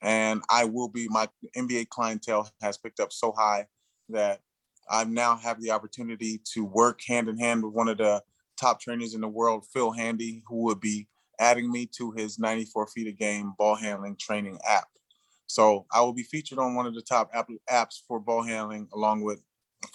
And 0.02 0.42
I 0.50 0.64
will 0.64 0.88
be 0.88 1.08
my 1.08 1.28
NBA 1.56 1.88
clientele 1.88 2.50
has 2.60 2.78
picked 2.78 3.00
up 3.00 3.12
so 3.12 3.32
high 3.32 3.66
that 4.10 4.40
I 4.88 5.04
now 5.04 5.36
have 5.36 5.60
the 5.60 5.70
opportunity 5.70 6.40
to 6.52 6.64
work 6.64 7.00
hand 7.06 7.28
in 7.28 7.38
hand 7.38 7.64
with 7.64 7.72
one 7.72 7.88
of 7.88 7.98
the 7.98 8.22
top 8.56 8.80
trainers 8.80 9.14
in 9.14 9.20
the 9.20 9.28
world, 9.28 9.66
Phil 9.72 9.90
Handy, 9.90 10.42
who 10.46 10.62
would 10.64 10.80
be 10.80 11.08
adding 11.38 11.70
me 11.70 11.88
to 11.98 12.12
his 12.12 12.38
94 12.38 12.86
feet 12.88 13.08
of 13.08 13.18
game 13.18 13.54
ball 13.58 13.74
handling 13.74 14.16
training 14.16 14.58
app. 14.68 14.88
So 15.46 15.86
I 15.92 16.00
will 16.00 16.12
be 16.12 16.22
featured 16.22 16.58
on 16.58 16.74
one 16.74 16.86
of 16.86 16.94
the 16.94 17.02
top 17.02 17.30
app, 17.32 17.48
apps 17.70 18.00
for 18.06 18.18
ball 18.18 18.42
handling, 18.42 18.88
along 18.92 19.22
with 19.22 19.40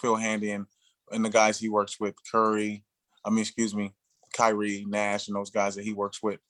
Phil 0.00 0.16
Handy 0.16 0.52
and, 0.52 0.66
and 1.10 1.24
the 1.24 1.30
guys 1.30 1.58
he 1.58 1.68
works 1.68 2.00
with, 2.00 2.14
Curry, 2.30 2.84
I 3.24 3.30
mean, 3.30 3.40
excuse 3.40 3.74
me, 3.74 3.92
Kyrie, 4.32 4.84
Nash, 4.88 5.28
and 5.28 5.36
those 5.36 5.50
guys 5.50 5.74
that 5.74 5.84
he 5.84 5.92
works 5.92 6.22
with. 6.22 6.40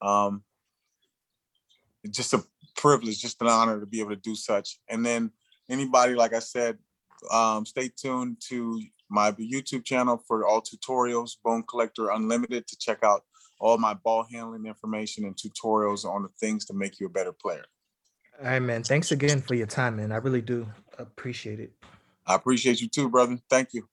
Um, 0.00 0.42
just 2.10 2.34
a 2.34 2.42
privilege, 2.76 3.20
just 3.20 3.40
an 3.42 3.48
honor 3.48 3.80
to 3.80 3.86
be 3.86 4.00
able 4.00 4.10
to 4.10 4.16
do 4.16 4.34
such. 4.34 4.78
And 4.88 5.04
then 5.04 5.32
anybody, 5.68 6.14
like 6.14 6.34
I 6.34 6.38
said, 6.38 6.78
um, 7.30 7.66
stay 7.66 7.90
tuned 7.94 8.38
to 8.48 8.80
my 9.08 9.32
YouTube 9.32 9.84
channel 9.84 10.22
for 10.26 10.46
all 10.46 10.60
tutorials, 10.60 11.36
Bone 11.44 11.64
Collector 11.68 12.10
Unlimited, 12.10 12.66
to 12.66 12.76
check 12.78 13.02
out 13.02 13.22
all 13.60 13.78
my 13.78 13.94
ball 13.94 14.26
handling 14.30 14.66
information 14.66 15.24
and 15.24 15.36
tutorials 15.36 16.04
on 16.04 16.22
the 16.22 16.28
things 16.40 16.64
to 16.66 16.74
make 16.74 17.00
you 17.00 17.06
a 17.06 17.10
better 17.10 17.32
player. 17.32 17.64
All 18.38 18.46
right, 18.46 18.60
man. 18.60 18.82
Thanks 18.82 19.12
again 19.12 19.40
for 19.40 19.54
your 19.54 19.66
time, 19.66 19.96
man. 19.96 20.12
I 20.12 20.16
really 20.16 20.42
do 20.42 20.66
appreciate 20.98 21.60
it. 21.60 21.72
I 22.26 22.34
appreciate 22.34 22.80
you 22.80 22.88
too, 22.88 23.08
brother. 23.08 23.38
Thank 23.48 23.72
you. 23.72 23.88